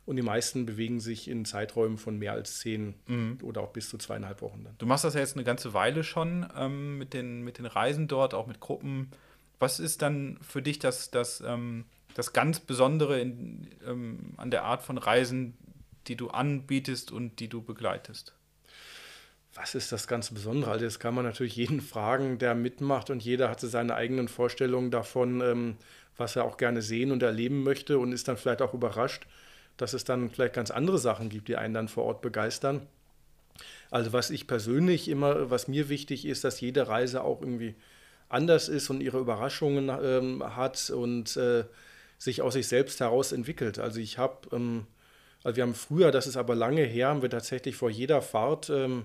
[0.06, 3.38] Und die meisten bewegen sich in Zeiträumen von mehr als zehn mhm.
[3.42, 4.74] oder auch bis zu zweieinhalb Wochen dann.
[4.78, 8.08] Du machst das ja jetzt eine ganze Weile schon ähm, mit, den, mit den Reisen
[8.08, 9.10] dort, auch mit Gruppen.
[9.58, 11.84] Was ist dann für dich das, das, ähm,
[12.20, 15.56] das ganz Besondere in, ähm, an der Art von Reisen,
[16.06, 18.34] die du anbietest und die du begleitest?
[19.54, 20.70] Was ist das ganz Besondere?
[20.70, 24.90] Also das kann man natürlich jeden fragen, der mitmacht und jeder hatte seine eigenen Vorstellungen
[24.90, 25.76] davon, ähm,
[26.18, 29.26] was er auch gerne sehen und erleben möchte und ist dann vielleicht auch überrascht,
[29.78, 32.86] dass es dann vielleicht ganz andere Sachen gibt, die einen dann vor Ort begeistern.
[33.90, 37.76] Also was ich persönlich immer, was mir wichtig ist, dass jede Reise auch irgendwie
[38.28, 41.64] anders ist und ihre Überraschungen ähm, hat und äh,
[42.20, 43.78] sich aus sich selbst heraus entwickelt.
[43.78, 44.86] Also ich habe, ähm,
[45.42, 48.68] also wir haben früher, das ist aber lange her, haben wir tatsächlich vor jeder Fahrt,
[48.68, 49.04] ähm,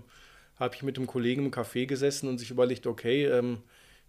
[0.59, 3.59] habe ich mit einem Kollegen im Café gesessen und sich überlegt, okay, ähm,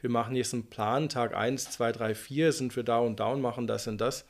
[0.00, 3.28] wir machen jetzt einen Plan, Tag 1, 2, 3, 4, sind wir da und da
[3.28, 4.26] und machen das und das.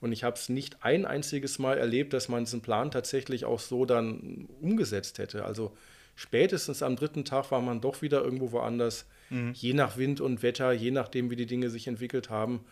[0.00, 3.60] Und ich habe es nicht ein einziges Mal erlebt, dass man diesen Plan tatsächlich auch
[3.60, 5.44] so dann umgesetzt hätte.
[5.44, 5.74] Also
[6.16, 9.52] spätestens am dritten Tag war man doch wieder irgendwo woanders, mhm.
[9.54, 12.64] je nach Wind und Wetter, je nachdem, wie die Dinge sich entwickelt haben.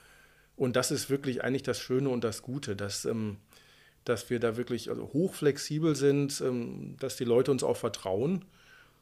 [0.56, 3.38] Und das ist wirklich eigentlich das Schöne und das Gute, dass, ähm,
[4.04, 8.44] dass wir da wirklich also hochflexibel sind, ähm, dass die Leute uns auch vertrauen,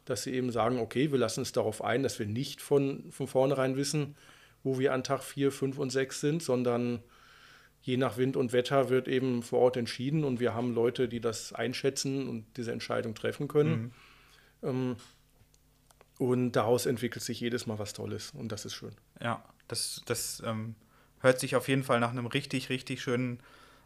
[0.04, 3.26] dass sie eben sagen, okay, wir lassen uns darauf ein, dass wir nicht von, von
[3.26, 4.16] vornherein wissen,
[4.64, 7.00] wo wir an Tag 4, 5 und 6 sind, sondern
[7.82, 11.20] je nach Wind und Wetter wird eben vor Ort entschieden und wir haben Leute, die
[11.20, 13.92] das einschätzen und diese Entscheidung treffen können.
[14.62, 14.68] Mhm.
[14.68, 14.96] Ähm,
[16.18, 18.94] und daraus entwickelt sich jedes Mal was Tolles und das ist schön.
[19.20, 20.76] Ja, das, das ähm,
[21.22, 23.40] hört sich auf jeden Fall nach einem richtig, richtig schönen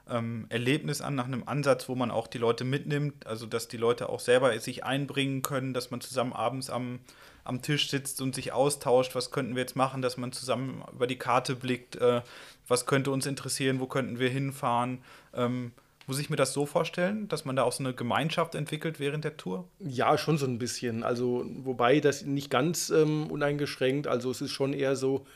[0.09, 3.77] ähm, Erlebnis an, nach einem Ansatz, wo man auch die Leute mitnimmt, also dass die
[3.77, 7.01] Leute auch selber sich einbringen können, dass man zusammen abends am,
[7.45, 11.07] am Tisch sitzt und sich austauscht, was könnten wir jetzt machen, dass man zusammen über
[11.07, 12.23] die Karte blickt, äh,
[12.69, 14.99] was könnte uns interessieren, wo könnten wir hinfahren.
[15.35, 15.73] Ähm,
[16.07, 19.25] muss ich mir das so vorstellen, dass man da auch so eine Gemeinschaft entwickelt während
[19.25, 19.67] der Tour?
[19.81, 21.03] Ja, schon so ein bisschen.
[21.03, 24.07] Also, wobei das nicht ganz ähm, uneingeschränkt.
[24.07, 25.27] Also, es ist schon eher so,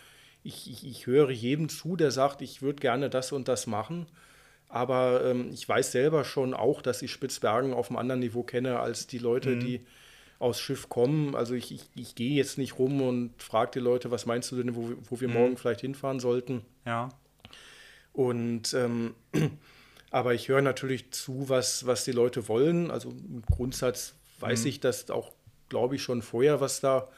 [0.43, 4.07] ich, ich, ich höre jedem zu, der sagt, ich würde gerne das und das machen.
[4.69, 8.79] Aber ähm, ich weiß selber schon auch, dass ich Spitzbergen auf einem anderen Niveau kenne
[8.79, 9.61] als die Leute, mhm.
[9.61, 9.81] die
[10.39, 11.35] aus Schiff kommen.
[11.35, 14.57] Also ich, ich, ich gehe jetzt nicht rum und frage die Leute, was meinst du
[14.57, 15.35] denn, wo, wo wir mhm.
[15.35, 16.63] morgen vielleicht hinfahren sollten.
[16.87, 17.11] Ja.
[18.13, 19.15] Und ähm,
[20.11, 22.91] Aber ich höre natürlich zu, was, was die Leute wollen.
[22.91, 24.67] Also im Grundsatz weiß mhm.
[24.67, 25.33] ich, dass auch,
[25.69, 27.09] glaube ich, schon vorher, was da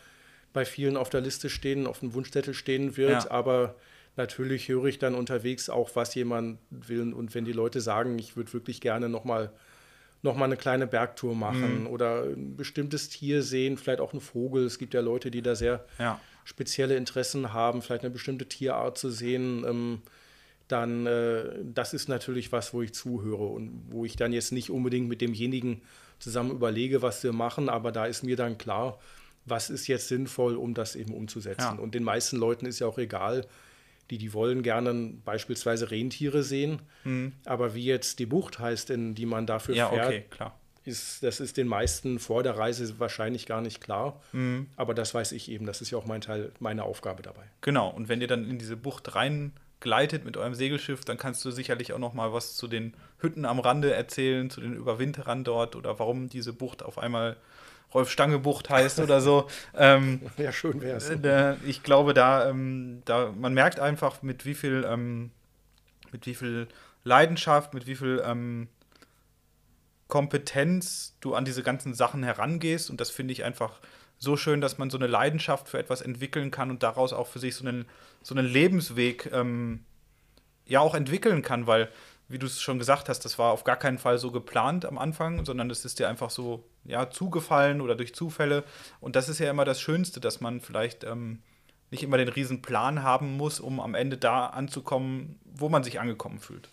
[0.52, 3.24] bei vielen auf der Liste stehen, auf dem Wunschzettel stehen wird.
[3.24, 3.30] Ja.
[3.30, 3.74] Aber
[4.16, 7.12] natürlich höre ich dann unterwegs auch, was jemand will.
[7.12, 9.52] Und wenn die Leute sagen, ich würde wirklich gerne nochmal
[10.24, 11.86] noch mal eine kleine Bergtour machen mhm.
[11.88, 14.64] oder ein bestimmtes Tier sehen, vielleicht auch einen Vogel.
[14.64, 16.20] Es gibt ja Leute, die da sehr ja.
[16.44, 19.64] spezielle Interessen haben, vielleicht eine bestimmte Tierart zu sehen.
[19.66, 20.02] Ähm,
[20.68, 24.70] dann äh, das ist natürlich was, wo ich zuhöre und wo ich dann jetzt nicht
[24.70, 25.82] unbedingt mit demjenigen
[26.20, 29.00] zusammen überlege, was wir machen, aber da ist mir dann klar,
[29.44, 31.76] was ist jetzt sinnvoll, um das eben umzusetzen.
[31.76, 31.82] Ja.
[31.82, 33.46] Und den meisten Leuten ist ja auch egal,
[34.10, 37.32] die, die wollen gerne beispielsweise Rentiere sehen, mhm.
[37.44, 40.58] aber wie jetzt die Bucht heißt, in die man dafür ja, fährt, okay, klar.
[40.84, 44.20] Ist, das ist den meisten vor der Reise wahrscheinlich gar nicht klar.
[44.32, 44.66] Mhm.
[44.74, 45.64] Aber das weiß ich eben.
[45.64, 47.44] Das ist ja auch mein Teil, meine Aufgabe dabei.
[47.60, 47.88] Genau.
[47.88, 51.52] Und wenn ihr dann in diese Bucht rein gleitet mit eurem Segelschiff, dann kannst du
[51.52, 55.76] sicherlich auch noch mal was zu den Hütten am Rande erzählen, zu den Überwinterern dort
[55.76, 57.36] oder warum diese Bucht auf einmal
[57.94, 59.48] Rolf Stange Bucht heißt oder so.
[59.76, 61.10] Ähm, ja, schön wäre es.
[61.10, 65.30] Äh, ich glaube, da, ähm, da, man merkt einfach, mit wie viel, ähm,
[66.10, 66.68] mit wie viel
[67.04, 68.68] Leidenschaft, mit wie viel ähm,
[70.08, 72.90] Kompetenz du an diese ganzen Sachen herangehst.
[72.90, 73.80] Und das finde ich einfach
[74.18, 77.38] so schön, dass man so eine Leidenschaft für etwas entwickeln kann und daraus auch für
[77.38, 77.86] sich so einen,
[78.22, 79.84] so einen Lebensweg ähm,
[80.66, 81.88] ja auch entwickeln kann, weil,
[82.32, 84.96] wie du es schon gesagt hast, das war auf gar keinen Fall so geplant am
[84.96, 88.64] Anfang, sondern es ist dir einfach so ja, zugefallen oder durch Zufälle.
[89.00, 91.40] Und das ist ja immer das Schönste, dass man vielleicht ähm,
[91.90, 96.00] nicht immer den riesen Plan haben muss, um am Ende da anzukommen, wo man sich
[96.00, 96.70] angekommen fühlt.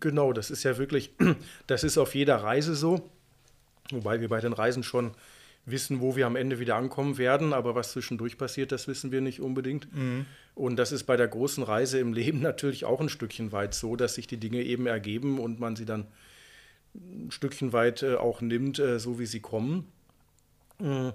[0.00, 1.14] Genau, das ist ja wirklich,
[1.66, 3.10] das ist auf jeder Reise so.
[3.90, 5.12] Wobei wir bei den Reisen schon
[5.64, 9.20] wissen, wo wir am Ende wieder ankommen werden, aber was zwischendurch passiert, das wissen wir
[9.20, 9.94] nicht unbedingt.
[9.94, 10.26] Mhm.
[10.54, 13.96] Und das ist bei der großen Reise im Leben natürlich auch ein Stückchen weit so,
[13.96, 16.06] dass sich die Dinge eben ergeben und man sie dann
[16.94, 19.86] ein Stückchen weit äh, auch nimmt, äh, so wie sie kommen.
[20.78, 21.10] Mm.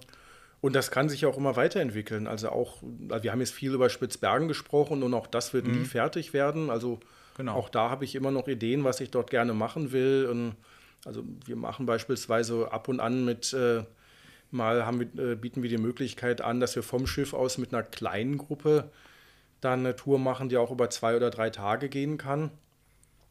[0.60, 2.26] Und das kann sich auch immer weiterentwickeln.
[2.26, 5.80] Also auch, also wir haben jetzt viel über Spitzbergen gesprochen und auch das wird mhm.
[5.80, 6.72] nie fertig werden.
[6.72, 7.00] Also
[7.38, 7.54] genau.
[7.54, 10.28] auch da habe ich immer noch Ideen, was ich dort gerne machen will.
[10.32, 10.56] Und
[11.06, 13.84] also wir machen beispielsweise ab und an mit äh,
[14.52, 17.84] Mal wir, äh, bieten wir die Möglichkeit an, dass wir vom Schiff aus mit einer
[17.84, 18.90] kleinen Gruppe
[19.62, 22.52] dann eine Tour machen, die auch über zwei oder drei Tage gehen kann.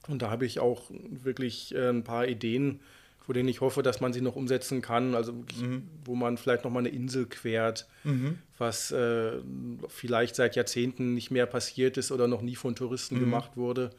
[0.09, 2.81] Und da habe ich auch wirklich äh, ein paar Ideen,
[3.25, 5.15] von denen ich hoffe, dass man sie noch umsetzen kann.
[5.15, 5.89] Also mhm.
[6.05, 8.39] wo man vielleicht noch mal eine Insel quert, mhm.
[8.59, 9.33] was äh,
[9.89, 13.21] vielleicht seit Jahrzehnten nicht mehr passiert ist oder noch nie von Touristen mhm.
[13.21, 13.91] gemacht wurde.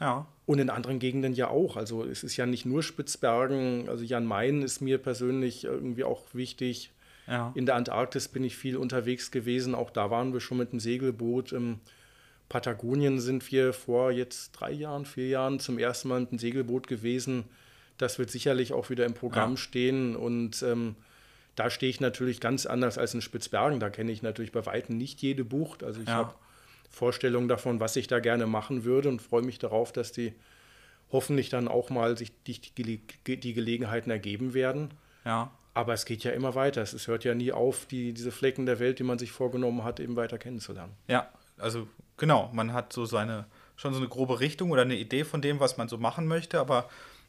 [0.00, 0.26] Ja.
[0.44, 1.76] Und in anderen Gegenden ja auch.
[1.76, 3.88] Also es ist ja nicht nur Spitzbergen.
[3.88, 6.92] Also Jan Mayen ist mir persönlich irgendwie auch wichtig.
[7.26, 7.52] Ja.
[7.54, 9.74] In der Antarktis bin ich viel unterwegs gewesen.
[9.74, 11.52] Auch da waren wir schon mit dem Segelboot.
[11.52, 11.80] Im
[12.48, 16.86] Patagonien sind wir vor jetzt drei Jahren, vier Jahren zum ersten Mal mit einem Segelboot
[16.86, 17.44] gewesen.
[17.98, 19.56] Das wird sicherlich auch wieder im Programm ja.
[19.56, 20.14] stehen.
[20.14, 20.94] Und ähm,
[21.56, 23.80] da stehe ich natürlich ganz anders als in Spitzbergen.
[23.80, 25.82] Da kenne ich natürlich bei Weitem nicht jede Bucht.
[25.82, 26.14] Also ich ja.
[26.14, 26.34] habe
[26.90, 30.34] Vorstellungen davon, was ich da gerne machen würde und freue mich darauf, dass die
[31.12, 34.94] hoffentlich dann auch mal sich die, die, die Gelegenheiten ergeben werden.
[35.24, 35.50] Ja.
[35.74, 36.82] Aber es geht ja immer weiter.
[36.82, 40.00] Es hört ja nie auf, die, diese Flecken der Welt, die man sich vorgenommen hat,
[40.00, 40.92] eben weiter kennenzulernen.
[41.06, 41.86] Ja, also
[42.16, 43.46] genau, man hat so seine
[43.76, 46.58] schon so eine grobe Richtung oder eine Idee von dem, was man so machen möchte,
[46.58, 46.88] aber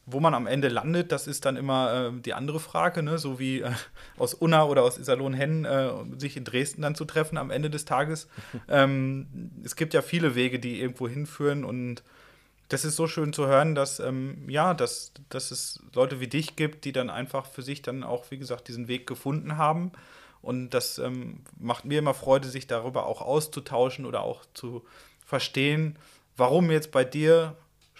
[0.09, 3.17] wo man am Ende landet, das ist dann immer äh, die andere Frage, ne?
[3.17, 3.71] so wie äh,
[4.17, 7.83] aus Unna oder aus Iserlohn-Henn äh, sich in Dresden dann zu treffen am Ende des
[7.83, 8.29] Tages.
[8.69, 12.03] ähm, es gibt ja viele Wege, die irgendwo hinführen und
[12.69, 16.55] das ist so schön zu hören, dass, ähm, ja, dass, dass es Leute wie dich
[16.55, 19.91] gibt, die dann einfach für sich dann auch, wie gesagt, diesen Weg gefunden haben.
[20.41, 24.85] Und das ähm, macht mir immer Freude, sich darüber auch auszutauschen oder auch zu
[25.25, 25.97] verstehen,
[26.35, 27.55] warum jetzt bei dir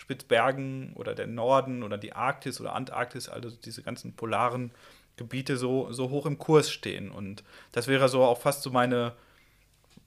[0.07, 4.71] Spitzbergen oder der Norden oder die Arktis oder Antarktis, also diese ganzen polaren
[5.17, 7.11] Gebiete so, so hoch im Kurs stehen.
[7.11, 7.43] Und
[7.73, 9.11] das wäre so auch fast so meine,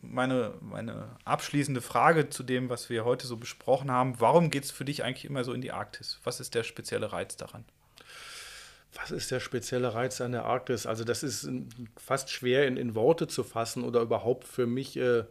[0.00, 4.18] meine, meine abschließende Frage zu dem, was wir heute so besprochen haben.
[4.20, 6.18] Warum geht es für dich eigentlich immer so in die Arktis?
[6.24, 7.66] Was ist der spezielle Reiz daran?
[8.94, 10.86] Was ist der spezielle Reiz an der Arktis?
[10.86, 11.46] Also das ist
[11.98, 15.24] fast schwer in, in Worte zu fassen oder überhaupt für mich äh,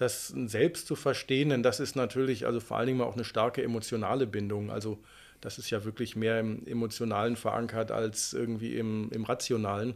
[0.00, 3.62] das selbst zu verstehen, denn das ist natürlich also vor allen Dingen auch eine starke
[3.62, 4.70] emotionale Bindung.
[4.70, 4.98] Also
[5.40, 9.94] das ist ja wirklich mehr im Emotionalen verankert als irgendwie im, im Rationalen.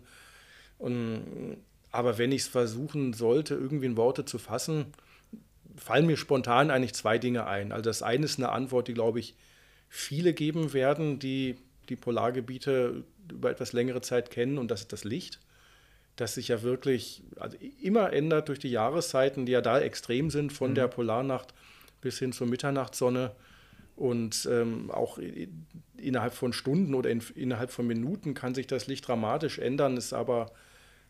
[0.79, 1.57] Und,
[1.91, 4.87] aber wenn ich es versuchen sollte, irgendwie in Worte zu fassen,
[5.77, 7.73] fallen mir spontan eigentlich zwei Dinge ein.
[7.73, 9.35] Also das eine ist eine Antwort, die, glaube ich,
[9.89, 11.57] viele geben werden, die
[11.89, 15.41] die Polargebiete über etwas längere Zeit kennen, und das ist das Licht
[16.17, 20.53] das sich ja wirklich also immer ändert durch die Jahreszeiten, die ja da extrem sind,
[20.53, 20.75] von mhm.
[20.77, 21.55] der Polarnacht
[22.01, 23.33] bis hin zur Mitternachtssonne.
[23.97, 25.19] Und ähm, auch
[25.97, 30.13] innerhalb von Stunden oder in, innerhalb von Minuten kann sich das Licht dramatisch ändern, ist
[30.13, 30.53] aber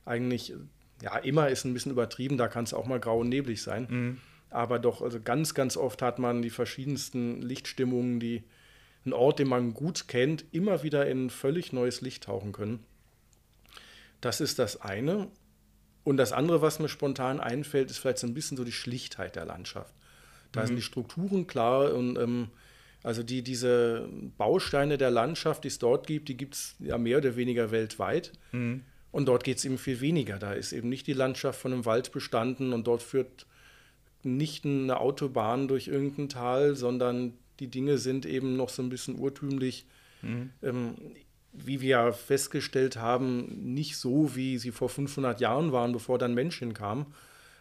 [0.05, 0.55] eigentlich,
[1.02, 3.86] ja, immer ist ein bisschen übertrieben, da kann es auch mal grau und neblig sein.
[3.89, 4.20] Mhm.
[4.51, 8.44] Aber doch, also ganz, ganz oft hat man die verschiedensten Lichtstimmungen, die
[9.05, 12.85] einen Ort, den man gut kennt, immer wieder in völlig neues Licht tauchen können.
[14.24, 15.28] Das ist das eine.
[16.02, 19.36] Und das andere, was mir spontan einfällt, ist vielleicht so ein bisschen so die Schlichtheit
[19.36, 19.94] der Landschaft.
[20.52, 20.66] Da mhm.
[20.68, 22.48] sind die Strukturen klar und ähm,
[23.02, 27.18] also die, diese Bausteine der Landschaft, die es dort gibt, die gibt es ja mehr
[27.18, 28.32] oder weniger weltweit.
[28.52, 28.84] Mhm.
[29.12, 30.38] Und dort geht es eben viel weniger.
[30.38, 33.46] Da ist eben nicht die Landschaft von einem Wald bestanden und dort führt
[34.22, 39.18] nicht eine Autobahn durch irgendein Tal, sondern die Dinge sind eben noch so ein bisschen
[39.18, 39.86] urtümlich.
[40.22, 40.51] Mhm.
[40.62, 40.94] Ähm,
[41.55, 46.59] wie wir festgestellt haben, nicht so, wie sie vor 500 Jahren waren, bevor dann Mensch
[46.59, 47.06] hinkam.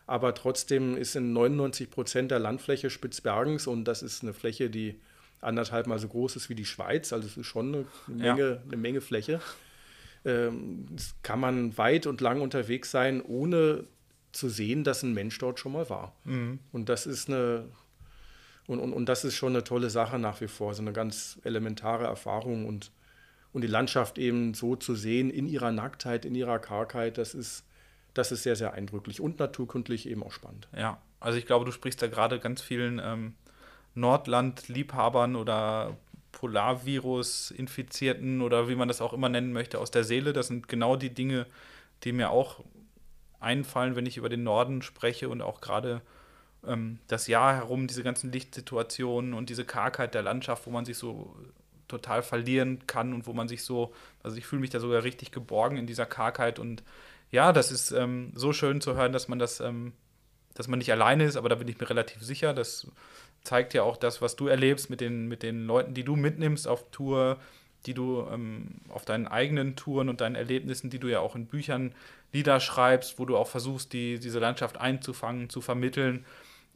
[0.05, 4.99] Aber trotzdem ist in 99 Prozent der Landfläche Spitzbergens und das ist eine Fläche, die
[5.39, 7.13] anderthalb Mal so groß ist wie die Schweiz.
[7.13, 8.61] Also es ist schon eine Menge, ja.
[8.65, 9.39] eine Menge Fläche.
[10.25, 10.87] Ähm,
[11.21, 13.85] kann man weit und lang unterwegs sein, ohne
[14.31, 16.15] zu sehen, dass ein Mensch dort schon mal war.
[16.23, 16.59] Mhm.
[16.71, 17.65] Und das ist eine
[18.67, 21.39] und, und, und das ist schon eine tolle Sache nach wie vor, so eine ganz
[21.43, 22.91] elementare Erfahrung und,
[23.53, 27.65] und die Landschaft eben so zu sehen in ihrer Nacktheit, in ihrer Kargheit, das ist,
[28.13, 30.67] das ist sehr, sehr eindrücklich und naturkundlich eben auch spannend.
[30.75, 33.35] Ja, also ich glaube, du sprichst da gerade ganz vielen ähm,
[33.95, 35.97] Nordland-Liebhabern oder
[36.31, 40.33] Polarvirus-Infizierten oder wie man das auch immer nennen möchte, aus der Seele.
[40.33, 41.45] Das sind genau die Dinge,
[42.03, 42.63] die mir auch
[43.39, 46.01] einfallen, wenn ich über den Norden spreche und auch gerade
[46.65, 50.97] ähm, das Jahr herum, diese ganzen Lichtsituationen und diese Kargheit der Landschaft, wo man sich
[50.97, 51.35] so
[51.87, 53.93] total verlieren kann und wo man sich so,
[54.23, 56.59] also ich fühle mich da sogar richtig geborgen in dieser Kargheit.
[56.59, 56.83] Und
[57.31, 59.93] ja, das ist ähm, so schön zu hören, dass man das, ähm,
[60.53, 62.87] dass man nicht alleine ist, aber da bin ich mir relativ sicher, dass
[63.43, 66.67] zeigt ja auch das, was du erlebst mit den, mit den Leuten, die du mitnimmst
[66.67, 67.37] auf Tour,
[67.85, 71.47] die du ähm, auf deinen eigenen Touren und deinen Erlebnissen, die du ja auch in
[71.47, 71.93] Büchern
[72.31, 76.25] niederschreibst, wo du auch versuchst, die, diese Landschaft einzufangen, zu vermitteln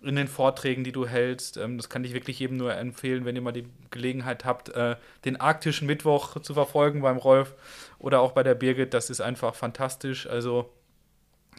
[0.01, 1.57] in den Vorträgen, die du hältst.
[1.57, 4.95] Ähm, das kann ich wirklich jedem nur empfehlen, wenn ihr mal die Gelegenheit habt, äh,
[5.25, 7.55] den arktischen Mittwoch zu verfolgen beim Rolf
[7.99, 8.93] oder auch bei der Birgit.
[8.93, 10.27] Das ist einfach fantastisch.
[10.27, 10.71] Also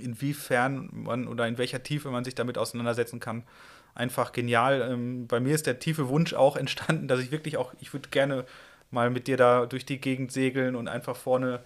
[0.01, 3.43] inwiefern man oder in welcher Tiefe man sich damit auseinandersetzen kann,
[3.95, 4.89] einfach genial.
[4.93, 8.09] Ähm, bei mir ist der tiefe Wunsch auch entstanden, dass ich wirklich auch, ich würde
[8.11, 8.45] gerne
[8.91, 11.61] mal mit dir da durch die Gegend segeln und einfach vorne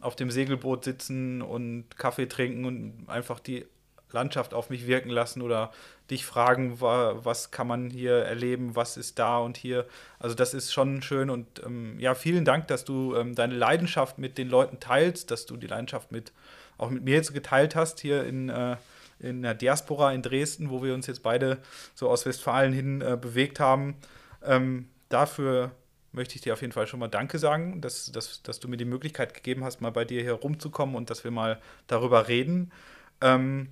[0.00, 3.64] auf dem Segelboot sitzen und Kaffee trinken und einfach die
[4.12, 5.72] Landschaft auf mich wirken lassen oder
[6.10, 9.86] dich fragen, was kann man hier erleben, was ist da und hier.
[10.18, 14.18] Also das ist schon schön und ähm, ja, vielen Dank, dass du ähm, deine Leidenschaft
[14.18, 16.32] mit den Leuten teilst, dass du die Leidenschaft mit
[16.78, 18.76] auch mit mir jetzt geteilt hast hier in äh,
[19.18, 21.58] in der Diaspora in Dresden, wo wir uns jetzt beide
[21.94, 23.96] so aus Westfalen hin äh, bewegt haben.
[24.44, 25.72] Ähm, dafür
[26.12, 28.76] möchte ich dir auf jeden Fall schon mal Danke sagen, dass, dass, dass du mir
[28.76, 32.72] die Möglichkeit gegeben hast, mal bei dir hier rumzukommen und dass wir mal darüber reden.
[33.20, 33.68] Ähm,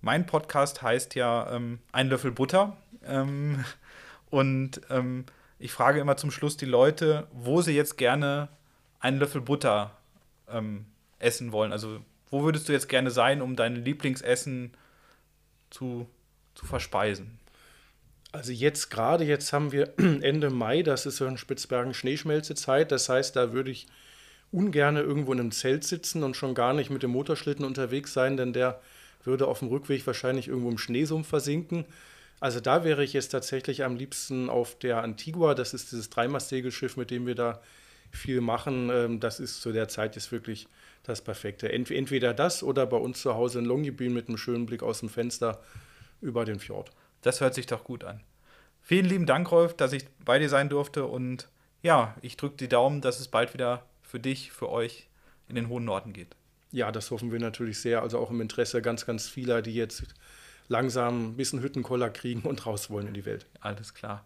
[0.00, 2.76] mein Podcast heißt ja ähm, Ein Löffel Butter.
[3.04, 3.64] Ähm,
[4.30, 5.24] und ähm,
[5.58, 8.48] ich frage immer zum Schluss die Leute, wo sie jetzt gerne
[8.98, 9.96] einen Löffel Butter
[10.48, 10.86] ähm,
[11.18, 11.72] essen wollen.
[11.72, 12.00] Also
[12.30, 14.72] wo würdest du jetzt gerne sein, um dein Lieblingsessen
[15.70, 16.08] zu,
[16.54, 17.38] zu verspeisen?
[18.32, 22.92] Also jetzt gerade, jetzt haben wir Ende Mai, das ist so in Spitzbergen Schneeschmelzezeit.
[22.92, 23.88] Das heißt, da würde ich
[24.52, 28.36] ungern irgendwo in einem Zelt sitzen und schon gar nicht mit dem Motorschlitten unterwegs sein,
[28.36, 28.80] denn der
[29.24, 31.84] würde auf dem Rückweg wahrscheinlich irgendwo im Schneesumpf versinken.
[32.40, 35.54] Also da wäre ich jetzt tatsächlich am liebsten auf der Antigua.
[35.54, 37.60] Das ist dieses Dreimastsegelschiff, mit dem wir da
[38.10, 38.90] viel machen.
[38.90, 40.66] Ähm, das ist zu der Zeit jetzt wirklich
[41.02, 41.70] das Perfekte.
[41.70, 45.08] Entweder das oder bei uns zu Hause in Longyearbyen mit einem schönen Blick aus dem
[45.08, 45.60] Fenster
[46.20, 46.90] über den Fjord.
[47.22, 48.20] Das hört sich doch gut an.
[48.82, 51.48] Vielen lieben Dank, Rolf, dass ich bei dir sein durfte und
[51.82, 55.08] ja, ich drücke die Daumen, dass es bald wieder für dich, für euch
[55.48, 56.34] in den hohen Norden geht.
[56.72, 58.02] Ja, das hoffen wir natürlich sehr.
[58.02, 60.04] Also auch im Interesse ganz, ganz vieler, die jetzt
[60.68, 63.46] langsam ein bisschen Hüttenkoller kriegen und raus wollen in die Welt.
[63.60, 64.24] Alles klar.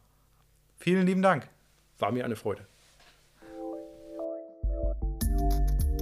[0.79, 1.49] Vielen lieben Dank.
[1.99, 2.67] War mir eine Freude.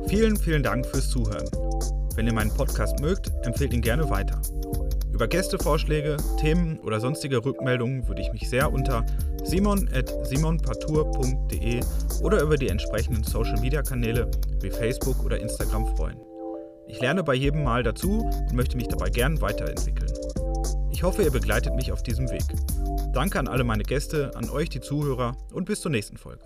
[0.09, 1.49] Vielen, vielen Dank fürs Zuhören.
[2.17, 4.43] Wenn ihr meinen Podcast mögt, empfehlt ihn gerne weiter.
[5.13, 9.07] Über Gästevorschläge, Themen oder sonstige Rückmeldungen würde ich mich sehr unter
[9.45, 11.81] simon.simonpartour.de
[12.23, 14.29] oder über die entsprechenden Social Media Kanäle
[14.61, 16.32] wie Facebook oder Instagram freuen.
[16.93, 20.13] Ich lerne bei jedem Mal dazu und möchte mich dabei gern weiterentwickeln.
[20.91, 22.45] Ich hoffe, ihr begleitet mich auf diesem Weg.
[23.15, 26.45] Danke an alle meine Gäste, an euch die Zuhörer und bis zur nächsten Folge.